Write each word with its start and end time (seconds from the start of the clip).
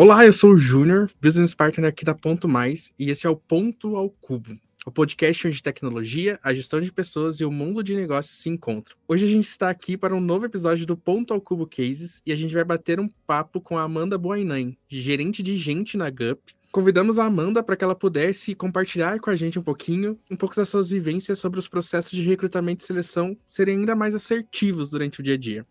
Olá, 0.00 0.24
eu 0.24 0.32
sou 0.32 0.52
o 0.52 0.56
Júnior, 0.56 1.10
Business 1.20 1.52
Partner 1.54 1.88
aqui 1.88 2.04
da 2.04 2.14
Ponto 2.14 2.46
Mais, 2.46 2.92
e 2.96 3.10
esse 3.10 3.26
é 3.26 3.30
o 3.30 3.34
Ponto 3.34 3.96
ao 3.96 4.08
Cubo, 4.08 4.56
o 4.86 4.92
podcast 4.92 5.48
onde 5.48 5.60
tecnologia, 5.60 6.38
a 6.40 6.54
gestão 6.54 6.80
de 6.80 6.92
pessoas 6.92 7.40
e 7.40 7.44
o 7.44 7.50
mundo 7.50 7.82
de 7.82 7.96
negócios 7.96 8.40
se 8.40 8.48
encontram. 8.48 8.96
Hoje 9.08 9.26
a 9.26 9.28
gente 9.28 9.48
está 9.48 9.68
aqui 9.68 9.96
para 9.96 10.14
um 10.14 10.20
novo 10.20 10.46
episódio 10.46 10.86
do 10.86 10.96
Ponto 10.96 11.34
ao 11.34 11.40
Cubo 11.40 11.66
Cases 11.66 12.22
e 12.24 12.30
a 12.30 12.36
gente 12.36 12.54
vai 12.54 12.62
bater 12.62 13.00
um 13.00 13.08
papo 13.26 13.60
com 13.60 13.76
a 13.76 13.82
Amanda 13.82 14.16
Boainan, 14.16 14.72
gerente 14.88 15.42
de 15.42 15.56
gente 15.56 15.96
na 15.96 16.10
GUP. 16.10 16.54
Convidamos 16.70 17.18
a 17.18 17.24
Amanda 17.24 17.60
para 17.60 17.74
que 17.74 17.82
ela 17.82 17.96
pudesse 17.96 18.54
compartilhar 18.54 19.18
com 19.18 19.30
a 19.30 19.36
gente 19.36 19.58
um 19.58 19.64
pouquinho, 19.64 20.16
um 20.30 20.36
pouco 20.36 20.54
das 20.54 20.68
suas 20.68 20.90
vivências 20.90 21.40
sobre 21.40 21.58
os 21.58 21.66
processos 21.66 22.12
de 22.12 22.22
recrutamento 22.22 22.84
e 22.84 22.86
seleção 22.86 23.36
serem 23.48 23.80
ainda 23.80 23.96
mais 23.96 24.14
assertivos 24.14 24.90
durante 24.90 25.18
o 25.18 25.24
dia 25.24 25.34
a 25.34 25.38
dia. 25.38 25.66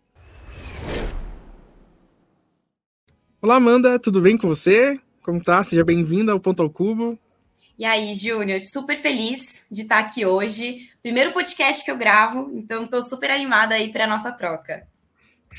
Olá, 3.40 3.54
Amanda, 3.54 4.00
tudo 4.00 4.20
bem 4.20 4.36
com 4.36 4.48
você? 4.48 4.98
Como 5.22 5.40
tá? 5.40 5.62
Seja 5.62 5.84
bem-vinda 5.84 6.32
ao 6.32 6.40
Ponto 6.40 6.60
ao 6.60 6.68
Cubo. 6.68 7.16
E 7.78 7.84
aí, 7.84 8.12
Júnior, 8.12 8.60
super 8.60 8.96
feliz 8.96 9.64
de 9.70 9.82
estar 9.82 10.00
aqui 10.00 10.26
hoje. 10.26 10.90
Primeiro 11.00 11.32
podcast 11.32 11.84
que 11.84 11.90
eu 11.90 11.96
gravo, 11.96 12.50
então 12.52 12.82
estou 12.82 13.00
super 13.00 13.30
animada 13.30 13.76
aí 13.76 13.92
para 13.92 14.04
a 14.04 14.06
nossa 14.08 14.32
troca. 14.32 14.84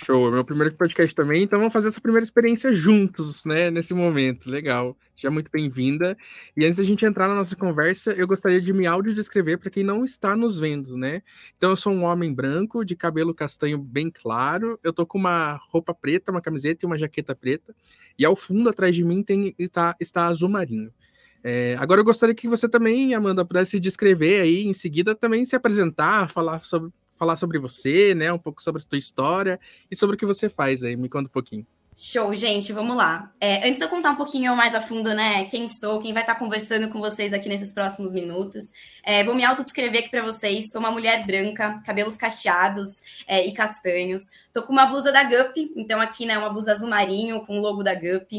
Show, 0.01 0.29
é 0.29 0.31
meu 0.31 0.45
primeiro 0.45 0.73
podcast 0.75 1.13
também, 1.13 1.43
então 1.43 1.59
vamos 1.59 1.73
fazer 1.73 1.89
essa 1.89 1.99
primeira 1.99 2.23
experiência 2.23 2.71
juntos, 2.71 3.43
né, 3.43 3.69
nesse 3.69 3.93
momento. 3.93 4.49
Legal. 4.49 4.97
Seja 5.13 5.29
muito 5.29 5.51
bem-vinda. 5.51 6.17
E 6.55 6.65
antes 6.65 6.77
da 6.77 6.85
gente 6.85 7.05
entrar 7.05 7.27
na 7.27 7.35
nossa 7.35 7.53
conversa, 7.53 8.13
eu 8.13 8.25
gostaria 8.25 8.61
de 8.61 8.71
me 8.71 8.87
audiodescrever 8.87 9.59
para 9.59 9.69
quem 9.69 9.83
não 9.83 10.05
está 10.05 10.37
nos 10.37 10.57
vendo, 10.57 10.95
né? 10.95 11.21
Então 11.57 11.71
eu 11.71 11.75
sou 11.75 11.91
um 11.91 12.03
homem 12.03 12.33
branco, 12.33 12.85
de 12.85 12.95
cabelo 12.95 13.33
castanho 13.33 13.77
bem 13.77 14.09
claro, 14.09 14.79
eu 14.81 14.93
tô 14.93 15.05
com 15.05 15.17
uma 15.17 15.59
roupa 15.69 15.93
preta, 15.93 16.31
uma 16.31 16.41
camiseta 16.41 16.85
e 16.85 16.87
uma 16.87 16.97
jaqueta 16.97 17.35
preta, 17.35 17.75
e 18.17 18.23
ao 18.23 18.37
fundo 18.37 18.69
atrás 18.69 18.95
de 18.95 19.03
mim 19.03 19.21
tem 19.21 19.53
está, 19.59 19.95
está 19.99 20.27
azul 20.27 20.47
marinho. 20.47 20.93
É, 21.43 21.75
agora 21.77 21.99
eu 21.99 22.05
gostaria 22.05 22.33
que 22.33 22.47
você 22.47 22.69
também, 22.69 23.13
Amanda, 23.13 23.43
pudesse 23.43 23.79
descrever 23.79 24.41
aí 24.41 24.65
em 24.65 24.73
seguida 24.73 25.13
também 25.13 25.43
se 25.43 25.55
apresentar, 25.55 26.29
falar 26.29 26.63
sobre 26.63 26.89
falar 27.19 27.35
sobre 27.35 27.59
você, 27.59 28.15
né? 28.15 28.31
Um 28.31 28.39
pouco 28.39 28.63
sobre 28.63 28.81
a 28.81 28.85
sua 28.87 28.97
história 28.97 29.59
e 29.91 29.95
sobre 29.95 30.15
o 30.15 30.19
que 30.19 30.25
você 30.25 30.49
faz 30.49 30.83
aí. 30.83 30.95
Me 30.95 31.09
conta 31.09 31.27
um 31.27 31.31
pouquinho. 31.31 31.67
Show, 32.01 32.33
gente, 32.33 32.71
vamos 32.71 32.95
lá. 32.95 33.29
É, 33.41 33.67
antes 33.67 33.77
de 33.77 33.83
eu 33.83 33.89
contar 33.89 34.11
um 34.11 34.15
pouquinho 34.15 34.55
mais 34.55 34.73
a 34.73 34.79
fundo, 34.79 35.13
né, 35.13 35.43
quem 35.45 35.67
sou, 35.67 35.99
quem 35.99 36.13
vai 36.13 36.23
estar 36.23 36.35
conversando 36.35 36.87
com 36.87 36.97
vocês 36.97 37.33
aqui 37.33 37.49
nesses 37.49 37.73
próximos 37.73 38.13
minutos, 38.13 38.71
é, 39.03 39.21
vou 39.21 39.35
me 39.35 39.43
autodescrever 39.43 39.99
aqui 39.99 40.09
para 40.09 40.21
vocês. 40.21 40.71
Sou 40.71 40.79
uma 40.79 40.91
mulher 40.91 41.25
branca, 41.25 41.83
cabelos 41.85 42.15
cacheados 42.15 42.87
é, 43.27 43.45
e 43.45 43.51
castanhos. 43.51 44.21
Tô 44.53 44.63
com 44.63 44.71
uma 44.71 44.85
blusa 44.85 45.11
da 45.11 45.25
Gup, 45.25 45.57
então 45.75 45.99
aqui, 45.99 46.25
né, 46.25 46.37
uma 46.37 46.49
blusa 46.49 46.71
azul 46.71 46.89
marinho 46.89 47.45
com 47.45 47.59
o 47.59 47.61
logo 47.61 47.83
da 47.83 47.93
Gup. 47.93 48.31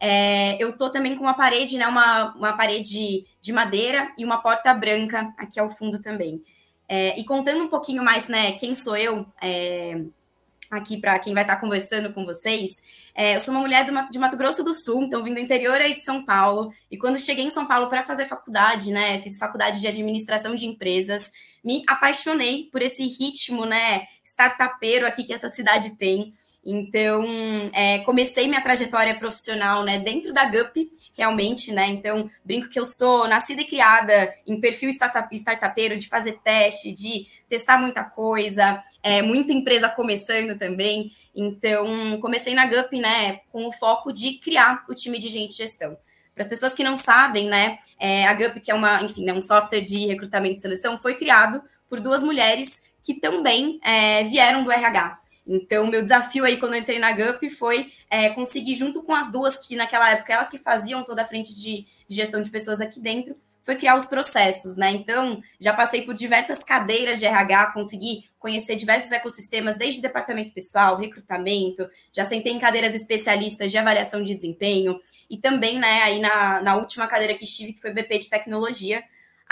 É, 0.00 0.56
eu 0.58 0.74
tô 0.78 0.88
também 0.88 1.14
com 1.14 1.22
uma 1.22 1.34
parede, 1.34 1.76
né, 1.76 1.86
uma, 1.86 2.34
uma 2.34 2.56
parede 2.56 3.26
de 3.42 3.52
madeira 3.52 4.10
e 4.16 4.24
uma 4.24 4.40
porta 4.40 4.72
branca 4.72 5.34
aqui 5.36 5.60
ao 5.60 5.68
fundo 5.68 6.00
também. 6.00 6.42
É, 6.94 7.18
e 7.18 7.24
contando 7.24 7.64
um 7.64 7.68
pouquinho 7.68 8.04
mais, 8.04 8.28
né, 8.28 8.52
quem 8.52 8.74
sou 8.74 8.94
eu, 8.94 9.24
é, 9.40 9.98
aqui 10.70 11.00
para 11.00 11.18
quem 11.18 11.32
vai 11.32 11.42
estar 11.42 11.56
conversando 11.56 12.12
com 12.12 12.26
vocês, 12.26 12.70
é, 13.14 13.34
eu 13.34 13.40
sou 13.40 13.54
uma 13.54 13.62
mulher 13.62 13.86
do, 13.86 14.10
de 14.10 14.18
Mato 14.18 14.36
Grosso 14.36 14.62
do 14.62 14.74
Sul, 14.74 15.04
então 15.04 15.24
vim 15.24 15.32
do 15.32 15.40
interior 15.40 15.80
aí 15.80 15.94
de 15.94 16.04
São 16.04 16.22
Paulo, 16.22 16.70
e 16.90 16.98
quando 16.98 17.18
cheguei 17.18 17.46
em 17.46 17.50
São 17.50 17.66
Paulo 17.66 17.88
para 17.88 18.02
fazer 18.02 18.26
faculdade, 18.26 18.92
né, 18.92 19.18
fiz 19.20 19.38
faculdade 19.38 19.80
de 19.80 19.86
administração 19.86 20.54
de 20.54 20.66
empresas, 20.66 21.32
me 21.64 21.82
apaixonei 21.88 22.68
por 22.70 22.82
esse 22.82 23.06
ritmo, 23.06 23.64
né, 23.64 24.06
startupeiro 24.22 25.06
aqui 25.06 25.24
que 25.24 25.32
essa 25.32 25.48
cidade 25.48 25.96
tem, 25.96 26.34
então 26.64 27.24
é, 27.72 27.98
comecei 28.00 28.46
minha 28.46 28.60
trajetória 28.60 29.14
profissional, 29.18 29.84
né, 29.84 29.98
dentro 29.98 30.32
da 30.32 30.44
GUP, 30.44 30.90
realmente, 31.14 31.72
né? 31.72 31.86
Então, 31.88 32.30
brinco 32.44 32.68
que 32.68 32.78
eu 32.78 32.86
sou 32.86 33.28
nascida 33.28 33.62
e 33.62 33.66
criada 33.66 34.32
em 34.46 34.60
perfil 34.60 34.88
startup, 34.90 35.34
startupeiro, 35.34 35.96
de 35.96 36.08
fazer 36.08 36.38
teste, 36.42 36.92
de 36.92 37.26
testar 37.48 37.78
muita 37.78 38.02
coisa, 38.02 38.82
é, 39.02 39.20
muita 39.20 39.52
empresa 39.52 39.88
começando 39.88 40.58
também. 40.58 41.12
Então, 41.34 42.18
comecei 42.20 42.54
na 42.54 42.66
GUP, 42.66 42.98
né, 42.98 43.40
com 43.50 43.66
o 43.66 43.72
foco 43.72 44.12
de 44.12 44.34
criar 44.34 44.84
o 44.88 44.94
time 44.94 45.18
de 45.18 45.28
gente 45.28 45.50
de 45.50 45.56
gestão. 45.56 45.96
Para 46.34 46.44
as 46.44 46.48
pessoas 46.48 46.72
que 46.72 46.82
não 46.82 46.96
sabem, 46.96 47.46
né, 47.46 47.78
é, 47.98 48.26
a 48.26 48.32
GUP, 48.32 48.60
que 48.60 48.70
é 48.70 48.74
uma, 48.74 49.02
enfim, 49.02 49.24
né, 49.24 49.32
um 49.32 49.42
software 49.42 49.82
de 49.82 50.06
recrutamento 50.06 50.56
e 50.56 50.60
seleção, 50.60 50.96
foi 50.96 51.14
criado 51.14 51.62
por 51.88 52.00
duas 52.00 52.22
mulheres 52.22 52.82
que 53.02 53.14
também 53.14 53.78
é, 53.84 54.24
vieram 54.24 54.64
do 54.64 54.72
RH. 54.72 55.18
Então, 55.46 55.86
meu 55.86 56.02
desafio 56.02 56.44
aí 56.44 56.56
quando 56.56 56.74
eu 56.74 56.80
entrei 56.80 56.98
na 56.98 57.12
GUP 57.12 57.50
foi 57.50 57.92
é, 58.08 58.28
conseguir, 58.30 58.74
junto 58.74 59.02
com 59.02 59.14
as 59.14 59.32
duas 59.32 59.56
que 59.56 59.74
naquela 59.74 60.10
época 60.10 60.32
elas 60.32 60.48
que 60.48 60.58
faziam 60.58 61.02
toda 61.04 61.22
a 61.22 61.24
frente 61.24 61.54
de, 61.54 61.86
de 62.08 62.14
gestão 62.14 62.40
de 62.40 62.50
pessoas 62.50 62.80
aqui 62.80 63.00
dentro, 63.00 63.36
foi 63.64 63.76
criar 63.76 63.96
os 63.96 64.06
processos, 64.06 64.76
né? 64.76 64.90
Então, 64.90 65.40
já 65.60 65.72
passei 65.72 66.02
por 66.02 66.14
diversas 66.14 66.64
cadeiras 66.64 67.18
de 67.18 67.26
RH, 67.26 67.72
consegui 67.72 68.24
conhecer 68.38 68.74
diversos 68.74 69.12
ecossistemas, 69.12 69.76
desde 69.76 70.02
departamento 70.02 70.52
pessoal, 70.52 70.96
recrutamento, 70.96 71.88
já 72.12 72.24
sentei 72.24 72.52
em 72.52 72.58
cadeiras 72.58 72.94
especialistas 72.94 73.70
de 73.70 73.78
avaliação 73.78 74.22
de 74.22 74.34
desempenho, 74.34 75.00
e 75.30 75.38
também, 75.38 75.78
né, 75.78 76.02
aí 76.02 76.20
na, 76.20 76.60
na 76.60 76.76
última 76.76 77.06
cadeira 77.06 77.34
que 77.34 77.44
estive, 77.44 77.72
que 77.72 77.80
foi 77.80 77.92
BP 77.92 78.18
de 78.18 78.30
tecnologia, 78.30 79.02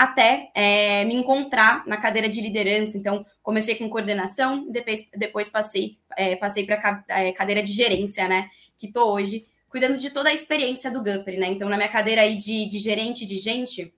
até 0.01 0.51
é, 0.55 1.05
me 1.05 1.15
encontrar 1.15 1.87
na 1.87 1.99
cadeira 1.99 2.27
de 2.27 2.41
liderança. 2.41 2.97
Então, 2.97 3.27
comecei 3.43 3.75
com 3.75 3.91
coordenação, 3.91 4.67
depois, 4.71 5.11
depois 5.15 5.51
passei, 5.51 5.99
é, 6.17 6.35
passei 6.37 6.65
para 6.65 7.05
a 7.11 7.21
é, 7.21 7.33
cadeira 7.33 7.63
de 7.63 7.71
gerência, 7.71 8.27
né? 8.27 8.49
Que 8.79 8.87
estou 8.87 9.13
hoje 9.13 9.47
cuidando 9.69 9.99
de 9.99 10.09
toda 10.09 10.31
a 10.31 10.33
experiência 10.33 10.91
do 10.91 11.03
Gupper, 11.03 11.39
né? 11.39 11.49
Então, 11.49 11.69
na 11.69 11.77
minha 11.77 11.91
cadeira 11.91 12.23
aí 12.23 12.35
de, 12.35 12.65
de 12.65 12.79
gerente 12.79 13.27
de 13.27 13.37
gente, 13.37 13.93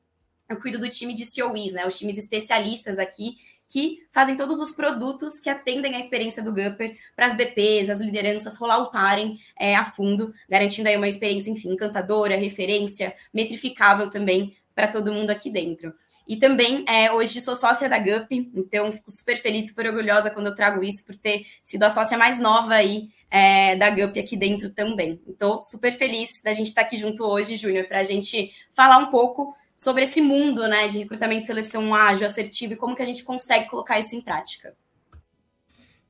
eu 0.48 0.60
cuido 0.60 0.80
do 0.80 0.88
time 0.88 1.14
de 1.14 1.24
COEs, 1.24 1.74
né? 1.74 1.86
Os 1.86 1.96
times 1.96 2.18
especialistas 2.18 2.98
aqui 2.98 3.36
que 3.68 4.00
fazem 4.12 4.36
todos 4.36 4.60
os 4.60 4.72
produtos 4.72 5.38
que 5.38 5.48
atendem 5.48 5.94
a 5.94 6.00
experiência 6.00 6.42
do 6.42 6.52
Gupper 6.52 6.98
para 7.14 7.26
as 7.26 7.36
BPs, 7.36 7.90
as 7.90 8.00
lideranças 8.00 8.58
rolloutarem 8.58 9.38
é, 9.56 9.76
a 9.76 9.84
fundo, 9.84 10.34
garantindo 10.48 10.88
aí 10.88 10.96
uma 10.96 11.08
experiência, 11.08 11.48
enfim, 11.48 11.70
encantadora, 11.70 12.36
referência, 12.36 13.14
metrificável 13.32 14.10
também 14.10 14.56
para 14.74 14.88
todo 14.88 15.12
mundo 15.12 15.30
aqui 15.30 15.50
dentro. 15.50 15.92
E 16.26 16.36
também, 16.36 16.84
é, 16.88 17.12
hoje, 17.12 17.40
sou 17.40 17.56
sócia 17.56 17.88
da 17.88 17.98
GUP, 17.98 18.50
então 18.54 18.92
fico 18.92 19.10
super 19.10 19.36
feliz, 19.36 19.68
super 19.68 19.86
orgulhosa 19.88 20.30
quando 20.30 20.46
eu 20.46 20.54
trago 20.54 20.82
isso, 20.82 21.04
por 21.04 21.16
ter 21.16 21.46
sido 21.62 21.82
a 21.82 21.90
sócia 21.90 22.16
mais 22.16 22.38
nova 22.38 22.74
aí 22.74 23.10
é, 23.30 23.74
da 23.76 23.90
GUP 23.90 24.18
aqui 24.18 24.36
dentro 24.36 24.70
também. 24.70 25.20
Então, 25.26 25.60
super 25.62 25.92
feliz 25.92 26.40
da 26.42 26.52
gente 26.52 26.68
estar 26.68 26.82
aqui 26.82 26.96
junto 26.96 27.24
hoje, 27.24 27.56
Júnior, 27.56 27.86
para 27.86 28.00
a 28.00 28.04
gente 28.04 28.52
falar 28.72 28.98
um 28.98 29.10
pouco 29.10 29.54
sobre 29.74 30.04
esse 30.04 30.20
mundo 30.20 30.68
né, 30.68 30.86
de 30.86 30.98
recrutamento 31.00 31.42
e 31.42 31.46
seleção 31.46 31.92
ágil, 31.92 32.24
assertivo 32.24 32.74
e 32.74 32.76
como 32.76 32.94
que 32.94 33.02
a 33.02 33.06
gente 33.06 33.24
consegue 33.24 33.68
colocar 33.68 33.98
isso 33.98 34.14
em 34.14 34.20
prática. 34.20 34.76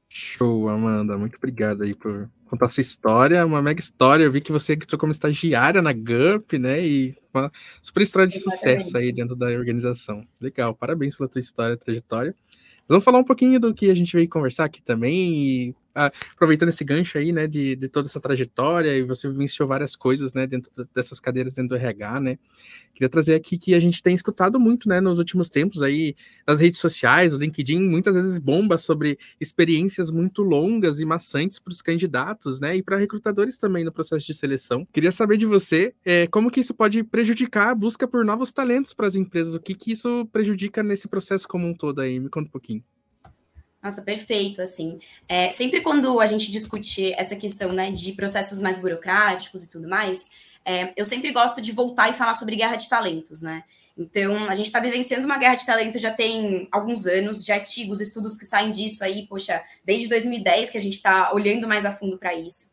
Show, 0.08 0.68
Amanda. 0.68 1.16
Muito 1.16 1.36
obrigado 1.36 1.82
aí 1.82 1.94
por 1.94 2.28
contar 2.52 2.68
sua 2.68 2.82
história, 2.82 3.46
uma 3.46 3.62
mega 3.62 3.80
história. 3.80 4.24
Eu 4.24 4.30
vi 4.30 4.42
que 4.42 4.52
você 4.52 4.74
entrou 4.74 4.98
como 4.98 5.10
estagiária 5.10 5.80
na 5.80 5.92
GUP, 5.92 6.58
né? 6.58 6.86
E 6.86 7.16
uma 7.32 7.50
super 7.80 8.02
história 8.02 8.28
de 8.28 8.36
Exatamente. 8.36 8.82
sucesso 8.82 8.96
aí 8.98 9.10
dentro 9.10 9.34
da 9.34 9.46
organização. 9.46 10.26
Legal, 10.38 10.74
parabéns 10.74 11.16
pela 11.16 11.30
tua 11.30 11.41
história, 11.41 11.78
trajetória. 11.78 12.36
Vamos 12.86 13.04
falar 13.04 13.18
um 13.18 13.24
pouquinho 13.24 13.58
do 13.58 13.72
que 13.72 13.91
a 13.91 13.94
gente 13.94 14.14
veio 14.14 14.28
conversar 14.28 14.66
aqui 14.66 14.82
também 14.82 15.34
e 15.34 15.74
aproveitando 15.94 16.70
esse 16.70 16.84
gancho 16.84 17.19
aí, 17.19 17.32
né, 17.32 17.47
de, 17.47 17.76
de 17.76 17.88
toda 17.88 18.08
essa 18.08 18.20
trajetória, 18.20 18.97
e 18.97 19.03
você 19.03 19.28
vivenciou 19.28 19.69
várias 19.69 19.94
coisas, 19.94 20.32
né, 20.32 20.47
dentro 20.47 20.70
dessas 20.94 21.20
cadeiras 21.20 21.54
dentro 21.54 21.70
do 21.70 21.76
RH, 21.76 22.20
né, 22.20 22.38
queria 22.94 23.08
trazer 23.08 23.34
aqui 23.34 23.58
que 23.58 23.75
a 23.75 23.80
gente 23.80 24.03
tem 24.03 24.14
escutado 24.14 24.58
muito, 24.58 24.88
né, 24.88 25.00
nos 25.00 25.19
últimos 25.19 25.48
tempos 25.48 25.82
aí, 25.82 26.14
nas 26.47 26.60
redes 26.60 26.80
sociais, 26.80 27.34
o 27.34 27.38
LinkedIn, 27.38 27.82
muitas 27.82 28.14
vezes 28.14 28.38
bomba 28.38 28.78
sobre 28.78 29.19
experiências 29.41 30.10
muito 30.10 30.42
longas 30.42 31.00
e 31.00 31.04
maçantes 31.04 31.59
para 31.59 31.72
os 31.72 31.83
candidatos, 31.83 32.60
né, 32.60 32.77
e 32.77 32.83
para 32.83 32.97
recrutadores 32.97 33.59
também 33.59 33.84
no 33.84 33.92
processo 33.92 34.27
de 34.27 34.34
seleção. 34.34 34.86
Queria 34.92 35.12
saber 35.12 35.36
de 35.36 35.47
você, 35.47 35.94
é, 36.04 36.27
como 36.27 36.50
que 36.50 36.60
isso 36.60 36.74
pode 36.74 37.03
prejudicar 37.03 37.71
a 37.71 37.74
busca 37.74 38.06
por 38.06 38.24
novos 38.24 38.53
talentos 38.53 38.94
para 38.94 39.06
as 39.06 39.16
empresas, 39.16 39.54
o 39.54 39.60
que 39.60 39.74
que 39.74 39.92
isso 39.92 40.27
prejudica 40.33 40.83
nesse 40.83 41.09
processo 41.09 41.47
como 41.48 41.66
um 41.66 41.74
todo 41.74 42.00
aí, 42.00 42.18
me 42.21 42.28
conta 42.28 42.48
um 42.48 42.53
pouquinho. 42.53 42.83
Nossa, 43.82 44.00
perfeito, 44.02 44.62
assim. 44.62 44.98
É, 45.28 45.50
sempre 45.50 45.80
quando 45.80 46.20
a 46.20 46.26
gente 46.26 46.52
discute 46.52 47.12
essa 47.14 47.34
questão, 47.34 47.72
né, 47.72 47.90
de 47.90 48.12
processos 48.12 48.60
mais 48.60 48.78
burocráticos 48.78 49.64
e 49.64 49.70
tudo 49.70 49.88
mais, 49.88 50.30
é, 50.64 50.92
eu 50.96 51.04
sempre 51.04 51.32
gosto 51.32 51.60
de 51.60 51.72
voltar 51.72 52.08
e 52.08 52.12
falar 52.12 52.34
sobre 52.34 52.54
guerra 52.54 52.76
de 52.76 52.88
talentos, 52.88 53.42
né? 53.42 53.64
Então, 53.98 54.48
a 54.48 54.54
gente 54.54 54.66
está 54.66 54.78
vivenciando 54.78 55.26
uma 55.26 55.36
guerra 55.36 55.56
de 55.56 55.66
talentos 55.66 56.00
já 56.00 56.12
tem 56.12 56.68
alguns 56.70 57.06
anos, 57.06 57.44
de 57.44 57.52
artigos, 57.52 58.00
estudos 58.00 58.38
que 58.38 58.44
saem 58.44 58.70
disso 58.70 59.02
aí, 59.04 59.26
poxa, 59.26 59.62
desde 59.84 60.08
2010 60.08 60.70
que 60.70 60.78
a 60.78 60.80
gente 60.80 60.94
está 60.94 61.32
olhando 61.32 61.66
mais 61.66 61.84
a 61.84 61.92
fundo 61.92 62.16
para 62.16 62.32
isso. 62.34 62.70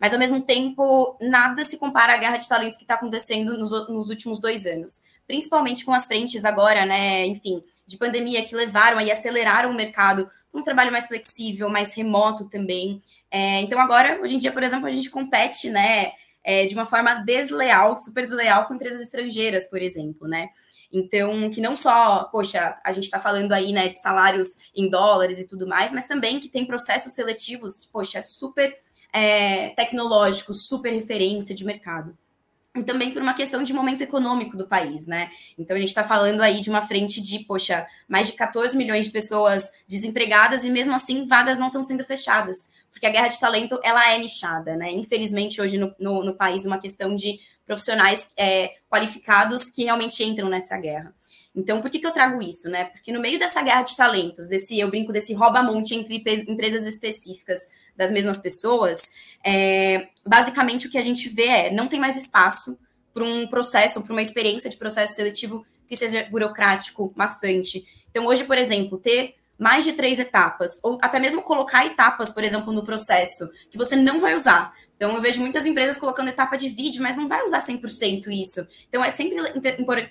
Mas, 0.00 0.12
ao 0.12 0.18
mesmo 0.18 0.40
tempo, 0.42 1.16
nada 1.20 1.62
se 1.64 1.76
compara 1.76 2.14
à 2.14 2.16
guerra 2.16 2.36
de 2.36 2.48
talentos 2.48 2.78
que 2.78 2.84
está 2.84 2.94
acontecendo 2.94 3.58
nos, 3.58 3.70
nos 3.88 4.08
últimos 4.08 4.40
dois 4.40 4.64
anos. 4.64 5.04
Principalmente 5.26 5.84
com 5.84 5.92
as 5.92 6.06
frentes 6.06 6.44
agora, 6.44 6.86
né, 6.86 7.26
enfim, 7.26 7.62
de 7.86 7.96
pandemia 7.96 8.44
que 8.44 8.54
levaram 8.54 9.00
e 9.00 9.10
aceleraram 9.10 9.70
o 9.70 9.74
mercado 9.74 10.28
um 10.52 10.62
trabalho 10.62 10.92
mais 10.92 11.06
flexível, 11.06 11.68
mais 11.68 11.94
remoto 11.94 12.48
também. 12.48 13.02
É, 13.30 13.60
então, 13.62 13.80
agora, 13.80 14.20
hoje 14.20 14.34
em 14.34 14.38
dia, 14.38 14.52
por 14.52 14.62
exemplo, 14.62 14.86
a 14.86 14.90
gente 14.90 15.10
compete, 15.10 15.70
né? 15.70 16.12
é, 16.44 16.66
de 16.66 16.74
uma 16.74 16.84
forma 16.84 17.14
desleal, 17.14 17.96
super 17.98 18.24
desleal 18.24 18.66
com 18.66 18.74
empresas 18.74 19.00
estrangeiras, 19.00 19.68
por 19.68 19.80
exemplo, 19.80 20.26
né? 20.26 20.48
Então, 20.92 21.48
que 21.50 21.60
não 21.60 21.74
só, 21.74 22.24
poxa, 22.24 22.78
a 22.84 22.92
gente 22.92 23.04
está 23.04 23.18
falando 23.18 23.52
aí, 23.52 23.72
né, 23.72 23.88
de 23.88 24.00
salários 24.00 24.48
em 24.76 24.90
dólares 24.90 25.38
e 25.38 25.48
tudo 25.48 25.66
mais, 25.66 25.90
mas 25.90 26.06
também 26.06 26.38
que 26.38 26.50
tem 26.50 26.66
processos 26.66 27.14
seletivos, 27.14 27.86
poxa, 27.90 28.22
super 28.22 28.76
é, 29.10 29.70
tecnológicos, 29.70 30.66
super 30.66 30.92
referência 30.92 31.54
de 31.54 31.64
mercado. 31.64 32.16
E 32.74 32.82
também 32.82 33.12
por 33.12 33.20
uma 33.20 33.34
questão 33.34 33.62
de 33.62 33.72
momento 33.74 34.00
econômico 34.00 34.56
do 34.56 34.66
país, 34.66 35.06
né? 35.06 35.30
Então 35.58 35.76
a 35.76 35.80
gente 35.80 35.90
está 35.90 36.02
falando 36.02 36.40
aí 36.40 36.60
de 36.60 36.70
uma 36.70 36.80
frente 36.80 37.20
de, 37.20 37.40
poxa, 37.40 37.86
mais 38.08 38.28
de 38.28 38.32
14 38.32 38.74
milhões 38.76 39.04
de 39.04 39.10
pessoas 39.10 39.70
desempregadas 39.86 40.64
e 40.64 40.70
mesmo 40.70 40.94
assim 40.94 41.26
vagas 41.26 41.58
não 41.58 41.66
estão 41.66 41.82
sendo 41.82 42.02
fechadas, 42.02 42.72
porque 42.90 43.04
a 43.04 43.10
guerra 43.10 43.28
de 43.28 43.38
talento 43.38 43.78
ela 43.84 44.10
é 44.10 44.18
nichada, 44.18 44.74
né? 44.74 44.90
Infelizmente 44.90 45.60
hoje 45.60 45.76
no, 45.76 45.94
no, 45.98 46.24
no 46.24 46.34
país 46.34 46.64
uma 46.64 46.78
questão 46.78 47.14
de 47.14 47.40
profissionais 47.66 48.28
é, 48.38 48.76
qualificados 48.88 49.64
que 49.64 49.84
realmente 49.84 50.24
entram 50.24 50.48
nessa 50.48 50.78
guerra. 50.78 51.14
Então, 51.54 51.82
por 51.82 51.90
que, 51.90 51.98
que 51.98 52.06
eu 52.06 52.12
trago 52.12 52.40
isso, 52.40 52.70
né? 52.70 52.84
Porque 52.86 53.12
no 53.12 53.20
meio 53.20 53.38
dessa 53.38 53.62
guerra 53.62 53.82
de 53.82 53.94
talentos, 53.94 54.48
desse, 54.48 54.78
eu 54.78 54.88
brinco 54.88 55.12
desse 55.12 55.34
rouba-monte 55.34 55.94
entre 55.94 56.16
empresas 56.48 56.86
específicas 56.86 57.58
das 57.96 58.10
mesmas 58.10 58.38
pessoas, 58.38 59.00
é, 59.44 60.08
basicamente 60.26 60.86
o 60.86 60.90
que 60.90 60.98
a 60.98 61.02
gente 61.02 61.28
vê 61.28 61.46
é 61.46 61.70
não 61.70 61.88
tem 61.88 62.00
mais 62.00 62.16
espaço 62.16 62.78
para 63.12 63.24
um 63.24 63.46
processo, 63.46 64.02
para 64.02 64.12
uma 64.12 64.22
experiência 64.22 64.70
de 64.70 64.76
processo 64.76 65.14
seletivo 65.14 65.66
que 65.86 65.96
seja 65.96 66.26
burocrático, 66.30 67.12
maçante. 67.14 67.84
Então, 68.10 68.26
hoje, 68.26 68.44
por 68.44 68.56
exemplo, 68.56 68.98
ter 68.98 69.34
mais 69.58 69.84
de 69.84 69.92
três 69.92 70.18
etapas, 70.18 70.82
ou 70.82 70.98
até 71.02 71.20
mesmo 71.20 71.42
colocar 71.42 71.86
etapas, 71.86 72.30
por 72.30 72.42
exemplo, 72.42 72.72
no 72.72 72.84
processo, 72.84 73.48
que 73.70 73.76
você 73.76 73.94
não 73.94 74.18
vai 74.18 74.34
usar. 74.34 74.74
Então, 74.96 75.14
eu 75.14 75.20
vejo 75.20 75.40
muitas 75.40 75.66
empresas 75.66 75.98
colocando 75.98 76.28
etapa 76.28 76.56
de 76.56 76.68
vídeo, 76.68 77.02
mas 77.02 77.16
não 77.16 77.28
vai 77.28 77.44
usar 77.44 77.58
100% 77.58 78.28
isso. 78.28 78.66
Então, 78.88 79.04
é 79.04 79.10
sempre 79.10 79.36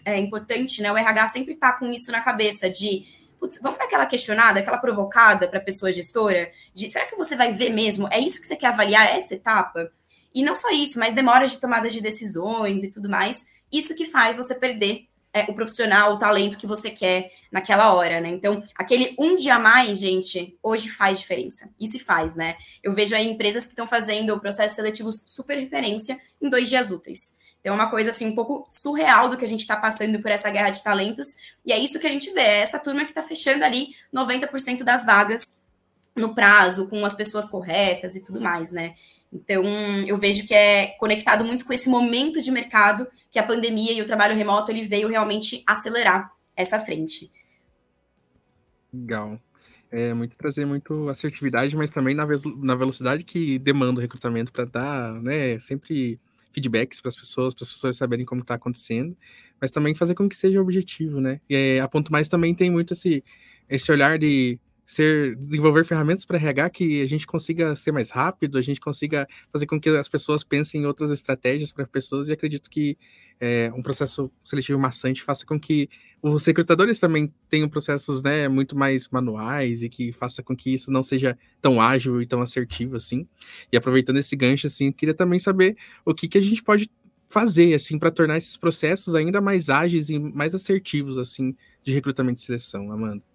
é 0.05 0.17
importante, 0.17 0.81
né? 0.81 0.91
O 0.91 0.97
RH 0.97 1.27
sempre 1.29 1.55
tá 1.55 1.71
com 1.71 1.91
isso 1.91 2.11
na 2.11 2.21
cabeça, 2.21 2.69
de 2.69 3.05
putz, 3.41 3.59
vamos 3.59 3.79
dar 3.79 3.85
aquela 3.85 4.05
questionada, 4.05 4.59
aquela 4.59 4.77
provocada 4.77 5.47
para 5.47 5.57
a 5.57 5.63
pessoa 5.63 5.91
gestora, 5.91 6.51
de 6.75 6.87
será 6.87 7.07
que 7.07 7.15
você 7.15 7.35
vai 7.35 7.51
ver 7.51 7.71
mesmo? 7.71 8.07
É 8.11 8.19
isso 8.19 8.39
que 8.39 8.45
você 8.45 8.55
quer 8.55 8.67
avaliar, 8.67 9.17
essa 9.17 9.33
etapa? 9.33 9.91
E 10.33 10.43
não 10.43 10.55
só 10.55 10.69
isso, 10.69 10.99
mas 10.99 11.15
demoras 11.15 11.51
de 11.51 11.59
tomada 11.59 11.89
de 11.89 11.99
decisões 11.99 12.83
e 12.83 12.91
tudo 12.91 13.09
mais. 13.09 13.45
Isso 13.71 13.95
que 13.95 14.05
faz 14.05 14.37
você 14.37 14.53
perder 14.53 15.07
é, 15.33 15.43
o 15.49 15.55
profissional, 15.55 16.13
o 16.13 16.19
talento 16.19 16.57
que 16.57 16.67
você 16.67 16.91
quer 16.91 17.31
naquela 17.51 17.93
hora, 17.93 18.21
né? 18.21 18.29
Então, 18.29 18.61
aquele 18.75 19.15
um 19.17 19.35
dia 19.35 19.55
a 19.55 19.59
mais, 19.59 19.97
gente, 19.97 20.57
hoje 20.61 20.89
faz 20.89 21.19
diferença. 21.19 21.69
E 21.79 21.87
se 21.87 21.97
faz, 21.97 22.35
né? 22.35 22.55
Eu 22.83 22.93
vejo 22.93 23.15
aí 23.15 23.27
empresas 23.27 23.63
que 23.63 23.71
estão 23.71 23.87
fazendo 23.87 24.39
processos 24.39 24.75
seletivos 24.75 25.23
super 25.27 25.57
referência 25.57 26.19
em 26.39 26.49
dois 26.49 26.69
dias 26.69 26.91
úteis. 26.91 27.40
Então, 27.61 27.73
é 27.73 27.75
uma 27.75 27.89
coisa 27.89 28.09
assim 28.09 28.27
um 28.27 28.35
pouco 28.35 28.65
surreal 28.67 29.29
do 29.29 29.37
que 29.37 29.45
a 29.45 29.47
gente 29.47 29.61
está 29.61 29.77
passando 29.77 30.19
por 30.19 30.31
essa 30.31 30.49
guerra 30.49 30.71
de 30.71 30.83
talentos. 30.83 31.27
E 31.63 31.71
é 31.71 31.77
isso 31.77 31.99
que 31.99 32.07
a 32.07 32.09
gente 32.09 32.31
vê, 32.31 32.41
é 32.41 32.59
essa 32.61 32.79
turma 32.79 33.05
que 33.05 33.11
está 33.11 33.21
fechando 33.21 33.63
ali 33.63 33.89
90% 34.13 34.83
das 34.83 35.05
vagas 35.05 35.61
no 36.15 36.33
prazo, 36.33 36.89
com 36.89 37.05
as 37.05 37.13
pessoas 37.13 37.47
corretas 37.49 38.15
e 38.15 38.23
tudo 38.23 38.41
mais, 38.41 38.71
né? 38.71 38.95
Então, 39.31 39.63
eu 40.05 40.17
vejo 40.17 40.45
que 40.45 40.53
é 40.53 40.87
conectado 40.99 41.45
muito 41.45 41.65
com 41.65 41.71
esse 41.71 41.87
momento 41.87 42.41
de 42.41 42.51
mercado 42.51 43.07
que 43.29 43.39
a 43.39 43.43
pandemia 43.43 43.93
e 43.93 44.01
o 44.01 44.05
trabalho 44.05 44.35
remoto 44.35 44.71
ele 44.71 44.83
veio 44.83 45.07
realmente 45.07 45.63
acelerar 45.65 46.33
essa 46.55 46.79
frente. 46.79 47.31
Legal. 48.91 49.39
É 49.89 50.13
muito 50.13 50.35
trazer 50.35 50.65
muito 50.65 51.07
assertividade, 51.09 51.75
mas 51.77 51.91
também 51.91 52.15
na, 52.15 52.25
na 52.57 52.75
velocidade 52.75 53.23
que 53.23 53.59
demanda 53.59 53.99
o 53.99 54.01
recrutamento 54.01 54.51
para 54.51 54.65
dar, 54.65 55.13
né, 55.21 55.59
sempre 55.59 56.19
feedbacks 56.53 57.01
para 57.01 57.09
as 57.09 57.15
pessoas, 57.15 57.53
para 57.53 57.65
as 57.65 57.71
pessoas 57.73 57.97
saberem 57.97 58.25
como 58.25 58.41
está 58.41 58.55
acontecendo, 58.55 59.15
mas 59.59 59.71
também 59.71 59.95
fazer 59.95 60.15
com 60.15 60.27
que 60.27 60.35
seja 60.35 60.61
objetivo, 60.61 61.19
né? 61.19 61.39
E 61.49 61.55
é, 61.55 61.79
a 61.79 61.87
Ponto 61.87 62.11
Mais 62.11 62.27
também 62.27 62.53
tem 62.53 62.69
muito 62.69 62.93
esse, 62.93 63.23
esse 63.69 63.91
olhar 63.91 64.17
de 64.17 64.59
ser 64.85 65.35
desenvolver 65.35 65.85
ferramentas 65.85 66.25
para 66.25 66.37
RH 66.37 66.69
que 66.71 67.01
a 67.01 67.05
gente 67.05 67.25
consiga 67.25 67.75
ser 67.75 67.91
mais 67.91 68.09
rápido, 68.09 68.57
a 68.57 68.61
gente 68.61 68.79
consiga 68.79 69.27
fazer 69.51 69.65
com 69.65 69.79
que 69.79 69.89
as 69.89 70.09
pessoas 70.09 70.43
pensem 70.43 70.81
em 70.81 70.85
outras 70.85 71.11
estratégias 71.11 71.71
para 71.71 71.85
pessoas 71.87 72.29
e 72.29 72.33
acredito 72.33 72.69
que 72.69 72.97
é, 73.39 73.71
um 73.75 73.81
processo 73.81 74.31
seletivo 74.43 74.77
maçante 74.77 75.23
faça 75.23 75.45
com 75.45 75.59
que 75.59 75.89
os 76.21 76.45
recrutadores 76.45 76.99
também 76.99 77.33
tenham 77.49 77.67
processos 77.67 78.21
né, 78.21 78.47
muito 78.47 78.75
mais 78.75 79.07
manuais 79.09 79.81
e 79.81 79.89
que 79.89 80.11
faça 80.11 80.43
com 80.43 80.55
que 80.55 80.71
isso 80.73 80.91
não 80.91 81.01
seja 81.01 81.37
tão 81.59 81.81
ágil 81.81 82.21
e 82.21 82.27
tão 82.27 82.41
assertivo 82.41 82.97
assim. 82.97 83.27
E 83.71 83.77
aproveitando 83.77 84.17
esse 84.17 84.35
gancho 84.35 84.67
assim, 84.67 84.91
queria 84.91 85.15
também 85.15 85.39
saber 85.39 85.75
o 86.05 86.13
que, 86.13 86.27
que 86.27 86.37
a 86.37 86.41
gente 86.41 86.61
pode 86.61 86.89
fazer 87.29 87.73
assim 87.73 87.97
para 87.97 88.11
tornar 88.11 88.37
esses 88.37 88.57
processos 88.57 89.15
ainda 89.15 89.39
mais 89.39 89.69
ágeis 89.69 90.09
e 90.09 90.19
mais 90.19 90.53
assertivos 90.53 91.17
assim 91.17 91.55
de 91.81 91.93
recrutamento 91.93 92.41
e 92.41 92.43
seleção, 92.43 92.91
Amanda. 92.91 93.30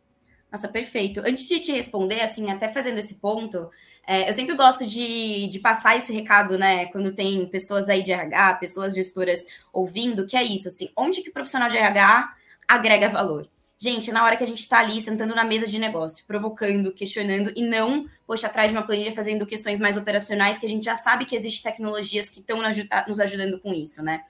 Nossa, 0.50 0.68
perfeito. 0.68 1.20
Antes 1.20 1.48
de 1.48 1.60
te 1.60 1.72
responder, 1.72 2.20
assim, 2.20 2.50
até 2.50 2.68
fazendo 2.68 2.98
esse 2.98 3.16
ponto, 3.16 3.68
é, 4.06 4.28
eu 4.28 4.32
sempre 4.32 4.54
gosto 4.54 4.86
de, 4.86 5.48
de 5.48 5.58
passar 5.58 5.96
esse 5.96 6.12
recado, 6.12 6.56
né? 6.56 6.86
Quando 6.86 7.12
tem 7.12 7.46
pessoas 7.48 7.88
aí 7.88 8.02
de 8.02 8.12
RH, 8.12 8.54
pessoas 8.54 8.94
gestoras 8.94 9.40
ouvindo, 9.72 10.26
que 10.26 10.36
é 10.36 10.42
isso, 10.44 10.68
assim, 10.68 10.88
onde 10.96 11.22
que 11.22 11.30
o 11.30 11.32
profissional 11.32 11.68
de 11.68 11.76
RH 11.76 12.32
agrega 12.68 13.08
valor? 13.08 13.48
Gente, 13.78 14.10
na 14.10 14.24
hora 14.24 14.36
que 14.36 14.44
a 14.44 14.46
gente 14.46 14.60
está 14.60 14.78
ali 14.78 15.00
sentando 15.02 15.34
na 15.34 15.44
mesa 15.44 15.66
de 15.66 15.78
negócio, 15.78 16.24
provocando, 16.26 16.92
questionando 16.92 17.52
e 17.54 17.62
não, 17.62 18.06
poxa, 18.26 18.46
atrás 18.46 18.70
de 18.70 18.76
uma 18.76 18.86
planilha 18.86 19.12
fazendo 19.12 19.44
questões 19.44 19.78
mais 19.78 19.98
operacionais, 19.98 20.56
que 20.56 20.64
a 20.64 20.68
gente 20.68 20.84
já 20.84 20.96
sabe 20.96 21.26
que 21.26 21.36
existem 21.36 21.70
tecnologias 21.70 22.30
que 22.30 22.40
estão 22.40 22.58
nos 23.06 23.20
ajudando 23.20 23.60
com 23.60 23.74
isso, 23.74 24.02
né? 24.02 24.22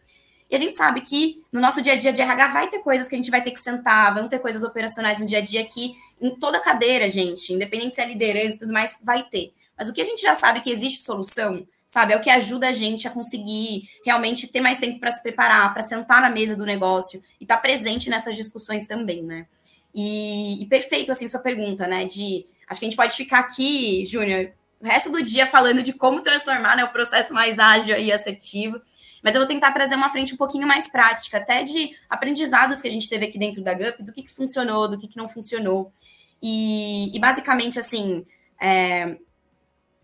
E 0.50 0.56
a 0.56 0.58
gente 0.58 0.76
sabe 0.76 1.00
que 1.00 1.44
no 1.52 1.60
nosso 1.60 1.82
dia 1.82 1.92
a 1.92 1.96
dia 1.96 2.12
de 2.12 2.22
RH 2.22 2.48
vai 2.48 2.68
ter 2.68 2.78
coisas 2.80 3.06
que 3.06 3.14
a 3.14 3.18
gente 3.18 3.30
vai 3.30 3.42
ter 3.42 3.50
que 3.50 3.60
sentar, 3.60 4.14
vão 4.14 4.28
ter 4.28 4.38
coisas 4.38 4.62
operacionais 4.64 5.18
no 5.18 5.26
dia 5.26 5.38
a 5.38 5.42
dia 5.42 5.64
que 5.64 5.94
em 6.20 6.34
toda 6.36 6.60
cadeira, 6.60 7.08
gente, 7.08 7.52
independente 7.52 7.94
se 7.94 8.00
é 8.00 8.06
liderança 8.06 8.56
e 8.56 8.58
tudo 8.60 8.72
mais, 8.72 8.98
vai 9.02 9.24
ter. 9.24 9.52
Mas 9.76 9.88
o 9.88 9.92
que 9.92 10.00
a 10.00 10.04
gente 10.04 10.22
já 10.22 10.34
sabe 10.34 10.60
que 10.60 10.70
existe 10.70 11.02
solução, 11.02 11.66
sabe, 11.86 12.14
é 12.14 12.16
o 12.16 12.20
que 12.20 12.30
ajuda 12.30 12.68
a 12.68 12.72
gente 12.72 13.06
a 13.06 13.10
conseguir 13.10 13.88
realmente 14.04 14.48
ter 14.48 14.60
mais 14.60 14.78
tempo 14.78 14.98
para 14.98 15.10
se 15.10 15.22
preparar, 15.22 15.72
para 15.72 15.82
sentar 15.82 16.22
na 16.22 16.30
mesa 16.30 16.56
do 16.56 16.64
negócio 16.64 17.22
e 17.40 17.44
estar 17.44 17.56
tá 17.56 17.60
presente 17.60 18.08
nessas 18.08 18.34
discussões 18.34 18.86
também, 18.86 19.22
né? 19.22 19.46
E, 19.94 20.62
e, 20.62 20.66
perfeito, 20.66 21.12
assim, 21.12 21.28
sua 21.28 21.40
pergunta, 21.40 21.86
né? 21.86 22.04
De 22.04 22.46
acho 22.68 22.80
que 22.80 22.86
a 22.86 22.88
gente 22.88 22.96
pode 22.96 23.14
ficar 23.14 23.38
aqui, 23.38 24.04
Júnior, 24.04 24.52
o 24.80 24.86
resto 24.86 25.10
do 25.10 25.22
dia 25.22 25.46
falando 25.46 25.82
de 25.82 25.92
como 25.92 26.20
transformar 26.20 26.76
né, 26.76 26.84
o 26.84 26.92
processo 26.92 27.32
mais 27.32 27.58
ágil 27.58 27.96
e 27.96 28.12
assertivo. 28.12 28.80
Mas 29.26 29.34
eu 29.34 29.40
vou 29.40 29.48
tentar 29.48 29.72
trazer 29.72 29.96
uma 29.96 30.08
frente 30.08 30.32
um 30.34 30.36
pouquinho 30.36 30.68
mais 30.68 30.86
prática, 30.88 31.38
até 31.38 31.64
de 31.64 31.90
aprendizados 32.08 32.80
que 32.80 32.86
a 32.86 32.90
gente 32.92 33.08
teve 33.08 33.26
aqui 33.26 33.36
dentro 33.36 33.60
da 33.60 33.74
GUP, 33.74 34.04
do 34.04 34.12
que, 34.12 34.22
que 34.22 34.30
funcionou, 34.30 34.86
do 34.86 34.96
que, 34.96 35.08
que 35.08 35.16
não 35.16 35.26
funcionou. 35.26 35.92
E, 36.40 37.10
e 37.12 37.18
basicamente, 37.18 37.76
assim, 37.76 38.24
é, 38.62 39.18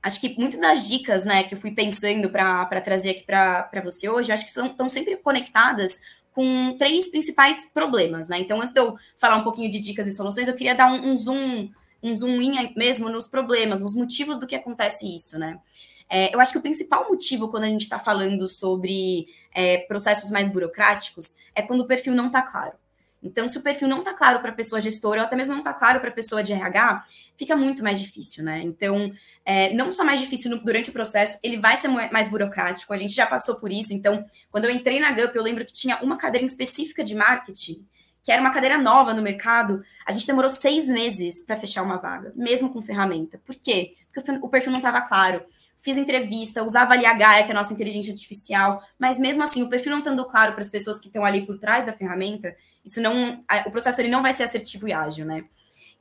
acho 0.02 0.20
que 0.20 0.34
muitas 0.36 0.58
das 0.58 0.88
dicas 0.88 1.24
né, 1.24 1.44
que 1.44 1.54
eu 1.54 1.58
fui 1.58 1.70
pensando 1.70 2.30
para 2.30 2.80
trazer 2.80 3.10
aqui 3.10 3.22
para 3.22 3.80
você 3.84 4.08
hoje, 4.08 4.32
acho 4.32 4.44
que 4.44 4.50
estão 4.50 4.90
sempre 4.90 5.16
conectadas 5.18 6.00
com 6.32 6.76
três 6.76 7.08
principais 7.08 7.70
problemas, 7.72 8.28
né? 8.28 8.40
Então, 8.40 8.60
antes 8.60 8.74
de 8.74 8.80
eu 8.80 8.96
falar 9.16 9.36
um 9.36 9.44
pouquinho 9.44 9.70
de 9.70 9.78
dicas 9.78 10.08
e 10.08 10.12
soluções, 10.12 10.48
eu 10.48 10.54
queria 10.56 10.74
dar 10.74 10.90
um, 10.90 11.12
um 11.12 11.16
zoom, 11.16 11.70
um 12.02 12.16
zoom 12.16 12.42
in 12.42 12.74
mesmo 12.74 13.08
nos 13.08 13.28
problemas, 13.28 13.82
nos 13.82 13.94
motivos 13.94 14.40
do 14.40 14.48
que 14.48 14.56
acontece 14.56 15.14
isso, 15.14 15.38
né? 15.38 15.60
É, 16.08 16.34
eu 16.34 16.40
acho 16.40 16.52
que 16.52 16.58
o 16.58 16.62
principal 16.62 17.08
motivo 17.08 17.50
quando 17.50 17.64
a 17.64 17.68
gente 17.68 17.82
está 17.82 17.98
falando 17.98 18.46
sobre 18.46 19.26
é, 19.54 19.78
processos 19.78 20.30
mais 20.30 20.48
burocráticos 20.48 21.36
é 21.54 21.62
quando 21.62 21.82
o 21.82 21.86
perfil 21.86 22.14
não 22.14 22.26
está 22.26 22.42
claro. 22.42 22.74
Então, 23.22 23.46
se 23.46 23.56
o 23.56 23.62
perfil 23.62 23.86
não 23.86 24.00
está 24.00 24.12
claro 24.12 24.40
para 24.40 24.50
a 24.50 24.54
pessoa 24.54 24.80
gestora, 24.80 25.20
ou 25.20 25.26
até 25.26 25.36
mesmo 25.36 25.52
não 25.52 25.60
está 25.60 25.72
claro 25.72 26.00
para 26.00 26.08
a 26.08 26.12
pessoa 26.12 26.42
de 26.42 26.52
RH, 26.52 27.04
fica 27.36 27.54
muito 27.54 27.82
mais 27.82 28.00
difícil, 28.00 28.42
né? 28.42 28.60
Então, 28.62 29.12
é, 29.44 29.72
não 29.74 29.92
só 29.92 30.04
mais 30.04 30.18
difícil 30.18 30.50
no, 30.50 30.58
durante 30.58 30.90
o 30.90 30.92
processo, 30.92 31.38
ele 31.42 31.58
vai 31.58 31.76
ser 31.76 31.88
mais 31.88 32.26
burocrático, 32.26 32.92
a 32.92 32.96
gente 32.96 33.14
já 33.14 33.24
passou 33.24 33.56
por 33.56 33.70
isso. 33.70 33.94
Então, 33.94 34.24
quando 34.50 34.64
eu 34.64 34.70
entrei 34.70 34.98
na 34.98 35.12
GUP, 35.12 35.36
eu 35.36 35.42
lembro 35.42 35.64
que 35.64 35.72
tinha 35.72 36.02
uma 36.02 36.18
cadeira 36.18 36.44
específica 36.44 37.04
de 37.04 37.14
marketing, 37.14 37.86
que 38.24 38.32
era 38.32 38.40
uma 38.40 38.50
cadeira 38.50 38.78
nova 38.78 39.14
no 39.14 39.22
mercado, 39.22 39.82
a 40.06 40.12
gente 40.12 40.26
demorou 40.26 40.50
seis 40.50 40.88
meses 40.88 41.44
para 41.44 41.56
fechar 41.56 41.82
uma 41.82 41.96
vaga, 41.96 42.32
mesmo 42.34 42.72
com 42.72 42.82
ferramenta. 42.82 43.40
Por 43.44 43.54
quê? 43.54 43.94
Porque 44.12 44.30
o 44.30 44.48
perfil 44.48 44.72
não 44.72 44.78
estava 44.78 45.00
claro. 45.00 45.42
Fiz 45.82 45.96
entrevista, 45.96 46.62
usava 46.62 46.92
ali 46.92 47.04
a 47.04 47.12
Gaia, 47.12 47.44
que 47.44 47.50
é 47.50 47.52
a 47.52 47.58
nossa 47.58 47.72
inteligência 47.72 48.12
artificial, 48.12 48.80
mas 48.98 49.18
mesmo 49.18 49.42
assim, 49.42 49.62
o 49.62 49.68
perfil 49.68 49.90
não 49.90 49.98
estando 49.98 50.24
claro 50.24 50.52
para 50.52 50.60
as 50.60 50.68
pessoas 50.68 51.00
que 51.00 51.08
estão 51.08 51.24
ali 51.24 51.44
por 51.44 51.58
trás 51.58 51.84
da 51.84 51.92
ferramenta, 51.92 52.54
isso 52.84 53.00
não, 53.00 53.44
o 53.66 53.70
processo 53.70 54.00
ele 54.00 54.08
não 54.08 54.22
vai 54.22 54.32
ser 54.32 54.44
assertivo 54.44 54.86
e 54.86 54.92
ágil, 54.92 55.26
né? 55.26 55.44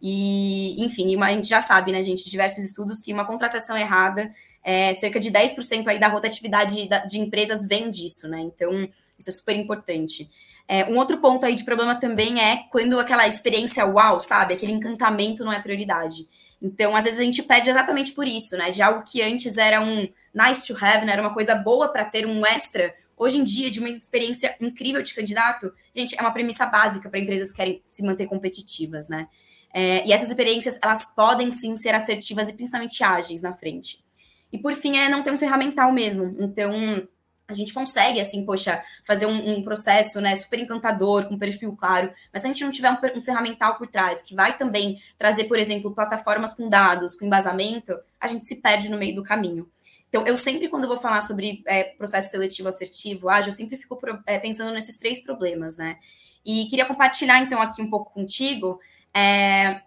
E, 0.02 0.84
enfim, 0.84 1.22
a 1.22 1.34
gente 1.34 1.48
já 1.48 1.62
sabe, 1.62 1.92
né, 1.92 2.02
gente, 2.02 2.30
diversos 2.30 2.64
estudos 2.64 3.02
que 3.02 3.14
uma 3.14 3.26
contratação 3.26 3.78
errada, 3.78 4.32
é, 4.64 4.94
cerca 4.94 5.20
de 5.20 5.32
10% 5.32 5.88
aí 5.88 6.00
da 6.00 6.08
rotatividade 6.08 6.88
de 7.08 7.20
empresas 7.20 7.68
vem 7.68 7.90
disso, 7.90 8.28
né? 8.28 8.40
Então, 8.40 8.88
isso 9.18 9.30
é 9.30 9.34
super 9.34 9.56
importante. 9.56 10.30
É, 10.68 10.86
um 10.86 10.98
outro 10.98 11.18
ponto 11.18 11.46
aí 11.46 11.56
de 11.56 11.64
problema 11.64 11.96
também 11.96 12.40
é 12.40 12.64
quando 12.72 13.00
aquela 13.00 13.28
experiência 13.28 13.86
uau, 13.86 14.20
sabe? 14.20 14.54
Aquele 14.54 14.72
encantamento 14.72 15.44
não 15.44 15.52
é 15.52 15.60
prioridade. 15.60 16.28
Então, 16.62 16.96
às 16.96 17.06
vezes 17.06 17.20
a 17.20 17.24
gente 17.24 17.42
pede 17.42 17.70
exatamente 17.70 18.12
por 18.12 18.28
isso, 18.28 18.56
né? 18.56 18.70
De 18.70 18.82
algo 18.82 19.04
que 19.04 19.22
antes 19.22 19.58
era 19.58 19.82
um 19.82 20.08
nice 20.34 20.68
to 20.68 20.78
have, 20.80 21.06
né? 21.06 21.14
Era 21.14 21.22
uma 21.22 21.34
coisa 21.34 21.56
boa 21.56 21.90
para 21.90 22.06
ter 22.06 22.26
um 22.28 22.46
extra. 22.46 22.94
Hoje 23.18 23.38
em 23.38 23.44
dia, 23.44 23.70
de 23.70 23.80
uma 23.80 23.90
experiência 23.90 24.56
incrível 24.60 25.02
de 25.02 25.14
candidato, 25.14 25.74
gente, 25.96 26.18
é 26.18 26.22
uma 26.22 26.32
premissa 26.32 26.66
básica 26.66 27.10
para 27.10 27.20
empresas 27.20 27.52
que 27.52 27.58
querem 27.58 27.82
se 27.84 28.04
manter 28.04 28.28
competitivas, 28.28 29.10
né? 29.10 29.28
É, 29.74 30.06
e 30.06 30.12
essas 30.12 30.30
experiências, 30.30 30.78
elas 30.82 31.16
podem 31.16 31.52
sim 31.52 31.78
ser 31.78 31.96
assertivas 31.96 32.50
e 32.50 32.54
principalmente 32.54 33.04
ágeis 33.04 33.42
na 33.42 33.54
frente. 33.54 34.04
E 34.52 34.58
por 34.58 34.76
fim, 34.76 34.98
é 34.98 35.08
não 35.08 35.24
ter 35.24 35.32
um 35.32 35.38
ferramental 35.38 35.92
mesmo. 35.92 36.36
Então, 36.40 37.08
a 37.52 37.56
gente 37.56 37.74
consegue, 37.74 38.20
assim, 38.20 38.46
poxa, 38.46 38.84
fazer 39.04 39.26
um, 39.26 39.58
um, 39.58 39.64
processo, 39.64 40.20
né, 40.22 40.36
super 40.36 40.60
encantador, 40.60 41.28
com 41.28 41.38
perfil 41.38 41.76
claro, 41.76 42.12
mas 42.32 42.42
se 42.42 42.48
a 42.48 42.52
gente 42.52 42.64
não 42.64 42.72
tiver 42.72 42.92
um, 42.92 43.18
um, 43.18 43.22
ferramental 43.22 43.76
por 43.76 43.88
trás, 43.88 44.22
que 44.22 44.36
vai 44.36 44.58
também 44.58 45.02
trazer, 45.18 45.46
por 45.46 45.60
exemplo, 45.60 45.94
plataformas 45.94 46.54
com 46.54 46.70
dados, 46.70 47.16
com 47.18 47.26
embasamento, 47.26 47.98
a 48.20 48.28
gente 48.28 48.46
se 48.46 48.58
perde 48.58 48.90
no 48.90 48.98
meio 48.98 49.16
do 49.16 49.24
caminho. 49.24 49.70
Então, 50.10 50.28
eu 50.28 50.36
sempre, 50.36 50.68
quando 50.68 50.88
vou 50.88 50.98
falar 50.98 51.22
sobre 51.22 51.64
é, 51.66 51.84
processo 51.84 52.32
seletivo 52.32 52.68
assertivo, 52.68 53.30
ágil, 53.30 53.50
eu 53.50 53.56
sempre 53.56 53.78
fico 53.78 53.98
é, 54.26 54.38
pensando 54.38 54.74
nesses 54.74 54.98
três 54.98 55.24
problemas, 55.24 55.78
né? 55.78 55.98
E 56.46 56.66
queria 56.66 56.86
compartilhar, 56.86 57.40
então, 57.40 57.62
aqui 57.62 57.82
um 57.82 57.90
pouco 57.90 58.12
contigo 58.12 58.80
é, 59.14 59.82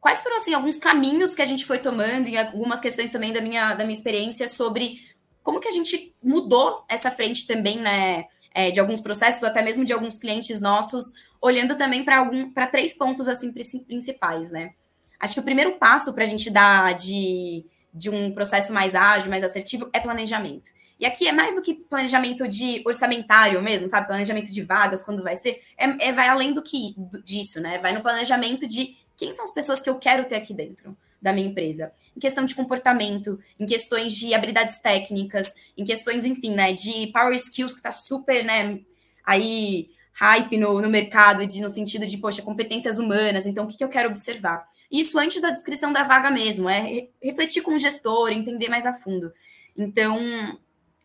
quais 0.00 0.22
foram, 0.22 0.36
assim, 0.36 0.54
alguns 0.54 0.78
caminhos 0.78 1.34
que 1.34 1.42
a 1.42 1.46
gente 1.46 1.66
foi 1.66 1.78
tomando 1.78 2.28
e 2.28 2.38
algumas 2.38 2.80
questões 2.80 3.10
também 3.10 3.32
da 3.32 3.40
minha, 3.40 3.74
da 3.74 3.84
minha 3.84 3.96
experiência 3.96 4.48
sobre 4.48 5.06
como 5.48 5.60
que 5.60 5.68
a 5.68 5.72
gente 5.72 6.14
mudou 6.22 6.84
essa 6.90 7.10
frente 7.10 7.46
também, 7.46 7.78
né, 7.78 8.26
é, 8.52 8.70
de 8.70 8.78
alguns 8.78 9.00
processos, 9.00 9.42
até 9.42 9.62
mesmo 9.62 9.82
de 9.82 9.94
alguns 9.94 10.18
clientes 10.18 10.60
nossos, 10.60 11.14
olhando 11.40 11.74
também 11.74 12.04
para 12.04 12.18
algum 12.18 12.52
para 12.52 12.66
três 12.66 12.92
pontos 12.98 13.26
assim 13.26 13.50
principais, 13.86 14.50
né? 14.50 14.74
Acho 15.18 15.32
que 15.32 15.40
o 15.40 15.42
primeiro 15.42 15.78
passo 15.78 16.12
para 16.12 16.24
a 16.24 16.26
gente 16.26 16.50
dar 16.50 16.94
de, 16.94 17.64
de 17.94 18.10
um 18.10 18.30
processo 18.30 18.74
mais 18.74 18.94
ágil, 18.94 19.30
mais 19.30 19.42
assertivo, 19.42 19.88
é 19.94 19.98
planejamento. 19.98 20.70
E 21.00 21.06
aqui 21.06 21.26
é 21.26 21.32
mais 21.32 21.54
do 21.54 21.62
que 21.62 21.72
planejamento 21.72 22.46
de 22.46 22.82
orçamentário 22.84 23.62
mesmo, 23.62 23.88
sabe? 23.88 24.06
Planejamento 24.06 24.52
de 24.52 24.62
vagas, 24.62 25.02
quando 25.02 25.22
vai 25.22 25.34
ser. 25.34 25.62
É, 25.78 26.08
é 26.08 26.12
vai 26.12 26.28
além 26.28 26.52
do 26.52 26.60
que 26.60 26.94
disso, 27.24 27.58
né? 27.58 27.78
Vai 27.78 27.94
no 27.94 28.02
planejamento 28.02 28.66
de 28.66 28.98
quem 29.16 29.32
são 29.32 29.46
as 29.46 29.54
pessoas 29.54 29.80
que 29.80 29.88
eu 29.88 29.98
quero 29.98 30.26
ter 30.26 30.36
aqui 30.36 30.52
dentro 30.52 30.94
da 31.20 31.32
minha 31.32 31.48
empresa. 31.48 31.92
Em 32.16 32.20
questão 32.20 32.44
de 32.44 32.54
comportamento, 32.54 33.38
em 33.58 33.66
questões 33.66 34.12
de 34.14 34.34
habilidades 34.34 34.78
técnicas, 34.78 35.54
em 35.76 35.84
questões, 35.84 36.24
enfim, 36.24 36.54
né, 36.54 36.72
de 36.72 37.08
power 37.08 37.34
skills, 37.34 37.74
que 37.74 37.82
tá 37.82 37.92
super, 37.92 38.44
né, 38.44 38.80
aí 39.24 39.90
hype 40.14 40.56
no, 40.56 40.80
no 40.80 40.88
mercado, 40.88 41.46
de, 41.46 41.60
no 41.60 41.68
sentido 41.68 42.04
de, 42.04 42.18
poxa, 42.18 42.42
competências 42.42 42.98
humanas, 42.98 43.46
então 43.46 43.64
o 43.64 43.68
que, 43.68 43.76
que 43.76 43.84
eu 43.84 43.88
quero 43.88 44.08
observar? 44.08 44.66
Isso 44.90 45.18
antes 45.18 45.42
da 45.42 45.50
descrição 45.50 45.92
da 45.92 46.02
vaga 46.02 46.30
mesmo, 46.30 46.68
é 46.68 47.08
refletir 47.22 47.62
com 47.62 47.74
o 47.74 47.78
gestor, 47.78 48.30
entender 48.30 48.68
mais 48.68 48.84
a 48.84 48.94
fundo. 48.94 49.32
Então, 49.76 50.18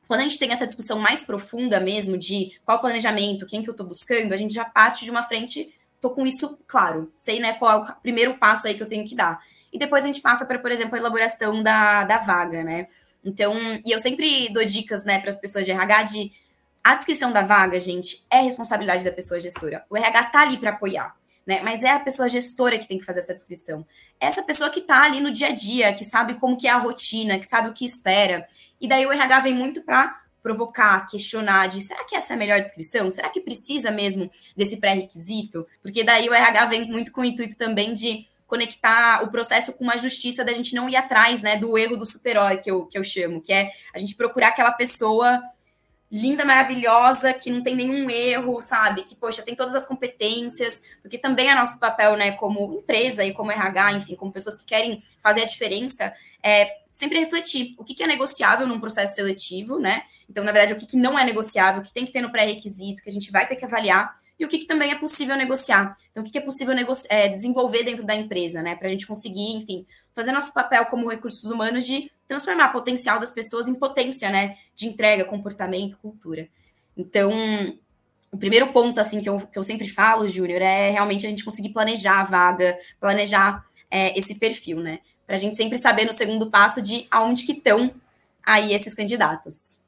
quando 0.08 0.22
a 0.22 0.24
gente 0.24 0.40
tem 0.40 0.52
essa 0.52 0.66
discussão 0.66 0.98
mais 0.98 1.22
profunda 1.22 1.80
mesmo 1.80 2.18
de 2.18 2.60
qual 2.66 2.80
planejamento, 2.80 3.46
quem 3.46 3.62
que 3.62 3.70
eu 3.70 3.74
estou 3.74 3.86
buscando, 3.86 4.34
a 4.34 4.38
gente 4.38 4.54
já 4.54 4.66
parte 4.66 5.06
de 5.06 5.12
uma 5.12 5.22
frente, 5.22 5.74
tô 6.02 6.10
com 6.10 6.26
isso 6.26 6.58
claro, 6.66 7.12
sei 7.16 7.40
né, 7.40 7.54
qual 7.54 7.86
é 7.86 7.92
o 7.92 7.96
primeiro 8.02 8.38
passo 8.38 8.68
aí 8.68 8.74
que 8.74 8.84
eu 8.84 8.88
tenho 8.88 9.08
que 9.08 9.16
dar. 9.16 9.40
E 9.74 9.80
depois 9.80 10.04
a 10.04 10.08
gente 10.08 10.22
passa 10.22 10.46
para, 10.46 10.60
por 10.60 10.72
exemplo, 10.72 10.96
a 10.96 11.00
elaboração 11.00 11.64
da, 11.64 12.04
da 12.04 12.20
vaga, 12.20 12.64
né? 12.64 12.88
Então, 13.26 13.56
e 13.84 13.92
eu 13.92 13.98
sempre 13.98 14.48
dou 14.54 14.64
dicas, 14.64 15.04
né, 15.04 15.20
para 15.20 15.30
as 15.30 15.40
pessoas 15.40 15.66
de 15.66 15.72
RH 15.72 16.04
de 16.04 16.32
a 16.84 16.96
descrição 16.96 17.32
da 17.32 17.42
vaga, 17.42 17.80
gente, 17.80 18.26
é 18.30 18.42
responsabilidade 18.42 19.06
da 19.06 19.12
pessoa 19.12 19.40
gestora. 19.40 19.86
O 19.90 19.96
RH 19.96 20.24
tá 20.26 20.42
ali 20.42 20.58
para 20.58 20.72
apoiar, 20.72 21.16
né? 21.48 21.62
Mas 21.64 21.82
é 21.82 21.92
a 21.92 22.00
pessoa 22.00 22.28
gestora 22.28 22.78
que 22.78 22.88
tem 22.88 23.00
que 23.00 23.06
fazer 23.06 23.20
essa 23.20 23.34
descrição. 23.34 23.86
Essa 24.20 24.44
pessoa 24.44 24.70
que 24.70 24.82
tá 24.82 25.04
ali 25.04 25.22
no 25.22 25.32
dia 25.32 25.48
a 25.48 25.52
dia, 25.52 25.94
que 25.94 26.04
sabe 26.04 26.34
como 26.36 26.58
que 26.58 26.68
é 26.68 26.72
a 26.72 26.78
rotina, 26.78 27.40
que 27.40 27.48
sabe 27.48 27.70
o 27.70 27.74
que 27.74 27.86
espera. 27.86 28.46
E 28.82 28.88
daí 28.88 29.06
o 29.06 29.12
RH 29.14 29.40
vem 29.40 29.54
muito 29.54 29.82
para 29.82 30.22
provocar, 30.42 31.08
questionar 31.08 31.68
de 31.68 31.82
será 31.82 32.04
que 32.04 32.18
essa 32.18 32.34
é 32.34 32.36
a 32.36 32.40
melhor 32.40 32.60
descrição? 32.60 33.10
Será 33.10 33.30
que 33.30 33.40
precisa 33.40 33.90
mesmo 33.90 34.30
desse 34.58 34.76
pré-requisito? 34.76 35.66
Porque 35.82 36.04
daí 36.04 36.28
o 36.28 36.34
RH 36.34 36.66
vem 36.66 36.86
muito 36.92 37.14
com 37.14 37.22
o 37.22 37.26
intuito 37.26 37.58
também 37.58 37.94
de 37.94 38.28
conectar 38.54 39.24
o 39.24 39.32
processo 39.32 39.74
com 39.74 39.84
uma 39.84 39.98
justiça 39.98 40.46
da 40.46 40.54
gente 40.54 40.76
não 40.76 40.88
ir 40.88 40.96
atrás, 40.96 41.42
né, 41.42 41.58
do 41.58 41.76
erro 41.76 41.98
do 41.98 42.06
super-herói 42.06 42.58
que 42.58 42.70
eu, 42.70 42.86
que 42.86 42.96
eu 42.96 43.04
chamo, 43.04 43.42
que 43.42 43.52
é 43.52 43.72
a 43.92 43.98
gente 43.98 44.16
procurar 44.16 44.50
aquela 44.50 44.72
pessoa 44.72 45.42
linda, 46.12 46.46
maravilhosa, 46.46 47.34
que 47.34 47.50
não 47.50 47.64
tem 47.64 47.76
nenhum 47.76 48.08
erro, 48.12 48.62
sabe? 48.62 49.02
Que, 49.02 49.16
poxa, 49.16 49.42
tem 49.42 49.56
todas 49.56 49.74
as 49.74 49.88
competências, 49.88 50.84
porque 51.02 51.18
também 51.18 51.50
é 51.50 51.56
nosso 51.56 51.80
papel, 51.80 52.16
né, 52.16 52.34
como 52.34 52.76
empresa 52.76 53.26
e 53.26 53.34
como 53.34 53.52
RH, 53.52 53.94
enfim, 53.94 54.16
como 54.16 54.32
pessoas 54.32 54.56
que 54.56 54.66
querem 54.66 55.02
fazer 55.20 55.42
a 55.42 55.46
diferença, 55.46 56.14
é 56.44 56.78
sempre 56.92 57.18
refletir 57.18 57.74
o 57.80 57.84
que, 57.84 57.96
que 57.96 58.04
é 58.04 58.08
negociável 58.08 58.68
num 58.68 58.80
processo 58.80 59.16
seletivo, 59.16 59.80
né? 59.80 60.04
Então, 60.30 60.44
na 60.44 60.52
verdade, 60.52 60.74
o 60.74 60.76
que, 60.76 60.86
que 60.86 60.96
não 60.96 61.18
é 61.18 61.26
negociável, 61.26 61.82
o 61.82 61.84
que 61.84 61.92
tem 61.92 62.06
que 62.06 62.12
ter 62.12 62.22
no 62.22 62.32
pré-requisito, 62.32 63.02
que 63.02 63.10
a 63.10 63.14
gente 63.14 63.32
vai 63.32 63.48
ter 63.48 63.56
que 63.56 63.66
avaliar, 63.66 64.16
e 64.44 64.46
o 64.46 64.50
que, 64.50 64.60
que 64.60 64.66
também 64.66 64.92
é 64.92 64.96
possível 64.96 65.36
negociar. 65.36 65.98
Então, 66.12 66.22
o 66.22 66.26
que, 66.26 66.32
que 66.34 66.38
é 66.38 66.42
possível 66.42 66.76
é, 67.10 67.30
desenvolver 67.30 67.84
dentro 67.84 68.04
da 68.04 68.14
empresa, 68.14 68.62
né? 68.62 68.76
Para 68.76 68.88
a 68.88 68.92
gente 68.92 69.08
conseguir, 69.08 69.56
enfim, 69.56 69.86
fazer 70.14 70.32
nosso 70.32 70.54
papel 70.54 70.86
como 70.88 71.10
recursos 71.10 71.50
humanos 71.50 71.86
de 71.86 72.12
transformar 72.28 72.70
o 72.70 72.74
potencial 72.74 73.20
das 73.20 73.32
pessoas 73.32 73.68
em 73.68 73.76
potência, 73.76 74.30
né? 74.30 74.58
De 74.76 74.88
entrega, 74.88 75.24
comportamento, 75.24 75.98
cultura. 75.98 76.48
Então, 76.96 77.32
o 78.32 78.38
primeiro 78.38 78.72
ponto, 78.74 79.00
assim, 79.00 79.22
que 79.22 79.30
eu, 79.30 79.40
que 79.40 79.58
eu 79.58 79.64
sempre 79.64 79.90
falo, 79.90 80.28
Júnior, 80.28 80.62
é 80.62 80.90
realmente 80.90 81.26
a 81.26 81.30
gente 81.30 81.46
conseguir 81.46 81.70
planejar 81.70 82.20
a 82.20 82.24
vaga, 82.26 82.78
planejar 83.00 83.66
é, 83.90 84.18
esse 84.18 84.36
perfil, 84.36 84.80
né? 84.80 85.00
Para 85.26 85.38
a 85.38 85.40
gente 85.40 85.56
sempre 85.56 85.78
saber 85.78 86.06
no 86.06 86.12
segundo 86.12 86.50
passo 86.52 86.82
de 86.82 87.08
aonde 87.10 87.46
que 87.46 87.54
estão 87.54 87.94
aí 88.46 88.74
esses 88.74 88.94
candidatos. 88.94 89.83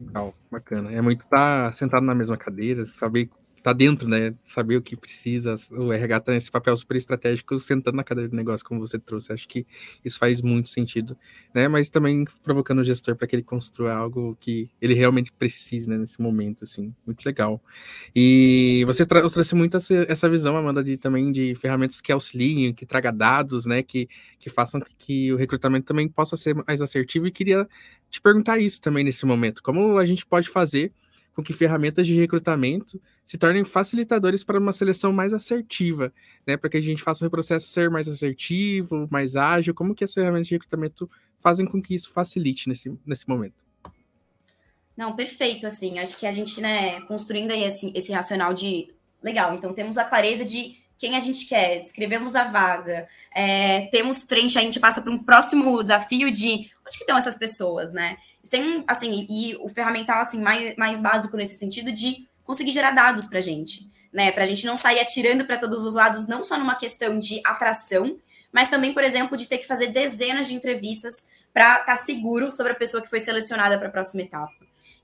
Legal, 0.00 0.34
bacana. 0.50 0.92
É 0.92 1.00
muito 1.00 1.24
estar 1.24 1.68
tá 1.70 1.74
sentado 1.74 2.04
na 2.04 2.14
mesma 2.14 2.36
cadeira, 2.36 2.84
saber 2.84 3.30
tá 3.64 3.72
dentro, 3.72 4.06
né? 4.06 4.34
Saber 4.44 4.76
o 4.76 4.82
que 4.82 4.94
precisa. 4.94 5.54
O 5.70 5.90
RH 5.90 6.20
tá 6.20 6.32
nesse 6.32 6.50
papel 6.50 6.76
super 6.76 6.98
estratégico, 6.98 7.58
sentando 7.58 7.96
na 7.96 8.04
cadeira 8.04 8.28
do 8.28 8.36
negócio, 8.36 8.64
como 8.64 8.78
você 8.78 8.98
trouxe. 8.98 9.32
Acho 9.32 9.48
que 9.48 9.66
isso 10.04 10.18
faz 10.18 10.42
muito 10.42 10.68
sentido, 10.68 11.16
né? 11.54 11.66
Mas 11.66 11.88
também 11.88 12.26
provocando 12.42 12.80
o 12.80 12.84
gestor 12.84 13.16
para 13.16 13.26
que 13.26 13.34
ele 13.34 13.42
construa 13.42 13.94
algo 13.94 14.36
que 14.38 14.70
ele 14.82 14.92
realmente 14.92 15.32
precise, 15.32 15.88
né? 15.88 15.96
Nesse 15.96 16.20
momento, 16.20 16.64
assim. 16.64 16.94
Muito 17.06 17.24
legal. 17.24 17.58
E 18.14 18.84
você 18.84 19.06
trouxe 19.06 19.54
muito 19.54 19.78
essa 19.78 20.28
visão, 20.28 20.58
Amanda, 20.58 20.84
de 20.84 20.98
também 20.98 21.32
de 21.32 21.54
ferramentas 21.54 22.02
que 22.02 22.12
auxiliem, 22.12 22.74
que 22.74 22.84
traga 22.84 23.10
dados, 23.10 23.64
né? 23.64 23.82
Que, 23.82 24.06
que 24.38 24.50
façam 24.50 24.78
que, 24.78 24.94
que 24.94 25.32
o 25.32 25.36
recrutamento 25.38 25.86
também 25.86 26.06
possa 26.06 26.36
ser 26.36 26.54
mais 26.66 26.82
assertivo. 26.82 27.26
E 27.26 27.30
queria 27.30 27.66
te 28.10 28.20
perguntar 28.20 28.58
isso 28.58 28.78
também 28.78 29.04
nesse 29.04 29.24
momento. 29.24 29.62
Como 29.62 29.96
a 29.96 30.04
gente 30.04 30.26
pode 30.26 30.50
fazer 30.50 30.92
com 31.34 31.42
que 31.42 31.52
ferramentas 31.52 32.06
de 32.06 32.14
recrutamento 32.14 33.00
se 33.24 33.36
tornem 33.36 33.64
facilitadores 33.64 34.44
para 34.44 34.58
uma 34.58 34.72
seleção 34.72 35.12
mais 35.12 35.34
assertiva, 35.34 36.12
né? 36.46 36.56
Para 36.56 36.70
que 36.70 36.76
a 36.76 36.80
gente 36.80 37.02
faça 37.02 37.26
o 37.26 37.30
processo 37.30 37.68
ser 37.68 37.90
mais 37.90 38.08
assertivo, 38.08 39.08
mais 39.10 39.34
ágil. 39.34 39.74
Como 39.74 39.94
que 39.94 40.04
as 40.04 40.14
ferramentas 40.14 40.46
de 40.46 40.54
recrutamento 40.54 41.10
fazem 41.40 41.66
com 41.66 41.82
que 41.82 41.94
isso 41.94 42.10
facilite 42.10 42.68
nesse, 42.68 42.96
nesse 43.04 43.28
momento? 43.28 43.64
Não, 44.96 45.16
perfeito, 45.16 45.66
assim, 45.66 45.98
acho 45.98 46.18
que 46.18 46.26
a 46.26 46.30
gente, 46.30 46.60
né, 46.60 47.00
construindo 47.02 47.50
aí 47.50 47.64
esse, 47.64 47.92
esse 47.96 48.12
racional 48.12 48.54
de, 48.54 48.94
legal, 49.20 49.52
então 49.54 49.74
temos 49.74 49.98
a 49.98 50.04
clareza 50.04 50.44
de 50.44 50.76
quem 50.96 51.16
a 51.16 51.20
gente 51.20 51.48
quer, 51.48 51.82
descrevemos 51.82 52.36
a 52.36 52.44
vaga, 52.44 53.08
é, 53.34 53.86
temos 53.88 54.22
frente, 54.22 54.56
a 54.56 54.62
gente 54.62 54.78
passa 54.78 55.02
para 55.02 55.10
um 55.10 55.18
próximo 55.18 55.82
desafio 55.82 56.30
de 56.30 56.70
onde 56.86 56.96
que 56.96 57.02
estão 57.02 57.18
essas 57.18 57.36
pessoas, 57.36 57.92
né? 57.92 58.16
Sem, 58.44 58.84
assim, 58.86 59.26
e 59.28 59.56
o 59.56 59.68
ferramental, 59.68 60.20
assim, 60.20 60.40
mais, 60.40 60.76
mais 60.76 61.00
básico 61.00 61.36
nesse 61.36 61.56
sentido 61.56 61.90
de 61.90 62.28
conseguir 62.44 62.72
gerar 62.72 62.90
dados 62.90 63.26
para 63.26 63.38
a 63.38 63.42
gente, 63.42 63.88
né? 64.12 64.30
Para 64.30 64.44
a 64.44 64.46
gente 64.46 64.66
não 64.66 64.76
sair 64.76 65.00
atirando 65.00 65.46
para 65.46 65.56
todos 65.56 65.82
os 65.82 65.94
lados, 65.94 66.28
não 66.28 66.44
só 66.44 66.58
numa 66.58 66.74
questão 66.76 67.18
de 67.18 67.40
atração, 67.44 68.18
mas 68.52 68.68
também, 68.68 68.92
por 68.92 69.02
exemplo, 69.02 69.36
de 69.36 69.48
ter 69.48 69.58
que 69.58 69.66
fazer 69.66 69.88
dezenas 69.88 70.46
de 70.46 70.54
entrevistas 70.54 71.14
para 71.52 71.80
estar 71.80 71.84
tá 71.84 71.96
seguro 71.96 72.52
sobre 72.52 72.72
a 72.72 72.76
pessoa 72.76 73.02
que 73.02 73.08
foi 73.08 73.18
selecionada 73.18 73.78
para 73.78 73.88
a 73.88 73.90
próxima 73.90 74.22
etapa. 74.22 74.52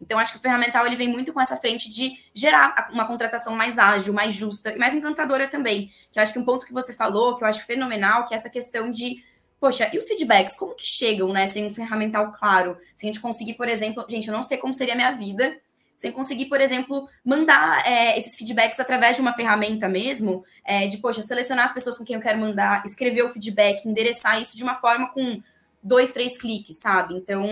Então, 0.00 0.18
acho 0.18 0.32
que 0.32 0.38
o 0.38 0.40
ferramental 0.40 0.86
ele 0.86 0.96
vem 0.96 1.08
muito 1.08 1.32
com 1.32 1.40
essa 1.40 1.56
frente 1.56 1.90
de 1.90 2.18
gerar 2.34 2.88
uma 2.90 3.06
contratação 3.06 3.54
mais 3.54 3.78
ágil, 3.78 4.14
mais 4.14 4.32
justa 4.32 4.72
e 4.72 4.78
mais 4.78 4.94
encantadora 4.94 5.46
também. 5.46 5.92
Que 6.10 6.18
eu 6.18 6.22
acho 6.22 6.32
que 6.32 6.38
um 6.38 6.44
ponto 6.44 6.64
que 6.64 6.72
você 6.72 6.94
falou, 6.94 7.36
que 7.36 7.44
eu 7.44 7.48
acho 7.48 7.66
fenomenal, 7.66 8.24
que 8.26 8.32
é 8.32 8.36
essa 8.36 8.48
questão 8.48 8.90
de 8.90 9.22
poxa, 9.60 9.90
e 9.92 9.98
os 9.98 10.08
feedbacks, 10.08 10.56
como 10.56 10.74
que 10.74 10.86
chegam, 10.86 11.32
né, 11.32 11.46
sem 11.46 11.66
um 11.66 11.70
ferramental 11.70 12.32
claro? 12.32 12.78
Se 12.94 13.06
a 13.06 13.08
gente 13.08 13.20
conseguir, 13.20 13.54
por 13.54 13.68
exemplo, 13.68 14.04
gente, 14.08 14.26
eu 14.26 14.34
não 14.34 14.42
sei 14.42 14.56
como 14.56 14.72
seria 14.72 14.94
a 14.94 14.96
minha 14.96 15.10
vida 15.10 15.56
sem 16.00 16.10
conseguir, 16.10 16.46
por 16.46 16.62
exemplo, 16.62 17.06
mandar 17.22 17.86
é, 17.86 18.18
esses 18.18 18.34
feedbacks 18.34 18.80
através 18.80 19.16
de 19.16 19.20
uma 19.20 19.34
ferramenta 19.34 19.86
mesmo, 19.86 20.42
é, 20.64 20.86
de, 20.86 20.96
poxa, 20.96 21.20
selecionar 21.20 21.66
as 21.66 21.74
pessoas 21.74 21.98
com 21.98 22.04
quem 22.06 22.16
eu 22.16 22.22
quero 22.22 22.38
mandar, 22.38 22.82
escrever 22.86 23.22
o 23.22 23.28
feedback, 23.28 23.84
endereçar 23.84 24.40
isso 24.40 24.56
de 24.56 24.62
uma 24.62 24.76
forma 24.76 25.10
com 25.12 25.42
dois, 25.82 26.10
três 26.10 26.38
cliques, 26.38 26.78
sabe? 26.78 27.14
Então, 27.18 27.46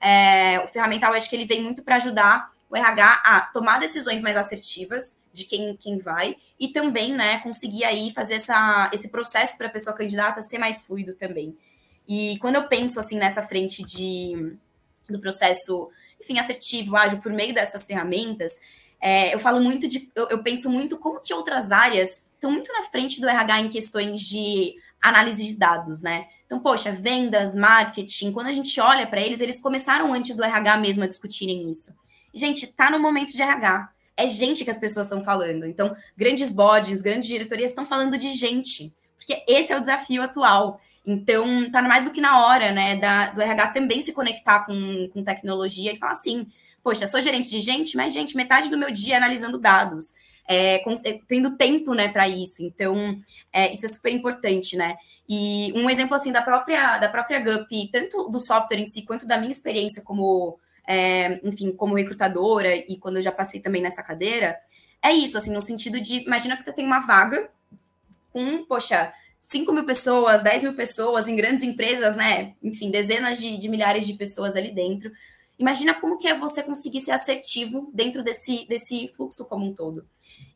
é, 0.00 0.60
o 0.60 0.68
ferramental, 0.68 1.12
acho 1.14 1.28
que 1.28 1.34
ele 1.34 1.46
vem 1.46 1.64
muito 1.64 1.82
para 1.82 1.96
ajudar 1.96 2.52
o 2.70 2.76
RH 2.76 3.22
a 3.24 3.40
tomar 3.52 3.80
decisões 3.80 4.20
mais 4.20 4.36
assertivas 4.36 5.20
de 5.32 5.44
quem, 5.44 5.76
quem 5.76 5.98
vai 5.98 6.36
e 6.58 6.68
também, 6.68 7.12
né, 7.12 7.38
conseguir 7.40 7.84
aí 7.84 8.12
fazer 8.14 8.34
essa, 8.34 8.88
esse 8.94 9.10
processo 9.10 9.58
para 9.58 9.66
a 9.66 9.70
pessoa 9.70 9.96
candidata 9.96 10.40
ser 10.40 10.58
mais 10.58 10.82
fluido 10.82 11.14
também. 11.14 11.56
E 12.08 12.38
quando 12.38 12.56
eu 12.56 12.68
penso 12.68 13.00
assim 13.00 13.18
nessa 13.18 13.42
frente 13.42 13.84
de 13.84 14.56
do 15.08 15.18
processo, 15.18 15.90
enfim, 16.20 16.38
assertivo, 16.38 16.96
ágil 16.96 17.18
por 17.18 17.32
meio 17.32 17.52
dessas 17.52 17.84
ferramentas, 17.84 18.52
é, 19.00 19.34
eu 19.34 19.40
falo 19.40 19.60
muito 19.60 19.88
de, 19.88 20.08
eu, 20.14 20.28
eu 20.28 20.40
penso 20.40 20.70
muito 20.70 20.96
como 20.96 21.20
que 21.20 21.34
outras 21.34 21.72
áreas 21.72 22.24
estão 22.34 22.52
muito 22.52 22.72
na 22.72 22.84
frente 22.84 23.20
do 23.20 23.28
RH 23.28 23.60
em 23.60 23.68
questões 23.68 24.20
de 24.20 24.76
análise 25.02 25.44
de 25.44 25.58
dados, 25.58 26.02
né? 26.02 26.26
Então, 26.46 26.60
poxa, 26.60 26.92
vendas, 26.92 27.54
marketing, 27.54 28.32
quando 28.32 28.48
a 28.48 28.52
gente 28.52 28.80
olha 28.80 29.06
para 29.06 29.20
eles, 29.20 29.40
eles 29.40 29.60
começaram 29.60 30.12
antes 30.12 30.36
do 30.36 30.44
RH 30.44 30.76
mesmo 30.76 31.02
a 31.02 31.08
discutirem 31.08 31.70
isso. 31.70 31.92
Gente, 32.34 32.66
tá 32.68 32.90
no 32.90 32.98
momento 32.98 33.32
de 33.32 33.42
RH. 33.42 33.90
É 34.16 34.28
gente 34.28 34.64
que 34.64 34.70
as 34.70 34.78
pessoas 34.78 35.06
estão 35.06 35.22
falando. 35.22 35.64
Então, 35.64 35.94
grandes 36.16 36.52
bodes, 36.52 37.02
grandes 37.02 37.28
diretorias 37.28 37.70
estão 37.70 37.86
falando 37.86 38.18
de 38.18 38.30
gente. 38.30 38.92
Porque 39.16 39.42
esse 39.48 39.72
é 39.72 39.76
o 39.76 39.80
desafio 39.80 40.22
atual. 40.22 40.80
Então, 41.06 41.70
tá 41.70 41.80
mais 41.80 42.04
do 42.04 42.10
que 42.10 42.20
na 42.20 42.46
hora, 42.46 42.72
né, 42.72 42.96
da, 42.96 43.28
do 43.30 43.40
RH 43.40 43.68
também 43.68 44.02
se 44.02 44.12
conectar 44.12 44.60
com, 44.66 45.08
com 45.12 45.24
tecnologia 45.24 45.92
e 45.92 45.96
falar 45.96 46.12
assim, 46.12 46.46
poxa, 46.82 47.06
sou 47.06 47.20
gerente 47.20 47.48
de 47.48 47.60
gente, 47.60 47.96
mas, 47.96 48.12
gente, 48.12 48.36
metade 48.36 48.68
do 48.68 48.78
meu 48.78 48.90
dia 48.90 49.14
é 49.14 49.16
analisando 49.16 49.58
dados, 49.58 50.14
é, 50.46 50.76
é, 50.76 51.20
tendo 51.26 51.56
tempo, 51.56 51.94
né, 51.94 52.08
para 52.08 52.28
isso. 52.28 52.62
Então, 52.62 53.18
é, 53.52 53.72
isso 53.72 53.86
é 53.86 53.88
super 53.88 54.12
importante, 54.12 54.76
né. 54.76 54.96
E 55.28 55.72
um 55.76 55.88
exemplo, 55.88 56.14
assim, 56.14 56.32
da 56.32 56.42
própria, 56.42 56.98
da 56.98 57.08
própria 57.08 57.38
GUP, 57.38 57.88
tanto 57.90 58.28
do 58.28 58.40
software 58.40 58.78
em 58.78 58.86
si, 58.86 59.02
quanto 59.02 59.26
da 59.26 59.38
minha 59.38 59.52
experiência 59.52 60.02
como, 60.02 60.58
é, 60.92 61.40
enfim, 61.44 61.70
como 61.70 61.94
recrutadora 61.94 62.74
e 62.74 62.96
quando 62.98 63.16
eu 63.16 63.22
já 63.22 63.30
passei 63.30 63.60
também 63.60 63.80
nessa 63.80 64.02
cadeira, 64.02 64.58
é 65.00 65.12
isso, 65.12 65.38
assim, 65.38 65.52
no 65.52 65.62
sentido 65.62 66.00
de, 66.00 66.24
imagina 66.24 66.56
que 66.56 66.64
você 66.64 66.72
tem 66.72 66.84
uma 66.84 66.98
vaga 66.98 67.48
com, 68.32 68.64
poxa, 68.64 69.12
5 69.38 69.72
mil 69.72 69.84
pessoas, 69.84 70.42
10 70.42 70.64
mil 70.64 70.74
pessoas 70.74 71.28
em 71.28 71.36
grandes 71.36 71.62
empresas, 71.62 72.16
né? 72.16 72.54
Enfim, 72.60 72.90
dezenas 72.90 73.38
de, 73.38 73.56
de, 73.56 73.68
milhares 73.68 74.04
de 74.04 74.14
pessoas 74.14 74.56
ali 74.56 74.72
dentro. 74.72 75.12
Imagina 75.56 75.94
como 75.94 76.18
que 76.18 76.26
é 76.26 76.34
você 76.34 76.60
conseguir 76.60 76.98
ser 76.98 77.12
assertivo 77.12 77.88
dentro 77.94 78.24
desse, 78.24 78.66
desse 78.66 79.06
fluxo 79.14 79.44
como 79.44 79.66
um 79.66 79.72
todo. 79.72 80.04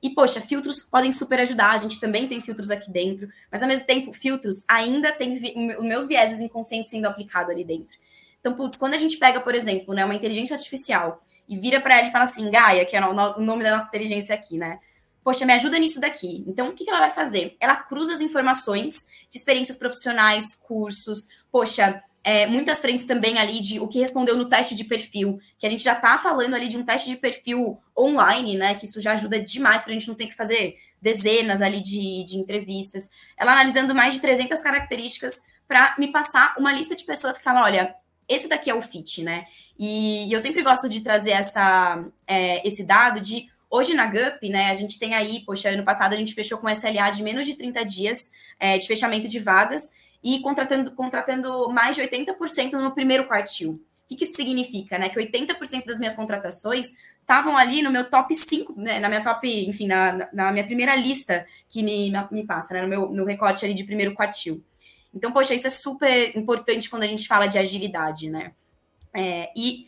E, 0.02 0.10
poxa, 0.10 0.40
filtros 0.40 0.82
podem 0.82 1.12
super 1.12 1.38
ajudar, 1.38 1.74
a 1.74 1.78
gente 1.78 2.00
também 2.00 2.26
tem 2.26 2.40
filtros 2.40 2.72
aqui 2.72 2.90
dentro, 2.90 3.28
mas 3.52 3.62
ao 3.62 3.68
mesmo 3.68 3.86
tempo, 3.86 4.12
filtros 4.12 4.64
ainda 4.68 5.12
tem 5.12 5.34
os 5.78 5.84
meus 5.84 6.08
vieses 6.08 6.40
inconscientes 6.40 6.90
sendo 6.90 7.06
aplicado 7.06 7.52
ali 7.52 7.62
dentro. 7.62 7.96
Então, 8.44 8.54
putz, 8.54 8.76
quando 8.76 8.92
a 8.92 8.98
gente 8.98 9.16
pega, 9.16 9.40
por 9.40 9.54
exemplo, 9.54 9.94
né, 9.94 10.04
uma 10.04 10.14
inteligência 10.14 10.54
artificial 10.54 11.24
e 11.48 11.58
vira 11.58 11.80
para 11.80 11.98
ela 11.98 12.08
e 12.08 12.12
fala 12.12 12.24
assim, 12.24 12.50
Gaia, 12.50 12.84
que 12.84 12.94
é 12.94 13.02
o 13.02 13.40
nome 13.40 13.64
da 13.64 13.70
nossa 13.70 13.88
inteligência 13.88 14.34
aqui, 14.34 14.58
né? 14.58 14.78
poxa, 15.24 15.46
me 15.46 15.54
ajuda 15.54 15.78
nisso 15.78 15.98
daqui. 15.98 16.44
Então, 16.46 16.68
o 16.68 16.72
que, 16.74 16.88
ela 16.88 17.00
vai 17.00 17.10
fazer? 17.10 17.56
Ela 17.58 17.74
cruza 17.74 18.12
as 18.12 18.20
informações 18.20 19.06
de 19.30 19.38
experiências 19.38 19.78
profissionais, 19.78 20.54
cursos, 20.54 21.28
poxa, 21.50 22.02
é, 22.22 22.46
muitas 22.46 22.80
frentes 22.82 23.06
também 23.06 23.38
ali 23.38 23.58
de 23.60 23.80
o 23.80 23.88
que 23.88 23.98
respondeu 23.98 24.36
no 24.36 24.48
teste 24.48 24.74
de 24.74 24.84
perfil, 24.84 25.38
que 25.58 25.66
a 25.66 25.70
gente 25.70 25.82
já 25.82 25.94
está 25.94 26.18
falando 26.18 26.54
ali 26.54 26.68
de 26.68 26.76
um 26.76 26.84
teste 26.84 27.08
de 27.08 27.16
perfil 27.16 27.78
online, 27.98 28.58
né? 28.58 28.74
Que 28.74 28.84
isso 28.84 29.00
já 29.00 29.12
ajuda 29.12 29.40
demais 29.40 29.80
para 29.80 29.92
a 29.92 29.94
gente 29.94 30.06
não 30.06 30.14
ter 30.14 30.26
que 30.26 30.36
fazer 30.36 30.76
dezenas 31.00 31.62
ali 31.62 31.80
de, 31.80 32.24
de 32.24 32.36
entrevistas. 32.36 33.08
Ela 33.36 33.52
analisando 33.52 33.94
mais 33.94 34.14
de 34.14 34.20
300 34.20 34.60
características 34.60 35.42
para 35.66 35.94
me 35.98 36.12
passar 36.12 36.54
uma 36.58 36.72
lista 36.72 36.94
de 36.94 37.04
pessoas 37.04 37.38
que 37.38 37.44
falam, 37.44 37.62
olha, 37.62 37.94
esse 38.28 38.48
daqui 38.48 38.70
é 38.70 38.74
o 38.74 38.82
fit, 38.82 39.22
né? 39.22 39.46
E, 39.78 40.32
eu 40.32 40.38
sempre 40.38 40.62
gosto 40.62 40.88
de 40.88 41.02
trazer 41.02 41.32
essa, 41.32 42.04
é, 42.26 42.66
esse 42.66 42.84
dado 42.84 43.20
de 43.20 43.52
Hoje 43.74 43.92
na 43.92 44.06
GUP, 44.06 44.48
né, 44.48 44.70
a 44.70 44.74
gente 44.74 45.00
tem 45.00 45.14
aí, 45.14 45.40
poxa, 45.44 45.68
ano 45.68 45.82
passado 45.82 46.12
a 46.12 46.16
gente 46.16 46.32
fechou 46.32 46.58
com 46.58 46.70
SLA 46.70 47.10
de 47.10 47.24
menos 47.24 47.44
de 47.44 47.56
30 47.56 47.84
dias 47.84 48.30
é, 48.56 48.78
de 48.78 48.86
fechamento 48.86 49.26
de 49.26 49.40
vagas 49.40 49.82
e 50.22 50.38
contratando, 50.38 50.92
contratando 50.92 51.68
mais 51.70 51.96
de 51.96 52.02
80% 52.02 52.74
no 52.74 52.94
primeiro 52.94 53.26
quartil. 53.26 53.72
O 53.72 53.80
que, 54.06 54.14
que 54.14 54.24
isso 54.26 54.36
significa? 54.36 54.96
Né? 54.96 55.08
Que 55.08 55.18
80% 55.18 55.86
das 55.86 55.98
minhas 55.98 56.14
contratações 56.14 56.92
estavam 57.20 57.56
ali 57.56 57.82
no 57.82 57.90
meu 57.90 58.08
top 58.08 58.36
5, 58.36 58.80
né, 58.80 59.00
na 59.00 59.08
minha 59.08 59.24
top, 59.24 59.48
enfim, 59.66 59.88
na, 59.88 60.28
na 60.32 60.52
minha 60.52 60.64
primeira 60.64 60.94
lista 60.94 61.44
que 61.68 61.82
me, 61.82 62.12
me 62.30 62.46
passa, 62.46 62.74
né, 62.74 62.82
no 62.82 62.86
meu 62.86 63.08
no 63.10 63.24
recorte 63.24 63.64
ali 63.64 63.74
de 63.74 63.82
primeiro 63.82 64.14
quartil. 64.14 64.62
Então, 65.14 65.32
poxa, 65.32 65.54
isso 65.54 65.66
é 65.66 65.70
super 65.70 66.36
importante 66.36 66.90
quando 66.90 67.04
a 67.04 67.06
gente 67.06 67.28
fala 67.28 67.46
de 67.46 67.58
agilidade, 67.58 68.28
né? 68.28 68.52
É, 69.12 69.50
e 69.56 69.86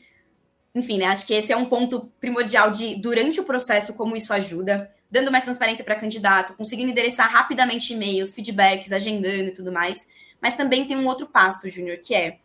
enfim, 0.76 0.98
né, 0.98 1.06
acho 1.06 1.26
que 1.26 1.32
esse 1.32 1.50
é 1.50 1.56
um 1.56 1.64
ponto 1.64 2.12
primordial 2.20 2.70
de, 2.70 2.96
durante 2.96 3.40
o 3.40 3.44
processo, 3.44 3.94
como 3.94 4.14
isso 4.14 4.30
ajuda, 4.30 4.90
dando 5.10 5.32
mais 5.32 5.42
transparência 5.42 5.82
para 5.82 5.94
candidato, 5.94 6.52
conseguindo 6.52 6.90
endereçar 6.90 7.32
rapidamente 7.32 7.94
e-mails, 7.94 8.34
feedbacks, 8.34 8.92
agendando 8.92 9.48
e 9.48 9.52
tudo 9.52 9.72
mais. 9.72 10.06
Mas 10.38 10.52
também 10.52 10.86
tem 10.86 10.94
um 10.94 11.06
outro 11.06 11.26
passo, 11.26 11.70
Júnior, 11.70 11.96
que 11.98 12.14
é, 12.14 12.38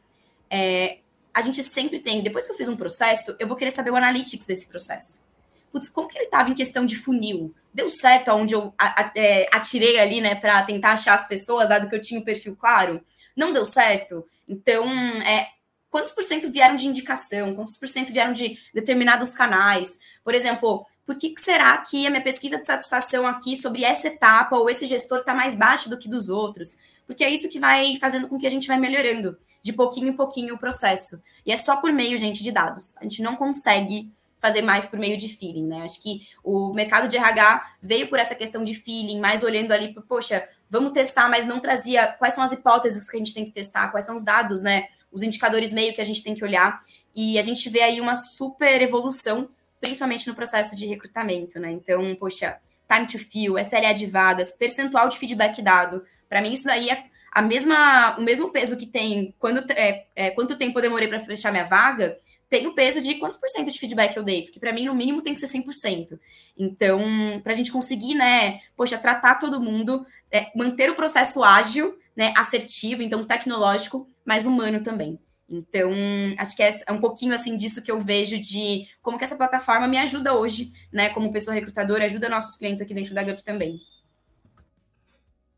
é, 0.50 1.00
a 1.34 1.41
gente 1.41 1.62
sempre 1.62 2.00
tem, 2.00 2.24
depois 2.24 2.46
que 2.46 2.54
eu 2.54 2.56
fiz 2.56 2.70
um 2.70 2.78
processo, 2.78 3.36
eu 3.38 3.48
vou 3.48 3.58
querer 3.58 3.72
saber 3.72 3.91
o 3.91 3.98
analytics 3.98 4.48
desse 4.48 4.67
processo. 4.67 5.28
Putz, 5.71 5.89
como 5.89 6.07
que 6.07 6.17
ele 6.17 6.25
estava 6.25 6.49
em 6.49 6.55
questão 6.55 6.86
de 6.86 6.95
funil? 6.95 7.53
Deu 7.73 7.89
certo 7.89 8.29
aonde 8.29 8.53
eu 8.53 8.73
é, 9.15 9.47
atirei 9.51 9.99
ali, 9.99 10.19
né, 10.19 10.36
para 10.36 10.62
tentar 10.63 10.91
achar 10.91 11.13
as 11.13 11.27
pessoas, 11.27 11.69
dado 11.69 11.88
que 11.88 11.95
eu 11.95 12.01
tinha 12.01 12.19
o 12.19 12.25
perfil 12.25 12.55
claro? 12.55 13.01
Não 13.36 13.53
deu 13.53 13.65
certo? 13.65 14.25
Então, 14.47 14.86
é, 15.21 15.47
quantos 15.89 16.12
por 16.12 16.23
cento 16.23 16.51
vieram 16.51 16.75
de 16.75 16.88
indicação, 16.88 17.55
quantos 17.55 17.77
por 17.77 17.88
cento 17.88 18.12
vieram 18.12 18.34
de 18.34 18.57
determinados 18.73 19.34
canais. 19.34 19.89
Por 20.23 20.36
exemplo, 20.36 20.86
por 21.05 21.15
que, 21.15 21.29
que 21.29 21.41
será 21.41 21.77
que 21.77 22.05
a 22.05 22.10
minha 22.10 22.21
pesquisa 22.21 22.57
de 22.57 22.65
satisfação 22.65 23.25
aqui 23.25 23.55
sobre 23.55 23.84
essa 23.84 24.07
etapa 24.07 24.57
ou 24.57 24.69
esse 24.69 24.86
gestor 24.86 25.19
está 25.19 25.34
mais 25.34 25.55
baixo 25.55 25.89
do 25.89 25.97
que 25.97 26.10
dos 26.10 26.29
outros? 26.29 26.77
Porque 27.07 27.23
é 27.23 27.29
isso 27.29 27.49
que 27.49 27.60
vai 27.60 27.97
fazendo 27.99 28.27
com 28.27 28.38
que 28.38 28.47
a 28.47 28.49
gente 28.49 28.67
vai 28.67 28.77
melhorando 28.77 29.38
de 29.63 29.73
pouquinho 29.73 30.10
em 30.10 30.13
pouquinho 30.13 30.55
o 30.55 30.57
processo. 30.57 31.21
E 31.45 31.51
é 31.51 31.55
só 31.55 31.77
por 31.77 31.91
meio, 31.91 32.17
gente, 32.17 32.43
de 32.43 32.51
dados. 32.51 32.97
A 32.97 33.03
gente 33.03 33.21
não 33.21 33.36
consegue 33.36 34.12
fazer 34.41 34.62
mais 34.62 34.86
por 34.86 34.97
meio 34.97 35.15
de 35.15 35.30
feeling, 35.30 35.67
né? 35.67 35.84
Acho 35.84 36.01
que 36.01 36.27
o 36.43 36.73
mercado 36.73 37.08
de 37.08 37.15
RH 37.15 37.75
veio 37.82 38.10
por 38.10 38.19
essa 38.19 38.34
questão 38.34 38.63
de 38.63 38.73
feeling, 38.73 39.19
mais 39.19 39.43
olhando 39.43 39.71
ali, 39.71 39.93
poxa, 40.08 40.47
vamos 40.69 40.91
testar, 40.91 41.30
mas 41.30 41.45
não 41.45 41.60
trazia 41.60 42.08
quais 42.08 42.34
são 42.34 42.43
as 42.43 42.51
hipóteses 42.51 43.10
que 43.10 43.17
a 43.17 43.19
gente 43.19 43.34
tem 43.34 43.45
que 43.45 43.51
testar, 43.51 43.89
quais 43.89 44.06
são 44.06 44.15
os 44.15 44.23
dados, 44.23 44.63
né? 44.63 44.88
os 45.12 45.23
indicadores 45.23 45.73
meio 45.73 45.93
que 45.93 46.01
a 46.01 46.06
gente 46.06 46.23
tem 46.23 46.34
que 46.34 46.43
olhar. 46.43 46.82
E 47.13 47.38
a 47.38 47.41
gente 47.41 47.69
vê 47.69 47.82
aí 47.82 47.99
uma 47.99 48.15
super 48.15 48.82
evolução, 48.82 49.49
principalmente 49.80 50.27
no 50.27 50.34
processo 50.34 50.75
de 50.75 50.86
recrutamento, 50.86 51.60
né? 51.60 51.71
Então, 51.71 52.15
poxa, 52.15 52.58
time 52.89 53.06
to 53.06 53.19
fill, 53.19 53.60
SLA 53.60 53.93
de 53.93 54.06
vagas, 54.06 54.58
percentual 54.58 55.10
de 55.10 55.17
feedback 55.17 55.62
dado. 55.62 56.06
Para 56.30 56.41
mim, 56.41 56.54
isso 56.54 56.63
daí 56.63 56.89
é 56.89 57.04
a 57.32 57.41
mesma, 57.41 58.15
o 58.17 58.21
mesmo 58.21 58.49
peso 58.49 58.77
que 58.77 58.86
tem 58.86 59.36
quando, 59.38 59.69
é, 59.71 60.06
é, 60.15 60.30
quanto 60.32 60.58
tempo 60.58 60.80
eu 60.80 60.84
demorei 60.84 61.08
para 61.08 61.19
fechar 61.19 61.51
minha 61.51 61.65
vaga, 61.65 62.17
tem 62.51 62.67
o 62.67 62.75
peso 62.75 62.99
de 62.99 63.15
quantos 63.15 63.37
por 63.37 63.49
cento 63.49 63.71
de 63.71 63.79
feedback 63.79 64.17
eu 64.17 64.23
dei, 64.23 64.41
porque 64.41 64.59
para 64.59 64.73
mim, 64.73 64.85
no 64.85 64.93
mínimo, 64.93 65.21
tem 65.21 65.33
que 65.33 65.39
ser 65.39 65.47
100%. 65.47 66.19
Então, 66.57 67.01
para 67.41 67.53
a 67.53 67.55
gente 67.55 67.71
conseguir, 67.71 68.13
né, 68.13 68.59
poxa, 68.75 68.97
tratar 68.97 69.35
todo 69.35 69.61
mundo, 69.61 70.05
é, 70.29 70.51
manter 70.53 70.89
o 70.89 70.95
processo 70.95 71.45
ágil, 71.45 71.97
né, 72.13 72.33
assertivo, 72.35 73.01
então 73.01 73.23
tecnológico, 73.23 74.05
mas 74.25 74.45
humano 74.45 74.83
também. 74.83 75.17
Então, 75.47 75.91
acho 76.37 76.53
que 76.53 76.61
é, 76.61 76.71
é 76.87 76.91
um 76.91 76.99
pouquinho 76.99 77.33
assim 77.33 77.55
disso 77.55 77.81
que 77.81 77.91
eu 77.91 78.01
vejo 78.01 78.37
de 78.37 78.85
como 79.01 79.17
que 79.17 79.23
essa 79.23 79.37
plataforma 79.37 79.87
me 79.87 79.97
ajuda 79.97 80.33
hoje, 80.33 80.73
né, 80.91 81.07
como 81.07 81.31
pessoa 81.31 81.55
recrutadora, 81.55 82.03
ajuda 82.03 82.27
nossos 82.27 82.57
clientes 82.57 82.81
aqui 82.81 82.93
dentro 82.93 83.13
da 83.13 83.23
GUP 83.23 83.41
também. 83.43 83.79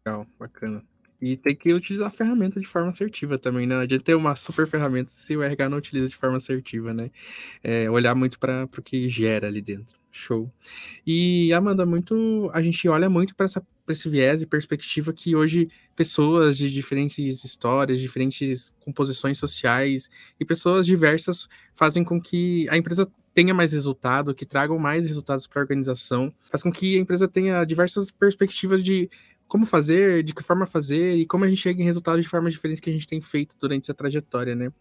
Legal, 0.05 0.27
bacana. 0.37 0.85
E 1.25 1.37
tem 1.37 1.55
que 1.55 1.73
utilizar 1.73 2.09
a 2.09 2.11
ferramenta 2.11 2.59
de 2.59 2.67
forma 2.67 2.89
assertiva 2.89 3.37
também, 3.37 3.65
né? 3.65 3.75
Não 3.75 3.81
adianta 3.83 4.03
ter 4.03 4.13
uma 4.13 4.35
super 4.35 4.67
ferramenta 4.67 5.09
se 5.13 5.37
o 5.37 5.41
RH 5.41 5.69
não 5.69 5.77
utiliza 5.77 6.09
de 6.09 6.17
forma 6.17 6.35
assertiva, 6.35 6.93
né? 6.93 7.09
É, 7.63 7.89
olhar 7.89 8.13
muito 8.13 8.37
para 8.37 8.65
o 8.65 8.81
que 8.81 9.07
gera 9.07 9.47
ali 9.47 9.61
dentro. 9.61 9.97
Show. 10.11 10.51
E, 11.07 11.53
Amanda, 11.53 11.85
muito 11.85 12.51
a 12.53 12.61
gente 12.61 12.89
olha 12.89 13.09
muito 13.09 13.33
para 13.35 13.47
esse 13.87 14.09
viés 14.09 14.41
e 14.41 14.45
perspectiva 14.45 15.13
que 15.13 15.33
hoje 15.33 15.69
pessoas 15.95 16.57
de 16.57 16.69
diferentes 16.69 17.45
histórias, 17.45 18.01
diferentes 18.01 18.73
composições 18.81 19.37
sociais 19.37 20.09
e 20.37 20.43
pessoas 20.43 20.85
diversas 20.85 21.47
fazem 21.73 22.03
com 22.03 22.21
que 22.21 22.67
a 22.69 22.75
empresa 22.75 23.09
tenha 23.33 23.53
mais 23.53 23.71
resultado, 23.71 24.35
que 24.35 24.45
tragam 24.45 24.77
mais 24.77 25.07
resultados 25.07 25.47
para 25.47 25.61
a 25.61 25.63
organização, 25.63 26.33
faz 26.51 26.61
com 26.61 26.71
que 26.71 26.97
a 26.97 26.99
empresa 26.99 27.27
tenha 27.27 27.63
diversas 27.65 28.11
perspectivas 28.11 28.83
de 28.83 29.09
como 29.53 29.67
fazer, 29.67 30.23
de 30.23 30.33
que 30.33 30.41
forma 30.41 30.65
fazer 30.65 31.13
e 31.13 31.27
como 31.27 31.45
a 31.45 31.47
gente 31.47 31.61
chega 31.61 31.79
em 31.79 31.85
resultados 31.85 32.23
de 32.23 32.27
formas 32.27 32.53
diferentes 32.53 32.81
que 32.81 32.89
a 32.89 32.93
gente 32.93 33.05
tem 33.05 33.21
feito 33.21 33.55
durante 33.59 33.83
essa 33.83 33.93
trajetória, 33.93 34.55
né? 34.55 34.73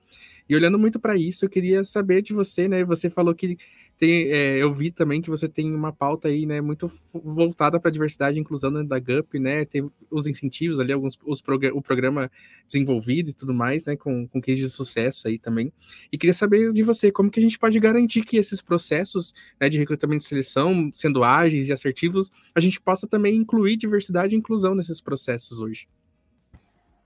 E 0.49 0.57
olhando 0.57 0.79
muito 0.79 0.99
para 0.99 1.15
isso, 1.15 1.45
eu 1.45 1.51
queria 1.51 1.85
saber 1.85 2.23
de 2.23 2.33
você, 2.33 2.67
né? 2.67 2.83
Você 2.83 3.11
falou 3.11 3.35
que 3.35 3.59
tem, 4.03 4.33
é, 4.33 4.61
eu 4.61 4.75
vi 4.75 4.91
também 4.91 5.23
que 5.23 5.31
você 5.31 5.47
tem 5.47 5.73
uma 5.73 5.93
pauta 5.93 6.27
aí, 6.27 6.45
né, 6.45 6.61
muito 6.61 6.91
voltada 7.15 7.79
para 7.79 7.89
diversidade 7.89 8.37
e 8.37 8.41
inclusão 8.41 8.73
dentro 8.73 8.89
da 8.89 8.99
GUP, 8.99 9.39
né? 9.39 9.65
Tem 9.65 9.89
os 10.11 10.27
incentivos 10.27 10.81
ali, 10.81 10.93
alguns 10.93 11.17
os 11.25 11.41
prog 11.41 11.67
o 11.69 11.81
programa 11.81 12.29
desenvolvido 12.67 13.31
e 13.31 13.33
tudo 13.33 13.55
mais, 13.55 13.87
né, 13.87 13.95
com, 13.95 14.27
com 14.27 14.41
case 14.41 14.61
de 14.61 14.69
sucesso 14.69 15.29
aí 15.29 15.39
também. 15.39 15.73
E 16.11 16.19
queria 16.19 16.35
saber 16.35 16.73
de 16.73 16.83
você, 16.83 17.13
como 17.13 17.31
que 17.31 17.39
a 17.39 17.43
gente 17.45 17.57
pode 17.57 17.79
garantir 17.79 18.25
que 18.25 18.37
esses 18.37 18.61
processos 18.61 19.33
né, 19.61 19.69
de 19.69 19.79
recrutamento 19.79 20.25
e 20.25 20.27
seleção, 20.27 20.91
sendo 20.93 21.23
ágeis 21.23 21.69
e 21.69 21.73
assertivos, 21.73 22.33
a 22.57 22.59
gente 22.59 22.81
possa 22.81 23.07
também 23.07 23.37
incluir 23.37 23.77
diversidade 23.77 24.35
e 24.35 24.39
inclusão 24.39 24.75
nesses 24.75 25.01
processos 25.01 25.61
hoje? 25.61 25.87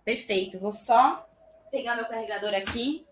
Perfeito. 0.03 0.59
Vou 0.59 0.73
só 0.73 1.29
pegar 1.71 1.95
meu 1.95 2.07
carregador 2.07 2.55
aqui 2.55 3.06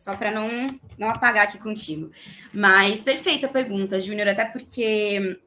só 0.00 0.16
para 0.16 0.30
não, 0.30 0.48
não 0.96 1.10
apagar 1.10 1.46
aqui 1.46 1.58
contigo. 1.58 2.10
Mas 2.52 3.00
perfeita 3.00 3.46
pergunta, 3.46 4.00
Júnior, 4.00 4.28
até 4.28 4.46
porque 4.46 5.38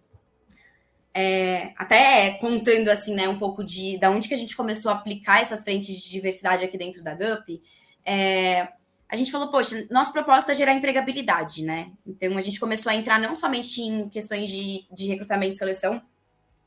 é, 1.14 1.74
até 1.76 2.32
contando 2.36 2.90
assim, 2.90 3.16
né, 3.16 3.28
um 3.28 3.40
pouco 3.40 3.64
de 3.64 3.98
da 3.98 4.12
onde 4.12 4.28
que 4.28 4.34
a 4.34 4.38
gente 4.38 4.56
começou 4.56 4.92
a 4.92 4.96
aplicar 4.96 5.42
essas 5.42 5.64
frentes 5.64 6.02
de 6.02 6.10
diversidade 6.10 6.64
aqui 6.64 6.78
dentro 6.78 7.04
da 7.04 7.16
GUP, 7.16 7.62
é, 8.06 8.68
a 9.10 9.16
gente 9.16 9.32
falou, 9.32 9.50
poxa, 9.50 9.88
nosso 9.90 10.14
propósito 10.14 10.52
é 10.52 10.56
gerar 10.56 10.74
empregabilidade, 10.74 11.64
né? 11.64 11.92
Então 12.06 12.38
a 12.38 12.42
gente 12.42 12.60
começou 12.60 12.92
a 12.92 12.96
entrar 12.96 13.20
não 13.20 13.36
somente 13.36 13.82
em 13.82 14.08
questões 14.08 14.50
de, 14.50 14.86
de 14.92 15.08
recrutamento 15.08 15.54
e 15.54 15.58
seleção, 15.58 16.02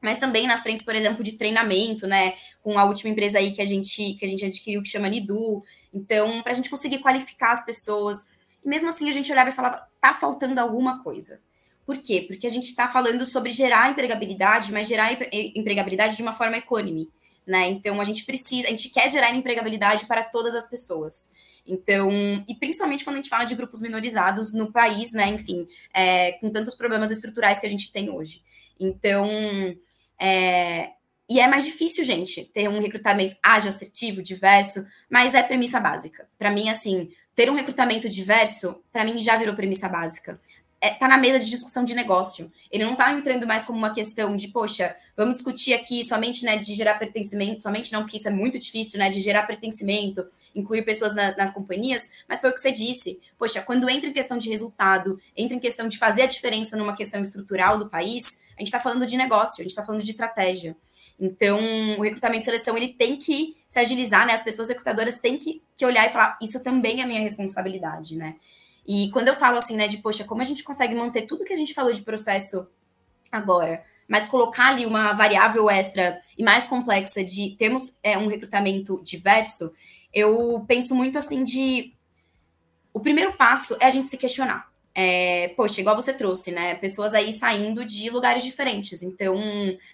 mas 0.01 0.19
também 0.19 0.47
nas 0.47 0.63
frentes, 0.63 0.85
por 0.85 0.95
exemplo, 0.95 1.23
de 1.23 1.33
treinamento, 1.33 2.07
né? 2.07 2.35
Com 2.63 2.79
a 2.79 2.85
última 2.85 3.11
empresa 3.11 3.39
aí 3.39 3.53
que 3.53 3.63
a 3.63 3.67
gente 3.67 4.15
que 4.15 4.25
a 4.25 4.29
gente 4.29 4.45
adquiriu 4.45 4.83
que 4.83 4.89
chama 4.89 5.09
Nidu, 5.09 5.63
então, 5.93 6.43
para 6.43 6.53
a 6.53 6.55
gente 6.55 6.71
conseguir 6.71 6.99
qualificar 6.99 7.53
as 7.53 7.65
pessoas, 7.65 8.33
e 8.65 8.69
mesmo 8.69 8.89
assim 8.89 9.09
a 9.09 9.13
gente 9.13 9.31
olhava 9.31 9.51
e 9.51 9.53
falava, 9.53 9.87
tá 10.01 10.13
faltando 10.15 10.61
alguma 10.61 11.03
coisa. 11.03 11.41
Por 11.87 11.99
quê? 11.99 12.25
Porque 12.27 12.47
a 12.47 12.51
gente 12.51 12.67
está 12.67 12.89
falando 12.89 13.25
sobre 13.25 13.53
gerar 13.53 13.91
empregabilidade, 13.91 14.73
mas 14.73 14.89
gerar 14.89 15.13
empregabilidade 15.33 16.17
de 16.17 16.23
uma 16.23 16.33
forma 16.33 16.57
econômica, 16.57 17.13
né? 17.47 17.69
Então 17.69 18.01
a 18.01 18.05
gente 18.05 18.25
precisa, 18.25 18.67
a 18.67 18.71
gente 18.71 18.89
quer 18.89 19.09
gerar 19.09 19.33
empregabilidade 19.33 20.07
para 20.07 20.25
todas 20.25 20.55
as 20.55 20.69
pessoas. 20.69 21.33
Então, 21.65 22.11
e 22.49 22.55
principalmente 22.55 23.05
quando 23.05 23.17
a 23.17 23.19
gente 23.21 23.29
fala 23.29 23.45
de 23.45 23.55
grupos 23.55 23.81
minorizados 23.81 24.53
no 24.53 24.73
país, 24.73 25.13
né? 25.13 25.29
Enfim, 25.29 25.67
é, 25.95 26.33
com 26.33 26.51
tantos 26.51 26.75
problemas 26.75 27.11
estruturais 27.11 27.61
que 27.61 27.67
a 27.67 27.71
gente 27.71 27.93
tem 27.93 28.11
hoje. 28.11 28.43
Então, 28.79 29.29
é, 30.21 30.91
e 31.29 31.41
é 31.41 31.49
mais 31.49 31.65
difícil, 31.65 32.05
gente, 32.05 32.45
ter 32.55 32.69
um 32.69 32.81
recrutamento 32.81 33.37
ágil, 33.43 33.69
assertivo, 33.69 34.23
diverso, 34.23 34.87
mas 35.11 35.35
é 35.35 35.43
premissa 35.43 35.81
básica. 35.81 36.29
Para 36.39 36.53
mim, 36.53 36.69
assim, 36.69 37.11
ter 37.35 37.51
um 37.51 37.55
recrutamento 37.55 38.09
diverso, 38.09 38.77
para 38.93 39.05
mim 39.05 39.21
já 39.21 39.35
virou 39.35 39.55
premissa 39.55 39.89
básica. 39.89 40.41
É, 40.81 40.91
tá 40.91 41.09
na 41.09 41.19
mesa 41.19 41.41
de 41.41 41.51
discussão 41.51 41.83
de 41.83 41.95
negócio. 41.95 42.53
Ele 42.71 42.85
não 42.85 42.95
tá 42.95 43.13
entrando 43.13 43.47
mais 43.47 43.65
como 43.65 43.77
uma 43.77 43.93
questão 43.93 44.37
de, 44.37 44.49
poxa, 44.49 44.95
vamos 45.17 45.35
discutir 45.35 45.75
aqui 45.75 46.05
somente, 46.05 46.45
né, 46.45 46.59
de 46.59 46.75
gerar 46.75 46.95
pertencimento, 46.95 47.63
somente 47.63 47.93
não, 47.93 48.03
porque 48.03 48.19
isso 48.19 48.29
é 48.29 48.31
muito 48.31 48.57
difícil, 48.59 48.99
né, 48.99 49.09
de 49.09 49.21
gerar 49.21 49.45
pertencimento, 49.49 50.25
incluir 50.55 50.83
pessoas 50.83 51.13
na, 51.13 51.37
nas 51.37 51.51
companhias, 51.51 52.11
mas 52.29 52.41
foi 52.41 52.51
o 52.51 52.55
que 52.55 52.61
você 52.61 52.71
disse. 52.71 53.21
Poxa, 53.37 53.63
quando 53.63 53.91
entra 53.91 54.09
em 54.09 54.13
questão 54.13 54.39
de 54.39 54.49
resultado, 54.49 55.19
entra 55.37 55.57
em 55.57 55.61
questão 55.61 55.89
de 55.89 55.99
fazer 55.99 56.23
a 56.23 56.27
diferença 56.27 56.77
numa 56.77 56.95
questão 56.95 57.21
estrutural 57.21 57.79
do 57.79 57.89
país, 57.89 58.41
a 58.57 58.61
gente 58.61 58.69
está 58.69 58.79
falando 58.79 59.07
de 59.07 59.17
negócio, 59.17 59.61
a 59.61 59.63
gente 59.63 59.73
está 59.73 59.85
falando 59.85 60.03
de 60.03 60.11
estratégia. 60.11 60.77
Então, 61.19 61.59
o 61.99 62.03
recrutamento 62.03 62.43
e 62.43 62.45
seleção, 62.45 62.77
ele 62.77 62.89
tem 62.89 63.17
que 63.17 63.57
se 63.67 63.79
agilizar, 63.79 64.27
né? 64.27 64.35
As 64.35 64.43
pessoas 64.43 64.69
recrutadoras 64.69 65.19
têm 65.19 65.39
que, 65.39 65.63
que 65.75 65.85
olhar 65.85 66.07
e 66.07 66.13
falar, 66.13 66.39
isso 66.43 66.63
também 66.63 67.01
é 67.01 67.07
minha 67.07 67.21
responsabilidade, 67.21 68.17
né? 68.17 68.37
E 68.87 69.11
quando 69.11 69.29
eu 69.29 69.35
falo 69.35 69.57
assim, 69.57 69.77
né, 69.77 69.89
de, 69.89 69.99
poxa, 69.99 70.25
como 70.25 70.43
a 70.43 70.45
gente 70.45 70.63
consegue 70.63 70.95
manter 70.95 71.23
tudo 71.23 71.45
que 71.45 71.53
a 71.53 71.57
gente 71.57 71.75
falou 71.75 71.93
de 71.93 72.03
processo 72.03 72.69
agora, 73.33 73.83
mas 74.07 74.27
colocar 74.27 74.69
ali 74.69 74.87
uma 74.87 75.13
variável 75.13 75.69
extra 75.69 76.21
e 76.39 76.45
mais 76.45 76.69
complexa 76.69 77.25
de 77.25 77.57
termos 77.57 77.97
é, 78.03 78.17
um 78.17 78.29
recrutamento 78.29 79.03
diverso, 79.03 79.73
eu 80.13 80.65
penso 80.69 80.95
muito 80.95 81.19
assim 81.19 81.43
de... 81.43 81.93
O 82.93 83.01
primeiro 83.01 83.33
passo 83.33 83.77
é 83.81 83.87
a 83.87 83.91
gente 83.91 84.09
se 84.09 84.17
questionar 84.17 84.71
é, 84.99 85.49
poxa, 85.49 85.83
igual 85.83 85.95
você 85.95 86.11
trouxe, 86.11 86.51
né? 86.51 86.75
Pessoas 86.75 87.13
aí 87.13 87.31
saindo 87.31 87.85
de 87.85 88.09
lugares 88.09 88.43
diferentes. 88.43 89.03
Então, 89.03 89.39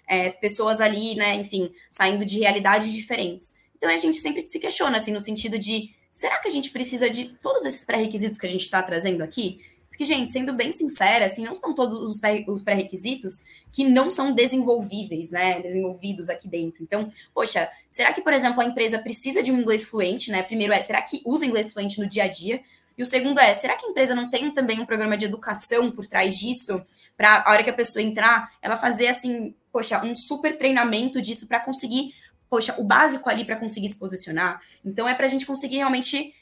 é, 0.07 0.29
pessoas 0.29 0.79
ali, 0.79 1.13
né, 1.13 1.35
enfim, 1.35 1.69
saindo 1.89 2.23
de 2.23 2.39
realidades 2.39 2.89
diferentes. 2.89 3.55
Então, 3.75 3.89
a 3.89 3.97
gente 3.97 4.15
sempre 4.15 4.47
se 4.47 4.57
questiona, 4.59 4.95
assim, 4.95 5.11
no 5.11 5.19
sentido 5.19 5.59
de 5.59 5.93
será 6.09 6.37
que 6.37 6.47
a 6.47 6.51
gente 6.51 6.71
precisa 6.71 7.09
de 7.09 7.25
todos 7.41 7.65
esses 7.65 7.83
pré-requisitos 7.83 8.37
que 8.37 8.45
a 8.45 8.49
gente 8.49 8.61
está 8.61 8.81
trazendo 8.81 9.21
aqui? 9.21 9.59
Porque, 9.89 10.05
gente, 10.05 10.31
sendo 10.31 10.53
bem 10.53 10.71
sincera, 10.71 11.25
assim, 11.25 11.43
não 11.43 11.55
são 11.55 11.75
todos 11.75 12.09
os 12.09 12.63
pré-requisitos 12.63 13.43
que 13.73 13.83
não 13.83 14.09
são 14.09 14.33
desenvolvíveis, 14.33 15.31
né? 15.31 15.59
Desenvolvidos 15.59 16.29
aqui 16.29 16.47
dentro. 16.47 16.81
Então, 16.81 17.11
poxa, 17.33 17.69
será 17.91 18.13
que, 18.13 18.21
por 18.21 18.31
exemplo, 18.31 18.61
a 18.61 18.65
empresa 18.65 18.97
precisa 18.99 19.43
de 19.43 19.51
um 19.51 19.59
inglês 19.59 19.83
fluente, 19.83 20.31
né? 20.31 20.41
Primeiro 20.43 20.71
é, 20.71 20.81
será 20.81 21.01
que 21.01 21.21
usa 21.25 21.45
inglês 21.45 21.73
fluente 21.73 21.99
no 21.99 22.07
dia 22.07 22.23
a 22.23 22.27
dia? 22.29 22.63
E 22.97 23.03
o 23.03 23.05
segundo 23.05 23.39
é, 23.39 23.53
será 23.53 23.75
que 23.75 23.85
a 23.85 23.89
empresa 23.89 24.13
não 24.13 24.29
tem 24.29 24.51
também 24.51 24.79
um 24.79 24.85
programa 24.85 25.17
de 25.17 25.25
educação 25.25 25.89
por 25.91 26.05
trás 26.05 26.35
disso? 26.35 26.81
Para 27.17 27.43
a 27.45 27.51
hora 27.51 27.63
que 27.63 27.69
a 27.69 27.73
pessoa 27.73 28.03
entrar, 28.03 28.51
ela 28.61 28.75
fazer 28.75 29.07
assim, 29.07 29.55
poxa, 29.71 30.03
um 30.03 30.15
super 30.15 30.57
treinamento 30.57 31.21
disso 31.21 31.47
para 31.47 31.59
conseguir, 31.59 32.13
poxa, 32.49 32.75
o 32.77 32.83
básico 32.83 33.29
ali 33.29 33.45
para 33.45 33.55
conseguir 33.55 33.89
se 33.89 33.97
posicionar. 33.97 34.61
Então 34.85 35.07
é 35.07 35.15
para 35.15 35.25
a 35.25 35.29
gente 35.29 35.45
conseguir 35.45 35.77
realmente 35.77 36.33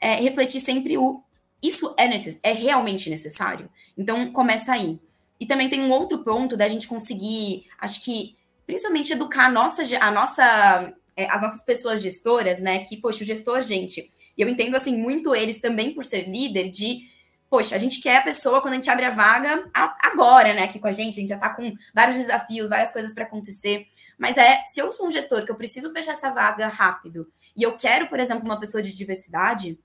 é, 0.00 0.16
refletir 0.16 0.60
sempre 0.60 0.96
o 0.96 1.22
isso 1.62 1.94
é, 1.98 2.08
necess 2.08 2.40
é 2.42 2.52
realmente 2.52 3.10
necessário. 3.10 3.70
Então 3.96 4.32
começa 4.32 4.72
aí. 4.72 4.98
E 5.38 5.46
também 5.46 5.68
tem 5.68 5.80
um 5.80 5.90
outro 5.90 6.18
ponto 6.18 6.56
da 6.56 6.68
gente 6.68 6.88
conseguir, 6.88 7.66
acho 7.78 8.04
que 8.04 8.36
principalmente 8.66 9.12
educar 9.12 9.46
a 9.46 9.50
nossa, 9.50 9.82
a 9.98 10.10
nossa, 10.10 10.94
é, 11.16 11.26
as 11.30 11.42
nossas 11.42 11.64
pessoas 11.64 12.02
gestoras, 12.02 12.60
né? 12.60 12.80
Que, 12.80 12.96
poxa, 12.96 13.22
o 13.22 13.26
gestor, 13.26 13.62
gente, 13.62 14.10
e 14.36 14.42
eu 14.42 14.48
entendo, 14.48 14.76
assim, 14.76 14.96
muito 14.96 15.34
eles 15.34 15.60
também 15.60 15.94
por 15.94 16.04
ser 16.04 16.28
líder 16.28 16.70
de 16.70 17.10
poxa, 17.50 17.74
a 17.74 17.78
gente 17.78 18.00
quer 18.00 18.18
a 18.18 18.22
pessoa 18.22 18.62
quando 18.62 18.74
a 18.74 18.76
gente 18.76 18.88
abre 18.88 19.04
a 19.04 19.10
vaga 19.10 19.68
agora, 19.74 20.54
né, 20.54 20.62
aqui 20.62 20.78
com 20.78 20.86
a 20.86 20.92
gente, 20.92 21.16
a 21.16 21.20
gente 21.20 21.30
já 21.30 21.36
tá 21.36 21.50
com 21.50 21.74
vários 21.92 22.16
desafios, 22.16 22.70
várias 22.70 22.92
coisas 22.92 23.12
para 23.12 23.24
acontecer. 23.24 23.86
Mas 24.16 24.36
é, 24.36 24.62
se 24.66 24.78
eu 24.80 24.92
sou 24.92 25.08
um 25.08 25.10
gestor 25.10 25.44
que 25.44 25.50
eu 25.50 25.56
preciso 25.56 25.92
fechar 25.92 26.12
essa 26.12 26.30
vaga 26.30 26.68
rápido 26.68 27.26
e 27.56 27.64
eu 27.64 27.76
quero, 27.76 28.06
por 28.06 28.20
exemplo, 28.20 28.44
uma 28.44 28.60
pessoa 28.60 28.80
de 28.80 28.96
diversidade, 28.96 29.76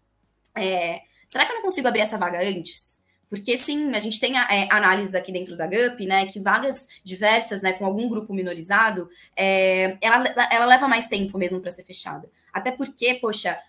é, 0.56 1.02
será 1.28 1.44
que 1.46 1.54
eu 1.54 1.56
não 1.56 1.64
consigo 1.64 1.88
abrir 1.88 2.02
essa 2.02 2.20
vaga 2.20 2.40
antes? 2.40 3.04
Porque 3.28 3.58
sim, 3.58 3.96
a 3.96 4.00
gente 4.00 4.20
tem 4.20 4.38
é, 4.38 4.68
análises 4.72 5.16
aqui 5.16 5.32
dentro 5.32 5.58
da 5.58 5.66
GUP, 5.66 6.06
né, 6.06 6.28
que 6.28 6.40
vagas 6.40 6.88
diversas, 7.04 7.64
né, 7.64 7.74
com 7.74 7.84
algum 7.84 8.08
grupo 8.08 8.32
minorizado, 8.34 9.10
é, 9.36 9.98
ela, 10.00 10.24
ela 10.52 10.66
leva 10.66 10.88
mais 10.88 11.08
tempo 11.08 11.36
mesmo 11.36 11.60
para 11.60 11.72
ser 11.72 11.84
fechada. 11.84 12.30
Até 12.54 12.72
porque, 12.72 13.16
poxa, 13.16 13.60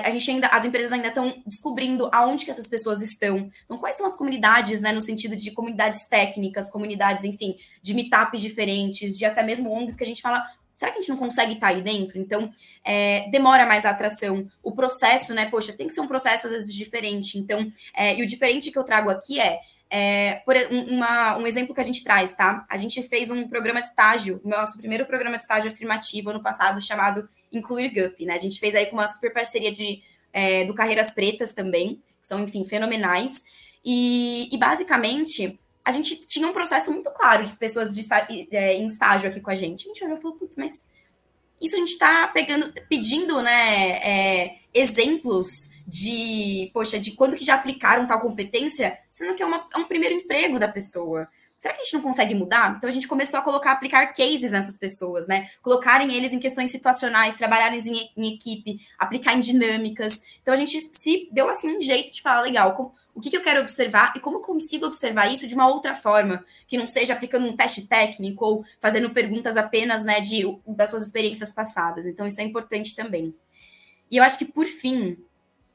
a 0.00 0.10
gente 0.10 0.30
ainda, 0.30 0.46
as 0.48 0.64
empresas 0.64 0.92
ainda 0.92 1.08
estão 1.08 1.42
descobrindo 1.46 2.08
aonde 2.12 2.44
que 2.44 2.50
essas 2.50 2.66
pessoas 2.66 3.02
estão. 3.02 3.50
Então, 3.64 3.78
quais 3.78 3.96
são 3.96 4.06
as 4.06 4.16
comunidades, 4.16 4.80
né, 4.80 4.92
no 4.92 5.00
sentido 5.00 5.36
de 5.36 5.50
comunidades 5.50 6.08
técnicas, 6.08 6.70
comunidades, 6.70 7.24
enfim, 7.24 7.56
de 7.82 7.94
meetups 7.94 8.40
diferentes, 8.40 9.18
de 9.18 9.24
até 9.24 9.42
mesmo 9.42 9.70
ONGs 9.70 9.96
que 9.96 10.04
a 10.04 10.06
gente 10.06 10.22
fala, 10.22 10.42
será 10.72 10.90
que 10.92 10.98
a 10.98 11.00
gente 11.00 11.10
não 11.10 11.16
consegue 11.16 11.52
estar 11.52 11.68
aí 11.68 11.82
dentro? 11.82 12.18
Então, 12.18 12.50
é, 12.84 13.28
demora 13.30 13.66
mais 13.66 13.84
a 13.84 13.90
atração. 13.90 14.46
O 14.62 14.72
processo, 14.72 15.34
né, 15.34 15.46
poxa, 15.50 15.72
tem 15.72 15.86
que 15.86 15.92
ser 15.92 16.00
um 16.00 16.08
processo 16.08 16.46
às 16.46 16.52
vezes 16.52 16.74
diferente. 16.74 17.38
Então, 17.38 17.70
é, 17.94 18.16
e 18.16 18.22
o 18.22 18.26
diferente 18.26 18.70
que 18.70 18.78
eu 18.78 18.84
trago 18.84 19.10
aqui 19.10 19.38
é, 19.38 19.60
é, 19.94 20.36
por 20.46 20.56
uma, 20.70 21.36
um 21.36 21.46
exemplo 21.46 21.74
que 21.74 21.80
a 21.82 21.84
gente 21.84 22.02
traz, 22.02 22.34
tá? 22.34 22.64
A 22.66 22.78
gente 22.78 23.02
fez 23.02 23.30
um 23.30 23.46
programa 23.46 23.82
de 23.82 23.88
estágio, 23.88 24.40
o 24.42 24.48
nosso 24.48 24.78
primeiro 24.78 25.04
programa 25.04 25.36
de 25.36 25.42
estágio 25.42 25.70
afirmativo 25.70 26.30
ano 26.30 26.42
passado, 26.42 26.80
chamado 26.80 27.28
Incluir 27.52 27.90
GUP, 27.90 28.24
né? 28.24 28.32
A 28.32 28.38
gente 28.38 28.58
fez 28.58 28.74
aí 28.74 28.86
com 28.86 28.96
uma 28.96 29.06
super 29.06 29.30
parceria 29.34 29.70
de, 29.70 30.02
é, 30.32 30.64
do 30.64 30.72
Carreiras 30.72 31.10
Pretas 31.10 31.52
também, 31.52 32.02
que 32.22 32.26
são, 32.26 32.40
enfim, 32.40 32.64
fenomenais. 32.64 33.44
E, 33.84 34.48
e, 34.50 34.56
basicamente, 34.56 35.60
a 35.84 35.90
gente 35.90 36.26
tinha 36.26 36.48
um 36.48 36.54
processo 36.54 36.90
muito 36.90 37.10
claro 37.10 37.44
de 37.44 37.52
pessoas 37.52 37.94
de, 37.94 38.02
é, 38.50 38.74
em 38.74 38.86
estágio 38.86 39.28
aqui 39.28 39.42
com 39.42 39.50
a 39.50 39.54
gente. 39.54 39.84
A 39.84 39.88
gente 39.88 40.04
olhou 40.04 40.16
e 40.16 40.22
falou, 40.22 40.38
putz, 40.38 40.56
mas 40.56 40.88
isso 41.60 41.76
a 41.76 41.78
gente 41.78 41.92
está 41.92 42.28
pegando, 42.28 42.72
pedindo, 42.88 43.42
né, 43.42 43.98
é, 43.98 44.56
exemplos 44.72 45.70
de, 45.86 46.70
poxa, 46.72 46.98
de 46.98 47.12
quando 47.12 47.36
que 47.36 47.44
já 47.44 47.54
aplicaram 47.54 48.06
tal 48.06 48.20
competência, 48.20 48.98
sendo 49.10 49.34
que 49.34 49.42
é, 49.42 49.46
uma, 49.46 49.66
é 49.74 49.78
um 49.78 49.84
primeiro 49.84 50.14
emprego 50.14 50.58
da 50.58 50.68
pessoa. 50.68 51.28
Será 51.56 51.74
que 51.74 51.82
a 51.82 51.84
gente 51.84 51.94
não 51.94 52.02
consegue 52.02 52.34
mudar? 52.34 52.74
Então 52.76 52.88
a 52.88 52.92
gente 52.92 53.06
começou 53.06 53.38
a 53.38 53.42
colocar, 53.42 53.70
aplicar 53.70 54.06
cases 54.08 54.50
nessas 54.50 54.76
pessoas, 54.76 55.28
né? 55.28 55.48
Colocarem 55.62 56.12
eles 56.12 56.32
em 56.32 56.40
questões 56.40 56.72
situacionais, 56.72 57.36
trabalharem 57.36 57.78
em, 57.78 58.10
em 58.16 58.34
equipe, 58.34 58.80
aplicar 58.98 59.34
em 59.34 59.40
dinâmicas. 59.40 60.22
Então 60.40 60.52
a 60.52 60.56
gente 60.56 60.80
se 60.80 61.28
deu 61.30 61.48
assim 61.48 61.76
um 61.76 61.80
jeito 61.80 62.12
de 62.12 62.20
falar, 62.20 62.40
legal, 62.40 62.74
com, 62.74 62.90
o 63.14 63.20
que, 63.20 63.30
que, 63.30 63.36
eu 63.36 63.42
quero 63.42 63.60
observar 63.60 64.12
e 64.16 64.20
como 64.20 64.40
consigo 64.40 64.86
observar 64.86 65.30
isso 65.32 65.46
de 65.46 65.54
uma 65.54 65.68
outra 65.68 65.94
forma, 65.94 66.44
que 66.66 66.78
não 66.78 66.88
seja 66.88 67.12
aplicando 67.12 67.46
um 67.46 67.54
teste 67.54 67.86
técnico 67.86 68.44
ou 68.44 68.64
fazendo 68.80 69.10
perguntas 69.10 69.56
apenas, 69.56 70.02
né, 70.02 70.18
de, 70.18 70.42
das 70.66 70.90
suas 70.90 71.06
experiências 71.06 71.52
passadas. 71.52 72.06
Então 72.06 72.26
isso 72.26 72.40
é 72.40 72.44
importante 72.44 72.96
também. 72.96 73.34
E 74.12 74.18
eu 74.18 74.22
acho 74.22 74.36
que, 74.36 74.44
por 74.44 74.66
fim, 74.66 75.16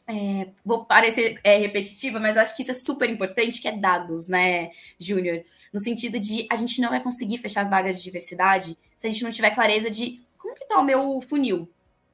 é, 0.08 0.50
vou 0.63 0.86
parecer 0.86 1.39
é, 1.43 1.58
repetitiva, 1.58 2.19
mas 2.19 2.36
eu 2.36 2.43
acho 2.43 2.56
que 2.56 2.62
isso 2.62 2.69
é 2.69 2.76
super 2.76 3.10
importante, 3.10 3.60
que 3.60 3.67
é 3.67 3.71
dados, 3.71 4.28
né, 4.28 4.69
Júnior? 5.00 5.41
No 5.73 5.80
sentido 5.80 6.19
de 6.19 6.47
a 6.52 6.56
gente 6.56 6.80
não 6.80 6.89
vai 6.89 7.02
conseguir 7.02 7.39
fechar 7.39 7.62
as 7.62 7.69
vagas 7.69 7.97
de 7.97 8.04
diversidade 8.04 8.78
se 8.95 9.08
a 9.08 9.10
gente 9.12 9.23
não 9.23 9.32
tiver 9.32 9.50
clareza 9.50 9.89
de 9.89 10.21
como 10.38 10.54
que 10.54 10.67
tá 10.67 10.80
o 10.80 10.84
meu 10.84 11.19
funil. 11.19 11.67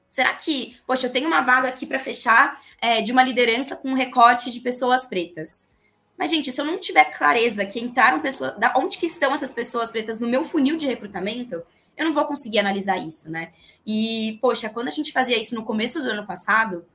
Será 0.07 0.33
que, 0.33 0.77
poxa, 0.87 1.07
eu 1.07 1.11
tenho 1.11 1.27
uma 1.27 1.41
vaga 1.41 1.67
aqui 1.67 1.85
para 1.85 1.99
fechar 1.99 2.61
é, 2.81 3.01
de 3.01 3.11
uma 3.11 3.23
liderança 3.23 3.75
com 3.75 3.89
um 3.89 3.95
recorte 3.95 4.49
de 4.49 4.61
pessoas 4.61 5.05
pretas. 5.05 5.71
Mas, 6.17 6.29
gente, 6.29 6.51
se 6.51 6.61
eu 6.61 6.65
não 6.65 6.79
tiver 6.79 7.05
clareza 7.05 7.65
que 7.65 7.79
entraram 7.79 8.21
pessoas, 8.21 8.57
da 8.57 8.73
onde 8.77 8.97
que 8.97 9.07
estão 9.07 9.33
essas 9.33 9.51
pessoas 9.51 9.91
pretas 9.91 10.19
no 10.19 10.27
meu 10.27 10.45
funil 10.45 10.77
de 10.77 10.85
recrutamento, 10.85 11.61
eu 11.97 12.05
não 12.05 12.11
vou 12.11 12.25
conseguir 12.25 12.59
analisar 12.59 12.97
isso, 12.97 13.29
né? 13.31 13.51
E, 13.85 14.37
poxa, 14.41 14.69
quando 14.69 14.87
a 14.87 14.91
gente 14.91 15.11
fazia 15.11 15.39
isso 15.39 15.55
no 15.55 15.63
começo 15.63 16.01
do 16.01 16.09
ano 16.09 16.25
passado, 16.25 16.85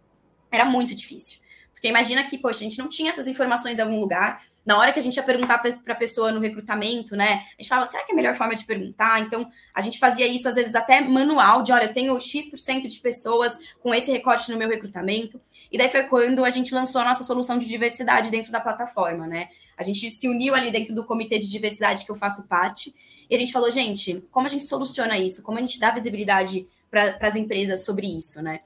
era 0.51 0.65
muito 0.65 0.95
difícil. 0.95 1.39
Porque 1.73 1.89
imagina 1.89 2.25
que, 2.25 2.37
poxa, 2.39 2.61
a 2.61 2.65
gente 2.65 2.79
não 2.79 2.89
tinha 2.89 3.11
essas 3.11 3.29
informações 3.29 3.79
em 3.79 3.83
algum 3.83 4.01
lugar. 4.01 4.43
Na 4.67 4.77
hora 4.77 4.93
que 4.93 4.99
a 4.99 5.03
gente 5.03 5.17
ia 5.17 5.23
perguntar 5.23 5.59
para 5.59 5.93
a 5.93 5.97
pessoa 5.97 6.33
no 6.33 6.41
recrutamento, 6.41 7.17
né? 7.17 7.45
A 7.59 7.63
gente 7.63 7.69
falava, 7.69 7.87
será 7.87 8.03
que 8.05 8.13
é 8.13 8.15
a 8.15 8.17
melhor 8.17 8.35
forma 8.35 8.55
de 8.55 8.65
perguntar? 8.65 9.21
Então, 9.21 9.51
a 9.73 9.81
gente 9.81 9.99
fazia 9.99 10.27
isso, 10.27 10.49
às 10.49 10.57
vezes, 10.57 10.75
até 10.75 11.01
manual, 11.01 11.63
de 11.63 11.73
olha, 11.73 11.85
eu 11.85 11.93
tenho 11.93 12.21
X% 12.21 12.89
de 12.89 13.01
pessoas 13.01 13.57
com 13.81 13.95
esse 13.95 14.11
recorte 14.11 14.51
no 14.51 14.59
meu 14.59 14.69
recrutamento. 14.69 15.41
E 15.71 15.79
daí 15.79 15.89
foi 15.89 16.05
quando 16.05 16.45
a 16.45 16.51
gente 16.51 16.75
lançou 16.75 17.01
a 17.01 17.05
nossa 17.05 17.23
solução 17.25 17.59
de 17.59 17.69
diversidade 17.69 18.31
dentro 18.31 18.51
da 18.51 18.61
plataforma, 18.61 19.27
né? 19.27 19.49
A 19.77 19.83
gente 19.83 20.11
se 20.11 20.29
uniu 20.29 20.55
ali 20.55 20.71
dentro 20.71 20.95
do 20.95 21.05
comitê 21.05 21.39
de 21.39 21.51
diversidade 21.51 22.05
que 22.05 22.11
eu 22.11 22.17
faço 22.17 22.49
parte. 22.49 22.93
E 23.29 23.35
a 23.35 23.39
gente 23.39 23.53
falou, 23.53 23.71
gente, 23.71 24.23
como 24.31 24.47
a 24.47 24.51
gente 24.51 24.65
soluciona 24.65 25.19
isso? 25.19 25.43
Como 25.43 25.59
a 25.59 25.61
gente 25.61 25.79
dá 25.79 25.91
visibilidade 25.91 26.67
para 26.91 27.19
as 27.21 27.37
empresas 27.37 27.85
sobre 27.85 28.07
isso, 28.07 28.43
né? 28.43 28.61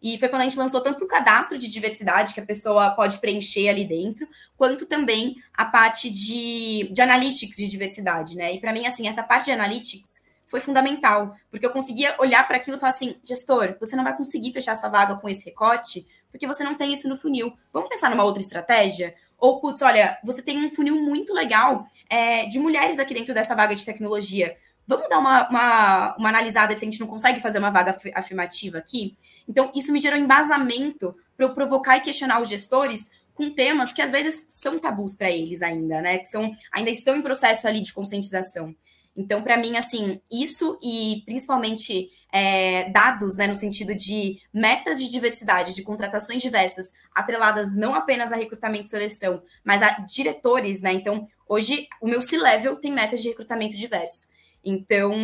E 0.00 0.16
foi 0.18 0.28
quando 0.28 0.42
a 0.42 0.44
gente 0.44 0.58
lançou 0.58 0.80
tanto 0.80 1.04
o 1.04 1.08
cadastro 1.08 1.58
de 1.58 1.68
diversidade 1.68 2.32
que 2.32 2.40
a 2.40 2.46
pessoa 2.46 2.90
pode 2.90 3.18
preencher 3.18 3.68
ali 3.68 3.84
dentro, 3.84 4.28
quanto 4.56 4.86
também 4.86 5.36
a 5.52 5.64
parte 5.64 6.08
de, 6.08 6.88
de 6.92 7.00
analytics 7.00 7.56
de 7.56 7.68
diversidade, 7.68 8.36
né? 8.36 8.54
E 8.54 8.60
para 8.60 8.72
mim, 8.72 8.86
assim, 8.86 9.08
essa 9.08 9.22
parte 9.22 9.46
de 9.46 9.52
analytics 9.52 10.26
foi 10.46 10.60
fundamental, 10.60 11.34
porque 11.50 11.66
eu 11.66 11.70
conseguia 11.70 12.14
olhar 12.18 12.46
para 12.46 12.56
aquilo 12.56 12.76
e 12.76 12.80
falar 12.80 12.92
assim: 12.92 13.16
gestor, 13.24 13.76
você 13.80 13.96
não 13.96 14.04
vai 14.04 14.16
conseguir 14.16 14.52
fechar 14.52 14.74
sua 14.76 14.88
vaga 14.88 15.16
com 15.16 15.28
esse 15.28 15.44
recorte, 15.44 16.06
porque 16.30 16.46
você 16.46 16.62
não 16.62 16.74
tem 16.74 16.92
isso 16.92 17.08
no 17.08 17.16
funil. 17.16 17.52
Vamos 17.72 17.88
pensar 17.88 18.08
numa 18.08 18.24
outra 18.24 18.42
estratégia? 18.42 19.14
Ou, 19.38 19.60
putz, 19.60 19.82
olha, 19.82 20.18
você 20.24 20.42
tem 20.42 20.64
um 20.64 20.70
funil 20.70 21.00
muito 21.00 21.32
legal 21.32 21.86
é, 22.10 22.46
de 22.46 22.58
mulheres 22.58 22.98
aqui 22.98 23.14
dentro 23.14 23.32
dessa 23.32 23.54
vaga 23.54 23.74
de 23.74 23.84
tecnologia. 23.84 24.56
Vamos 24.86 25.08
dar 25.08 25.18
uma, 25.18 25.48
uma, 25.48 26.16
uma 26.16 26.28
analisada 26.28 26.76
se 26.76 26.84
a 26.84 26.90
gente 26.90 26.98
não 26.98 27.06
consegue 27.06 27.40
fazer 27.40 27.58
uma 27.58 27.70
vaga 27.70 27.96
afirmativa 28.14 28.78
aqui? 28.78 29.16
Então, 29.48 29.70
isso 29.74 29.92
me 29.92 30.00
gerou 30.00 30.18
embasamento 30.18 31.14
para 31.36 31.46
eu 31.46 31.54
provocar 31.54 31.98
e 31.98 32.00
questionar 32.00 32.40
os 32.40 32.48
gestores 32.48 33.10
com 33.34 33.50
temas 33.50 33.92
que 33.92 34.02
às 34.02 34.10
vezes 34.10 34.46
são 34.60 34.78
tabus 34.78 35.14
para 35.14 35.30
eles 35.30 35.62
ainda, 35.62 36.02
né? 36.02 36.18
Que 36.18 36.24
são, 36.24 36.50
ainda 36.72 36.90
estão 36.90 37.14
em 37.16 37.22
processo 37.22 37.68
ali 37.68 37.80
de 37.80 37.92
conscientização. 37.92 38.74
Então, 39.16 39.42
para 39.42 39.56
mim, 39.56 39.76
assim, 39.76 40.20
isso 40.30 40.78
e 40.82 41.22
principalmente 41.24 42.10
é, 42.32 42.90
dados, 42.90 43.36
né, 43.36 43.46
no 43.46 43.54
sentido 43.54 43.94
de 43.94 44.40
metas 44.52 44.98
de 44.98 45.10
diversidade, 45.10 45.74
de 45.74 45.82
contratações 45.82 46.42
diversas, 46.42 46.92
atreladas 47.14 47.74
não 47.74 47.94
apenas 47.94 48.32
a 48.32 48.36
recrutamento 48.36 48.86
e 48.86 48.90
seleção, 48.90 49.42
mas 49.64 49.82
a 49.82 49.90
diretores, 50.00 50.82
né? 50.82 50.92
Então, 50.92 51.26
hoje 51.48 51.88
o 52.00 52.08
meu 52.08 52.20
C-level 52.20 52.76
tem 52.76 52.92
metas 52.92 53.22
de 53.22 53.28
recrutamento 53.28 53.76
diverso. 53.76 54.28
Então, 54.64 55.14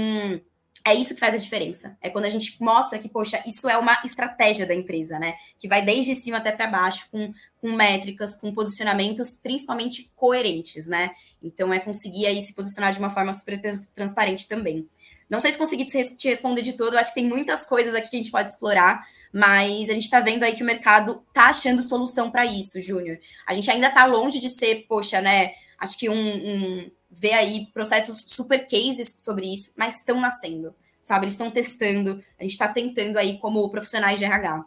é 0.87 0.95
isso 0.95 1.15
que 1.15 1.21
faz 1.21 1.35
a 1.35 1.39
diferença. 1.39 1.97
É 2.01 2.11
quando 2.11 2.27
a 2.27 2.29
gente 2.29 2.63
mostra 2.63 2.99
que, 2.99 3.09
poxa, 3.09 3.43
isso 3.47 3.69
é 3.69 3.77
uma 3.79 4.01
estratégia 4.05 4.67
da 4.67 4.75
empresa, 4.75 5.19
né? 5.19 5.35
Que 5.59 5.67
vai 5.67 5.83
desde 5.83 6.15
cima 6.15 6.37
até 6.37 6.53
para 6.53 6.67
baixo, 6.67 7.09
com, 7.11 7.33
com 7.59 7.73
métricas, 7.73 8.39
com 8.39 8.53
posicionamentos 8.53 9.41
principalmente 9.43 10.11
coerentes, 10.15 10.87
né? 10.87 11.11
Então 11.43 11.73
é 11.73 11.81
conseguir 11.81 12.27
aí 12.27 12.41
se 12.43 12.55
posicionar 12.55 12.93
de 12.93 12.99
uma 12.99 13.09
forma 13.09 13.33
super 13.33 13.59
transparente 13.95 14.47
também. 14.47 14.87
Não 15.29 15.41
sei 15.41 15.53
se 15.53 15.59
consegui 15.59 15.85
te 15.85 16.29
responder 16.29 16.63
de 16.63 16.75
tudo, 16.75 16.95
eu 16.95 16.99
acho 16.99 17.11
que 17.11 17.21
tem 17.21 17.29
muitas 17.29 17.65
coisas 17.65 17.95
aqui 17.95 18.11
que 18.11 18.17
a 18.17 18.23
gente 18.23 18.31
pode 18.31 18.53
explorar, 18.53 19.07
mas 19.33 19.91
a 19.91 19.93
gente 19.93 20.05
está 20.05 20.21
vendo 20.21 20.43
aí 20.43 20.55
que 20.55 20.63
o 20.63 20.67
mercado 20.67 21.25
tá 21.33 21.47
achando 21.47 21.83
solução 21.83 22.31
para 22.31 22.47
isso, 22.47 22.81
Júnior. 22.81 23.19
A 23.47 23.55
gente 23.55 23.71
ainda 23.71 23.89
está 23.89 24.05
longe 24.07 24.39
de 24.39 24.49
ser, 24.49 24.87
poxa, 24.87 25.21
né? 25.21 25.55
Acho 25.79 25.99
que 25.99 26.09
um, 26.09 26.15
um 26.15 26.91
ver 27.11 27.33
aí 27.33 27.67
processos 27.73 28.25
super 28.29 28.67
cases 28.67 29.17
sobre 29.21 29.53
isso, 29.53 29.73
mas 29.77 29.99
estão 29.99 30.21
nascendo, 30.21 30.75
sabe? 31.01 31.25
Eles 31.25 31.35
estão 31.35 31.51
testando, 31.51 32.23
a 32.39 32.43
gente 32.43 32.53
está 32.53 32.69
tentando 32.69 33.19
aí 33.19 33.39
como 33.39 33.69
profissionais 33.71 34.19
de 34.19 34.25
RH. 34.25 34.65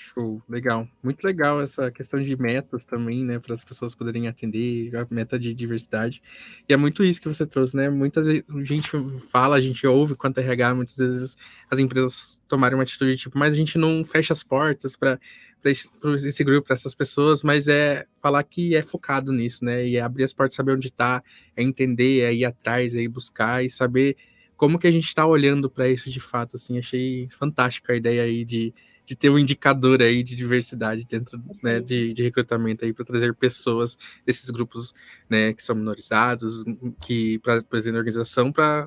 Show, 0.00 0.40
legal. 0.48 0.88
Muito 1.02 1.24
legal 1.24 1.60
essa 1.60 1.90
questão 1.90 2.22
de 2.22 2.36
metas 2.40 2.84
também, 2.84 3.24
né, 3.24 3.40
para 3.40 3.52
as 3.52 3.64
pessoas 3.64 3.96
poderem 3.96 4.28
atender, 4.28 4.94
a 4.94 5.04
meta 5.10 5.36
de 5.36 5.52
diversidade. 5.52 6.22
E 6.68 6.72
é 6.72 6.76
muito 6.76 7.02
isso 7.02 7.20
que 7.20 7.26
você 7.26 7.44
trouxe, 7.44 7.76
né? 7.76 7.90
Muitas 7.90 8.28
vezes 8.28 8.44
a 8.48 8.64
gente 8.64 8.90
fala, 9.28 9.56
a 9.56 9.60
gente 9.60 9.84
ouve 9.88 10.14
quanto 10.14 10.38
RH, 10.38 10.74
muitas 10.76 10.96
vezes 10.96 11.36
as 11.68 11.80
empresas 11.80 12.40
tomarem 12.46 12.78
uma 12.78 12.84
atitude 12.84 13.16
tipo, 13.16 13.36
mas 13.36 13.52
a 13.54 13.56
gente 13.56 13.76
não 13.76 14.04
fecha 14.04 14.32
as 14.32 14.44
portas 14.44 14.94
para 14.94 15.18
esse, 15.64 15.88
esse 16.24 16.44
grupo, 16.44 16.68
para 16.68 16.74
essas 16.74 16.94
pessoas, 16.94 17.42
mas 17.42 17.66
é 17.66 18.06
falar 18.22 18.44
que 18.44 18.76
é 18.76 18.82
focado 18.82 19.32
nisso, 19.32 19.64
né? 19.64 19.84
E 19.84 19.96
é 19.96 20.00
abrir 20.00 20.22
as 20.22 20.32
portas, 20.32 20.54
saber 20.54 20.74
onde 20.74 20.86
está, 20.86 21.20
é 21.56 21.62
entender, 21.64 22.20
é 22.20 22.32
ir 22.32 22.44
atrás, 22.44 22.94
é 22.94 23.00
ir 23.00 23.08
buscar 23.08 23.64
e 23.64 23.68
saber 23.68 24.16
como 24.56 24.78
que 24.78 24.86
a 24.86 24.92
gente 24.92 25.06
está 25.08 25.26
olhando 25.26 25.68
para 25.68 25.88
isso 25.88 26.08
de 26.08 26.20
fato, 26.20 26.54
assim, 26.54 26.78
achei 26.78 27.28
fantástica 27.30 27.92
a 27.92 27.96
ideia 27.96 28.22
aí 28.22 28.44
de 28.44 28.72
de 29.08 29.16
ter 29.16 29.30
um 29.30 29.38
indicador 29.38 30.02
aí 30.02 30.22
de 30.22 30.36
diversidade 30.36 31.06
dentro 31.06 31.42
né, 31.62 31.80
de, 31.80 32.12
de, 32.12 32.22
recrutamento 32.22 32.84
aí 32.84 32.92
para 32.92 33.06
trazer 33.06 33.34
pessoas 33.34 33.96
desses 34.26 34.50
grupos 34.50 34.94
né, 35.30 35.54
que 35.54 35.62
são 35.62 35.74
minorizados, 35.74 36.62
que 37.00 37.38
para 37.38 37.54
a 37.54 37.96
organização 37.96 38.52
para 38.52 38.86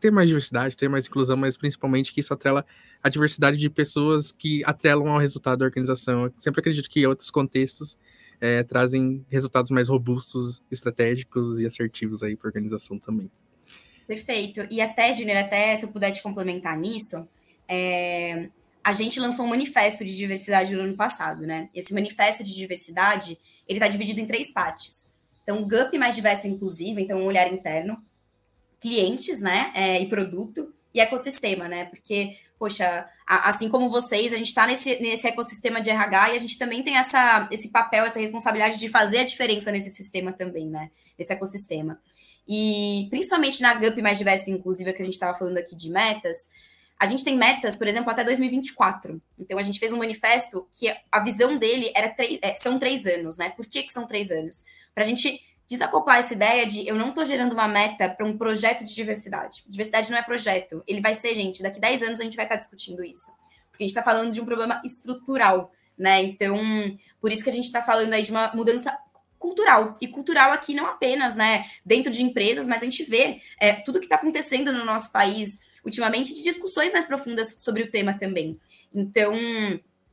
ter 0.00 0.10
mais 0.10 0.26
diversidade, 0.26 0.74
ter 0.74 0.88
mais 0.88 1.06
inclusão, 1.06 1.36
mas 1.36 1.58
principalmente 1.58 2.14
que 2.14 2.20
isso 2.20 2.32
atrela 2.32 2.64
a 3.02 3.10
diversidade 3.10 3.58
de 3.58 3.68
pessoas 3.68 4.32
que 4.32 4.64
atrelam 4.64 5.08
ao 5.08 5.18
resultado 5.18 5.58
da 5.58 5.66
organização. 5.66 6.24
Eu 6.24 6.32
sempre 6.38 6.60
acredito 6.60 6.88
que 6.88 7.06
outros 7.06 7.30
contextos 7.30 7.98
é, 8.40 8.62
trazem 8.62 9.22
resultados 9.28 9.70
mais 9.70 9.86
robustos, 9.86 10.62
estratégicos 10.70 11.60
e 11.60 11.66
assertivos 11.66 12.22
aí 12.22 12.36
para 12.36 12.48
a 12.48 12.50
organização 12.50 12.98
também. 12.98 13.30
Perfeito. 14.06 14.66
E 14.70 14.80
até, 14.80 15.12
Júnior, 15.12 15.36
até 15.36 15.76
se 15.76 15.84
eu 15.84 15.92
puder 15.92 16.10
te 16.10 16.22
complementar 16.22 16.74
nisso, 16.74 17.28
é, 17.68 18.48
a 18.88 18.92
gente 18.92 19.20
lançou 19.20 19.44
um 19.44 19.48
manifesto 19.48 20.02
de 20.02 20.16
diversidade 20.16 20.74
no 20.74 20.80
ano 20.80 20.96
passado, 20.96 21.46
né? 21.46 21.68
Esse 21.74 21.92
manifesto 21.92 22.42
de 22.42 22.54
diversidade, 22.54 23.38
ele 23.68 23.78
está 23.78 23.86
dividido 23.86 24.18
em 24.18 24.26
três 24.26 24.50
partes. 24.50 25.14
Então, 25.42 25.68
GUP 25.68 25.98
mais 25.98 26.14
diverso 26.14 26.46
e 26.46 26.50
inclusivo, 26.50 26.98
então 26.98 27.18
um 27.18 27.26
olhar 27.26 27.52
interno, 27.52 28.02
clientes, 28.80 29.42
né, 29.42 29.70
é, 29.74 30.00
e 30.00 30.08
produto, 30.08 30.72
e 30.94 31.00
ecossistema, 31.00 31.68
né? 31.68 31.84
Porque, 31.84 32.38
poxa, 32.58 33.06
a, 33.26 33.50
assim 33.50 33.68
como 33.68 33.90
vocês, 33.90 34.32
a 34.32 34.38
gente 34.38 34.48
está 34.48 34.66
nesse, 34.66 34.98
nesse 35.02 35.28
ecossistema 35.28 35.82
de 35.82 35.90
RH 35.90 36.30
e 36.30 36.36
a 36.36 36.40
gente 36.40 36.56
também 36.56 36.82
tem 36.82 36.96
essa, 36.96 37.46
esse 37.52 37.70
papel, 37.70 38.06
essa 38.06 38.18
responsabilidade 38.18 38.78
de 38.78 38.88
fazer 38.88 39.18
a 39.18 39.24
diferença 39.24 39.70
nesse 39.70 39.90
sistema 39.90 40.32
também, 40.32 40.66
né? 40.66 40.90
Nesse 41.18 41.34
ecossistema. 41.34 42.00
E 42.48 43.06
principalmente 43.10 43.60
na 43.60 43.74
GUP 43.74 44.00
mais 44.00 44.16
diversa 44.16 44.48
e 44.48 44.54
inclusiva 44.54 44.94
que 44.94 45.02
a 45.02 45.04
gente 45.04 45.12
estava 45.12 45.36
falando 45.36 45.58
aqui 45.58 45.76
de 45.76 45.90
metas, 45.90 46.38
a 46.98 47.06
gente 47.06 47.22
tem 47.22 47.36
metas, 47.36 47.76
por 47.76 47.86
exemplo, 47.86 48.10
até 48.10 48.24
2024. 48.24 49.22
Então, 49.38 49.58
a 49.58 49.62
gente 49.62 49.78
fez 49.78 49.92
um 49.92 49.98
manifesto 49.98 50.66
que 50.72 50.92
a 51.12 51.20
visão 51.20 51.56
dele 51.56 51.92
era 51.94 52.14
é, 52.42 52.54
são 52.54 52.78
três 52.78 53.06
anos, 53.06 53.38
né? 53.38 53.50
Por 53.50 53.66
que, 53.66 53.84
que 53.84 53.92
são 53.92 54.06
três 54.06 54.32
anos? 54.32 54.64
Para 54.92 55.04
a 55.04 55.06
gente 55.06 55.40
desacoplar 55.68 56.18
essa 56.18 56.34
ideia 56.34 56.66
de 56.66 56.88
eu 56.88 56.96
não 56.96 57.10
estou 57.10 57.24
gerando 57.24 57.52
uma 57.52 57.68
meta 57.68 58.08
para 58.08 58.26
um 58.26 58.36
projeto 58.36 58.84
de 58.84 58.94
diversidade. 58.94 59.62
Diversidade 59.68 60.10
não 60.10 60.18
é 60.18 60.22
projeto. 60.22 60.82
Ele 60.86 61.00
vai 61.00 61.14
ser, 61.14 61.34
gente, 61.34 61.62
daqui 61.62 61.78
10 61.78 62.02
anos 62.02 62.20
a 62.20 62.24
gente 62.24 62.36
vai 62.36 62.46
estar 62.46 62.56
tá 62.56 62.60
discutindo 62.60 63.04
isso. 63.04 63.30
Porque 63.70 63.84
a 63.84 63.86
gente 63.86 63.96
está 63.96 64.02
falando 64.02 64.32
de 64.32 64.40
um 64.40 64.44
problema 64.44 64.80
estrutural, 64.84 65.70
né? 65.96 66.22
Então, 66.22 66.58
por 67.20 67.30
isso 67.30 67.44
que 67.44 67.50
a 67.50 67.52
gente 67.52 67.66
está 67.66 67.82
falando 67.82 68.12
aí 68.12 68.24
de 68.24 68.30
uma 68.32 68.50
mudança 68.54 68.98
cultural. 69.38 69.96
E 70.00 70.08
cultural 70.08 70.50
aqui 70.50 70.74
não 70.74 70.86
apenas, 70.86 71.36
né, 71.36 71.66
dentro 71.84 72.10
de 72.10 72.24
empresas, 72.24 72.66
mas 72.66 72.82
a 72.82 72.84
gente 72.86 73.04
vê 73.04 73.40
é, 73.60 73.72
tudo 73.72 74.00
que 74.00 74.06
está 74.06 74.16
acontecendo 74.16 74.72
no 74.72 74.84
nosso 74.84 75.12
país 75.12 75.60
ultimamente 75.88 76.34
de 76.34 76.42
discussões 76.42 76.92
mais 76.92 77.04
profundas 77.04 77.54
sobre 77.58 77.82
o 77.82 77.90
tema 77.90 78.14
também. 78.14 78.58
Então, 78.94 79.34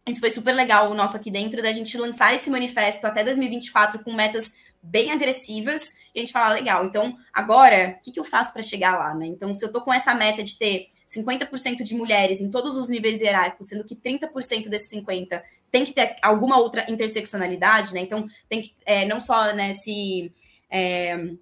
isso 0.07 0.19
foi 0.19 0.29
super 0.29 0.53
legal 0.53 0.89
o 0.89 0.93
nosso 0.93 1.15
aqui 1.15 1.29
dentro, 1.29 1.61
da 1.61 1.71
gente 1.71 1.97
lançar 1.97 2.33
esse 2.33 2.49
manifesto 2.49 3.05
até 3.05 3.23
2024 3.23 4.03
com 4.03 4.13
metas 4.13 4.53
bem 4.81 5.11
agressivas 5.11 5.95
e 6.13 6.19
a 6.19 6.21
gente 6.21 6.31
fala, 6.31 6.53
legal, 6.53 6.85
então 6.85 7.17
agora, 7.33 7.97
o 7.97 8.03
que, 8.03 8.11
que 8.11 8.19
eu 8.19 8.23
faço 8.23 8.53
para 8.53 8.61
chegar 8.61 8.97
lá, 8.97 9.13
né? 9.15 9.25
Então, 9.25 9.53
se 9.53 9.65
eu 9.65 9.71
tô 9.71 9.81
com 9.81 9.93
essa 9.93 10.13
meta 10.13 10.43
de 10.43 10.57
ter 10.57 10.89
50% 11.07 11.83
de 11.83 11.95
mulheres 11.95 12.39
em 12.39 12.51
todos 12.51 12.77
os 12.77 12.89
níveis 12.89 13.21
hierárquicos, 13.21 13.67
sendo 13.67 13.83
que 13.83 13.95
30% 13.95 14.69
desses 14.69 14.89
50 14.89 15.43
tem 15.71 15.85
que 15.85 15.93
ter 15.93 16.15
alguma 16.21 16.57
outra 16.57 16.85
interseccionalidade, 16.89 17.93
né? 17.93 18.01
Então, 18.01 18.27
tem 18.47 18.61
que 18.61 18.73
é, 18.85 19.05
não 19.05 19.19
só 19.19 19.53
né, 19.53 19.73
se 19.73 20.31
é, 20.69 21.33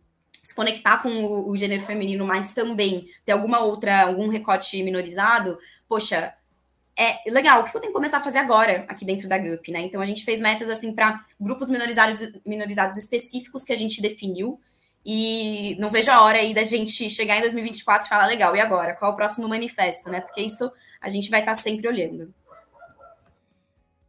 se 0.44 0.54
conectar 0.54 1.02
com 1.02 1.10
o, 1.10 1.50
o, 1.50 1.58
gênero 1.58 1.82
feminino, 1.82 2.26
mas 2.26 2.54
também 2.54 3.08
ter 3.26 3.32
alguma 3.32 3.60
outra, 3.60 4.04
algum 4.04 4.28
recorte 4.28 4.84
minorizado, 4.84 5.58
poxa, 5.88 6.34
é 6.98 7.30
legal, 7.32 7.62
o 7.62 7.64
que 7.64 7.76
eu 7.76 7.80
tenho 7.82 7.94
que 7.94 7.98
começar 7.98 8.18
a 8.18 8.24
fazer 8.24 8.40
agora 8.40 8.86
aqui 8.90 9.06
dentro 9.06 9.28
da 9.28 9.38
GUP, 9.38 9.72
né? 9.72 9.82
Então 9.82 10.02
a 10.02 10.06
gente 10.06 10.26
fez 10.26 10.42
metas 10.42 10.70
assim 10.70 10.94
para 10.94 11.20
grupos 11.40 11.70
minorizados, 11.70 12.20
minorizados 12.46 12.98
específicos 12.98 13.64
que 13.64 13.74
a 13.74 13.78
gente 13.78 14.02
definiu. 14.02 14.60
E 15.06 15.76
não 15.80 15.90
vejo 15.90 16.12
a 16.12 16.22
hora 16.22 16.38
aí 16.38 16.54
da 16.54 16.64
gente 16.64 17.10
chegar 17.10 17.38
em 17.38 17.42
2024 17.42 18.06
e 18.06 18.10
falar, 18.10 18.26
legal, 18.26 18.56
e 18.56 18.62
agora? 18.62 18.96
Qual 18.96 19.12
é 19.12 19.14
o 19.14 19.18
próximo 19.18 19.50
manifesto, 19.50 20.10
né? 20.10 20.22
Porque 20.22 20.42
isso 20.42 20.72
a 21.02 21.10
gente 21.10 21.30
vai 21.30 21.40
estar 21.40 21.56
sempre 21.56 21.88
olhando. 21.88 22.34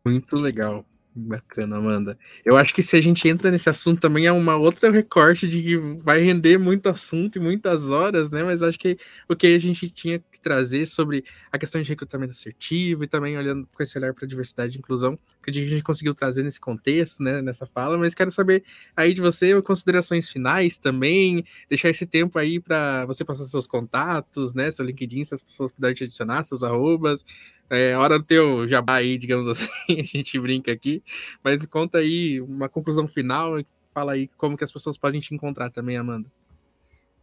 Muito 0.05 0.37
legal. 0.37 0.85
Bacana, 1.17 1.77
Amanda. 1.77 2.19
Eu 2.45 2.57
acho 2.57 2.75
que 2.75 2.83
se 2.83 2.97
a 2.97 3.01
gente 3.01 3.29
entra 3.29 3.49
nesse 3.49 3.71
assunto 3.71 4.01
também 4.01 4.27
é 4.27 4.33
uma 4.33 4.57
outra 4.57 4.91
recorte 4.91 5.47
de 5.47 5.63
que 5.63 5.77
vai 6.03 6.21
render 6.21 6.59
muito 6.59 6.89
assunto 6.89 7.37
e 7.37 7.41
muitas 7.41 7.89
horas, 7.89 8.33
né? 8.33 8.43
Mas 8.43 8.63
acho 8.63 8.77
que 8.77 8.99
o 9.29 9.37
que 9.37 9.47
a 9.47 9.59
gente 9.59 9.89
tinha 9.89 10.19
que 10.19 10.41
trazer 10.41 10.87
sobre 10.87 11.25
a 11.53 11.59
questão 11.59 11.81
de 11.81 11.89
recrutamento 11.89 12.33
assertivo 12.33 13.05
e 13.05 13.07
também 13.07 13.39
olhando 13.39 13.69
com 13.73 13.81
esse 13.81 13.97
olhar 13.97 14.13
para 14.13 14.27
diversidade 14.27 14.77
e 14.77 14.81
inclusão, 14.81 15.17
que 15.45 15.51
a 15.51 15.53
gente 15.53 15.83
conseguiu 15.85 16.17
trazer 16.17 16.43
nesse 16.43 16.59
contexto, 16.59 17.23
né? 17.23 17.41
Nessa 17.41 17.65
fala, 17.65 17.97
mas 17.97 18.13
quero 18.13 18.33
saber 18.33 18.65
aí 18.97 19.15
de 19.15 19.21
você 19.21 19.63
considerações 19.63 20.29
finais 20.29 20.79
também, 20.79 21.45
deixar 21.69 21.91
esse 21.91 22.07
tempo 22.07 22.41
aí 22.41 22.59
para 22.59 23.07
você 23.07 23.25
passar 23.25 23.45
seus 23.45 23.69
contatos, 23.69 24.53
né? 24.53 24.69
Seu 24.73 24.85
LinkedIn, 24.85 25.23
se 25.23 25.35
as 25.35 25.45
pessoas 25.45 25.71
puderem 25.71 25.95
te 25.95 26.03
adicionar, 26.03 26.43
seus 26.43 26.65
arrobas, 26.65 27.25
é 27.71 27.97
hora 27.97 28.19
do 28.19 28.25
teu 28.25 28.69
jabá 28.69 28.97
aí, 28.97 29.17
digamos 29.17 29.49
assim, 29.49 29.69
a 29.99 30.03
gente 30.03 30.39
brinca 30.39 30.73
aqui. 30.73 31.03
Mas 31.43 31.65
conta 31.67 31.99
aí 31.99 32.41
uma 32.41 32.69
conclusão 32.69 33.07
final 33.07 33.59
e 33.59 33.67
fala 33.93 34.13
aí 34.13 34.29
como 34.37 34.57
que 34.57 34.65
as 34.65 34.73
pessoas 34.73 34.97
podem 34.97 35.21
te 35.21 35.35
encontrar 35.35 35.71
também, 35.71 35.97
Amanda. 35.97 36.31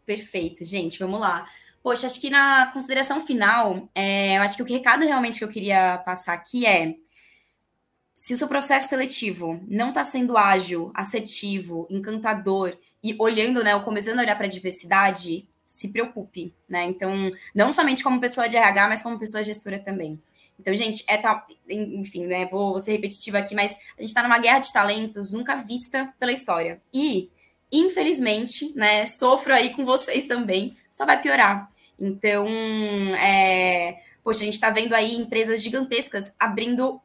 Perfeito, 0.05 0.63
gente, 0.65 0.99
vamos 0.99 1.19
lá. 1.19 1.45
Poxa, 1.83 2.07
acho 2.07 2.21
que 2.21 2.29
na 2.29 2.71
consideração 2.71 3.25
final, 3.25 3.89
é, 3.95 4.37
eu 4.37 4.41
acho 4.41 4.55
que 4.55 4.63
o 4.63 4.65
recado 4.65 5.03
realmente 5.03 5.39
que 5.39 5.43
eu 5.43 5.49
queria 5.49 5.97
passar 5.99 6.33
aqui 6.33 6.65
é 6.65 6.95
se 8.13 8.35
o 8.35 8.37
seu 8.37 8.47
processo 8.47 8.87
seletivo 8.87 9.59
não 9.67 9.89
está 9.89 10.03
sendo 10.03 10.37
ágil, 10.37 10.91
assertivo, 10.93 11.87
encantador 11.89 12.77
e 13.03 13.15
olhando, 13.17 13.63
né, 13.63 13.75
ou 13.75 13.81
começando 13.81 14.19
a 14.19 14.21
olhar 14.21 14.35
para 14.35 14.45
a 14.45 14.49
diversidade, 14.49 15.47
se 15.65 15.87
preocupe, 15.87 16.53
né? 16.69 16.83
Então, 16.83 17.31
não 17.55 17.73
somente 17.73 18.03
como 18.03 18.21
pessoa 18.21 18.47
de 18.47 18.57
RH, 18.57 18.89
mas 18.89 19.01
como 19.01 19.17
pessoa 19.17 19.43
gestora 19.43 19.79
também. 19.79 20.21
Então, 20.62 20.76
gente, 20.76 21.04
é 21.08 21.17
tal, 21.17 21.43
enfim, 21.67 22.28
né? 22.28 22.45
Vou, 22.45 22.71
vou 22.71 22.80
ser 22.80 22.91
repetitiva 22.91 23.39
aqui, 23.39 23.56
mas 23.56 23.71
a 23.97 24.02
gente 24.02 24.10
está 24.10 24.21
numa 24.21 24.38
guerra 24.38 24.60
de 24.60 24.71
talentos 24.71 25.34
nunca 25.34 25.56
vista 25.56 26.13
pela 26.19 26.32
história. 26.32 26.80
E, 26.93 27.32
infelizmente, 27.71 28.71
né, 28.76 29.08
sofro 29.08 29.54
aí 29.54 29.74
com 29.74 29.84
vocês 29.84 30.28
também, 30.28 30.78
só 30.89 31.04
vai 31.04 31.19
piorar. 31.19 31.67
Então, 32.00 32.47
é, 33.15 34.02
poxa, 34.24 34.41
a 34.41 34.45
gente 34.45 34.54
está 34.54 34.69
vendo 34.69 34.93
aí 34.93 35.15
empresas 35.15 35.63
gigantescas 35.63 36.32
abrindo 36.39 37.02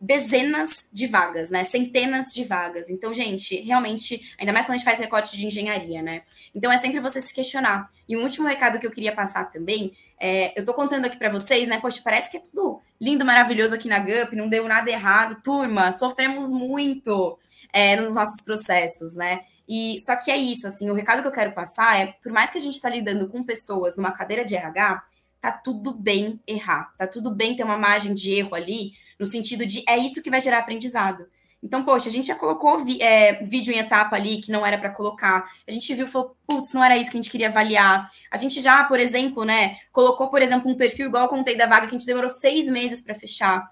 dezenas 0.00 0.88
de 0.92 1.06
vagas, 1.06 1.50
né? 1.50 1.62
Centenas 1.64 2.26
de 2.34 2.44
vagas. 2.44 2.90
Então, 2.90 3.14
gente, 3.14 3.60
realmente, 3.60 4.20
ainda 4.38 4.52
mais 4.52 4.66
quando 4.66 4.74
a 4.74 4.78
gente 4.78 4.84
faz 4.84 4.98
recorte 4.98 5.36
de 5.36 5.46
engenharia, 5.46 6.02
né? 6.02 6.22
Então, 6.52 6.70
é 6.70 6.76
sempre 6.76 7.00
você 7.00 7.20
se 7.20 7.34
questionar. 7.34 7.88
E 8.08 8.16
um 8.16 8.22
último 8.22 8.46
recado 8.46 8.78
que 8.78 8.86
eu 8.86 8.90
queria 8.90 9.14
passar 9.14 9.50
também, 9.50 9.92
é, 10.20 10.58
eu 10.58 10.64
tô 10.64 10.74
contando 10.74 11.04
aqui 11.04 11.16
para 11.16 11.30
vocês, 11.30 11.68
né? 11.68 11.80
Poxa, 11.80 12.00
parece 12.02 12.30
que 12.30 12.36
é 12.36 12.40
tudo 12.40 12.80
lindo, 13.00 13.24
maravilhoso 13.24 13.74
aqui 13.74 13.88
na 13.88 13.98
GUP, 13.98 14.34
não 14.34 14.48
deu 14.48 14.66
nada 14.66 14.90
errado. 14.90 15.40
Turma, 15.42 15.92
sofremos 15.92 16.50
muito 16.50 17.38
é, 17.72 17.96
nos 17.96 18.14
nossos 18.14 18.42
processos, 18.42 19.16
né? 19.16 19.40
E 19.68 19.98
só 20.00 20.16
que 20.16 20.30
é 20.30 20.36
isso, 20.36 20.66
assim, 20.66 20.90
o 20.90 20.94
recado 20.94 21.20
que 21.20 21.28
eu 21.28 21.32
quero 21.32 21.52
passar 21.52 22.00
é, 22.00 22.14
por 22.22 22.32
mais 22.32 22.50
que 22.50 22.58
a 22.58 22.60
gente 22.60 22.74
está 22.74 22.88
lidando 22.88 23.28
com 23.28 23.42
pessoas 23.42 23.96
numa 23.96 24.12
cadeira 24.12 24.44
de 24.44 24.56
RH, 24.56 25.04
tá 25.40 25.52
tudo 25.52 25.92
bem 25.92 26.40
errar, 26.46 26.92
tá 26.96 27.06
tudo 27.06 27.30
bem 27.30 27.54
ter 27.54 27.64
uma 27.64 27.76
margem 27.76 28.14
de 28.14 28.32
erro 28.32 28.54
ali, 28.54 28.92
no 29.18 29.26
sentido 29.26 29.66
de 29.66 29.84
é 29.88 29.98
isso 29.98 30.22
que 30.22 30.30
vai 30.30 30.40
gerar 30.40 30.58
aprendizado. 30.58 31.28
Então, 31.62 31.84
poxa, 31.84 32.08
a 32.08 32.12
gente 32.12 32.28
já 32.28 32.36
colocou 32.36 32.84
é, 33.00 33.42
vídeo 33.42 33.72
em 33.72 33.78
etapa 33.78 34.14
ali 34.14 34.40
que 34.40 34.50
não 34.50 34.64
era 34.64 34.78
para 34.78 34.90
colocar. 34.90 35.50
A 35.66 35.72
gente 35.72 35.92
viu 35.92 36.06
e 36.06 36.08
falou, 36.08 36.36
putz, 36.46 36.72
não 36.72 36.84
era 36.84 36.96
isso 36.96 37.10
que 37.10 37.18
a 37.18 37.20
gente 37.20 37.30
queria 37.30 37.48
avaliar. 37.48 38.08
A 38.30 38.36
gente 38.36 38.60
já, 38.60 38.84
por 38.84 39.00
exemplo, 39.00 39.44
né, 39.44 39.76
colocou, 39.92 40.28
por 40.28 40.40
exemplo, 40.40 40.70
um 40.70 40.76
perfil 40.76 41.06
igual 41.06 41.24
eu 41.24 41.28
contei 41.28 41.56
da 41.56 41.66
vaga 41.66 41.88
que 41.88 41.94
a 41.94 41.98
gente 41.98 42.06
demorou 42.06 42.30
seis 42.30 42.68
meses 42.68 43.00
para 43.00 43.14
fechar. 43.14 43.68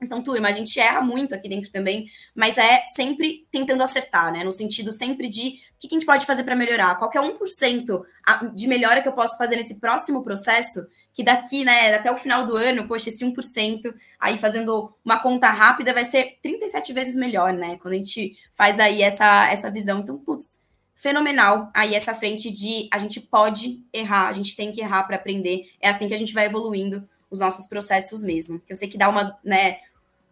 Então, 0.00 0.22
turma, 0.22 0.48
a 0.48 0.52
gente 0.52 0.78
erra 0.78 1.00
muito 1.00 1.34
aqui 1.34 1.48
dentro 1.48 1.70
também, 1.70 2.06
mas 2.34 2.56
é 2.58 2.82
sempre 2.94 3.46
tentando 3.50 3.82
acertar, 3.82 4.32
né? 4.32 4.44
No 4.44 4.52
sentido 4.52 4.92
sempre 4.92 5.28
de 5.28 5.60
o 5.76 5.88
que 5.88 5.88
a 5.94 5.98
gente 5.98 6.06
pode 6.06 6.26
fazer 6.26 6.44
para 6.44 6.54
melhorar. 6.54 6.96
Qualquer 6.98 7.20
1% 7.20 8.02
de 8.54 8.66
melhora 8.66 9.02
que 9.02 9.08
eu 9.08 9.12
posso 9.12 9.36
fazer 9.36 9.56
nesse 9.56 9.80
próximo 9.80 10.22
processo 10.22 10.80
que 11.14 11.22
daqui, 11.22 11.64
né, 11.64 11.94
até 11.94 12.10
o 12.10 12.16
final 12.16 12.44
do 12.44 12.56
ano, 12.56 12.88
poxa, 12.88 13.08
esse 13.08 13.24
1%, 13.24 13.94
aí 14.18 14.36
fazendo 14.36 14.92
uma 15.04 15.20
conta 15.20 15.48
rápida, 15.48 15.94
vai 15.94 16.04
ser 16.04 16.38
37 16.42 16.92
vezes 16.92 17.16
melhor, 17.16 17.52
né? 17.52 17.78
Quando 17.80 17.94
a 17.94 17.96
gente 17.96 18.36
faz 18.52 18.80
aí 18.80 19.00
essa, 19.00 19.48
essa 19.48 19.70
visão. 19.70 20.00
Então, 20.00 20.18
putz, 20.18 20.64
fenomenal 20.96 21.70
aí 21.72 21.94
essa 21.94 22.14
frente 22.14 22.50
de 22.50 22.88
a 22.90 22.98
gente 22.98 23.20
pode 23.20 23.80
errar, 23.92 24.26
a 24.26 24.32
gente 24.32 24.56
tem 24.56 24.72
que 24.72 24.80
errar 24.80 25.04
para 25.04 25.14
aprender. 25.14 25.70
É 25.80 25.88
assim 25.88 26.08
que 26.08 26.14
a 26.14 26.18
gente 26.18 26.34
vai 26.34 26.46
evoluindo 26.46 27.08
os 27.30 27.38
nossos 27.38 27.66
processos 27.66 28.22
mesmo. 28.22 28.58
Que 28.58 28.72
eu 28.72 28.76
sei 28.76 28.88
que 28.88 28.98
dá 28.98 29.08
uma, 29.08 29.38
né, 29.44 29.78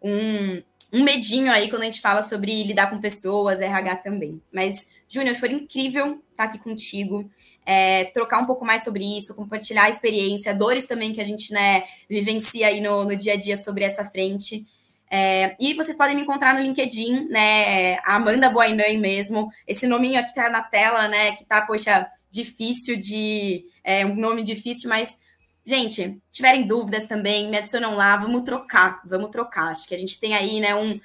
um, 0.01 0.61
um 0.91 1.01
medinho 1.01 1.49
aí 1.49 1.69
quando 1.69 1.83
a 1.83 1.85
gente 1.85 2.01
fala 2.01 2.21
sobre 2.21 2.61
lidar 2.63 2.89
com 2.89 2.99
pessoas, 2.99 3.61
RH 3.61 3.95
também. 3.97 4.41
Mas, 4.51 4.89
Júnior, 5.07 5.35
foi 5.35 5.51
incrível 5.53 6.21
estar 6.31 6.43
aqui 6.43 6.57
contigo 6.57 7.29
é, 7.65 8.05
trocar 8.05 8.39
um 8.39 8.45
pouco 8.45 8.65
mais 8.65 8.83
sobre 8.83 9.17
isso, 9.17 9.35
compartilhar 9.35 9.83
a 9.83 9.89
experiência, 9.89 10.53
dores 10.53 10.85
também 10.85 11.13
que 11.13 11.21
a 11.21 11.23
gente 11.23 11.53
né, 11.53 11.83
vivencia 12.09 12.67
aí 12.67 12.81
no, 12.81 13.05
no 13.05 13.15
dia 13.15 13.33
a 13.33 13.37
dia 13.37 13.57
sobre 13.57 13.83
essa 13.83 14.05
frente. 14.05 14.65
É, 15.09 15.55
e 15.59 15.73
vocês 15.75 15.95
podem 15.95 16.15
me 16.15 16.23
encontrar 16.23 16.55
no 16.55 16.61
LinkedIn, 16.61 17.27
né? 17.29 17.99
Amanda 18.03 18.49
Boinãe 18.49 18.97
mesmo. 18.97 19.51
Esse 19.67 19.85
nominho 19.85 20.19
aqui 20.19 20.33
tá 20.33 20.49
na 20.49 20.63
tela, 20.63 21.07
né? 21.07 21.33
Que 21.33 21.45
tá, 21.45 21.61
poxa, 21.61 22.07
difícil 22.31 22.97
de. 22.97 23.63
É 23.83 24.03
um 24.05 24.15
nome 24.15 24.41
difícil, 24.41 24.89
mas, 24.89 25.19
gente, 25.63 26.19
tiverem 26.31 26.65
dúvidas 26.65 27.05
também, 27.05 27.47
me 27.47 27.57
adicionam 27.57 27.95
lá, 27.95 28.17
vamos 28.17 28.41
trocar, 28.41 29.01
vamos 29.05 29.29
trocar. 29.29 29.67
Acho 29.67 29.87
que 29.87 29.93
a 29.93 29.99
gente 29.99 30.19
tem 30.19 30.33
aí, 30.33 30.59
né, 30.59 30.73
um 30.73 30.99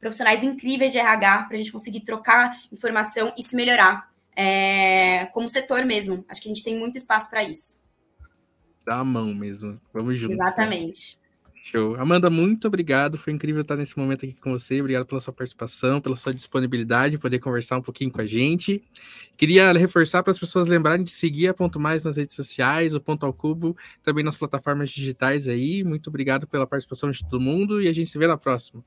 profissionais 0.00 0.44
incríveis 0.44 0.92
de 0.92 0.98
RH 0.98 1.44
para 1.44 1.54
a 1.54 1.58
gente 1.58 1.72
conseguir 1.72 2.00
trocar 2.00 2.56
informação 2.70 3.32
e 3.36 3.42
se 3.42 3.56
melhorar 3.56 4.08
é, 4.38 5.26
como 5.32 5.48
setor 5.48 5.84
mesmo. 5.84 6.24
Acho 6.28 6.40
que 6.40 6.48
a 6.48 6.54
gente 6.54 6.62
tem 6.62 6.78
muito 6.78 6.96
espaço 6.96 7.28
para 7.28 7.42
isso. 7.42 7.88
Dá 8.86 9.00
a 9.00 9.04
mão 9.04 9.34
mesmo. 9.34 9.80
Vamos 9.92 10.16
juntos. 10.16 10.38
Né? 10.38 10.44
Exatamente. 10.44 11.18
Né? 11.20 11.28
Show. 11.64 11.96
Amanda, 11.96 12.30
muito 12.30 12.68
obrigado. 12.68 13.18
Foi 13.18 13.32
incrível 13.32 13.62
estar 13.62 13.76
nesse 13.76 13.98
momento 13.98 14.24
aqui 14.24 14.40
com 14.40 14.52
você. 14.52 14.80
Obrigado 14.80 15.04
pela 15.06 15.20
sua 15.20 15.34
participação, 15.34 16.00
pela 16.00 16.16
sua 16.16 16.32
disponibilidade, 16.32 17.18
poder 17.18 17.40
conversar 17.40 17.78
um 17.78 17.82
pouquinho 17.82 18.12
com 18.12 18.20
a 18.20 18.26
gente. 18.26 18.82
Queria 19.36 19.72
reforçar 19.72 20.22
para 20.22 20.30
as 20.30 20.38
pessoas 20.38 20.68
lembrarem 20.68 21.04
de 21.04 21.10
seguir 21.10 21.48
a 21.48 21.52
Ponto 21.52 21.80
Mais 21.80 22.04
nas 22.04 22.16
redes 22.16 22.36
sociais, 22.36 22.94
o 22.94 23.00
Ponto 23.00 23.26
ao 23.26 23.32
Cubo, 23.32 23.76
também 24.04 24.24
nas 24.24 24.36
plataformas 24.36 24.88
digitais 24.88 25.48
aí. 25.48 25.82
Muito 25.82 26.08
obrigado 26.08 26.46
pela 26.46 26.66
participação 26.66 27.10
de 27.10 27.22
todo 27.28 27.40
mundo 27.40 27.82
e 27.82 27.88
a 27.88 27.92
gente 27.92 28.08
se 28.08 28.16
vê 28.16 28.26
na 28.26 28.38
próxima. 28.38 28.82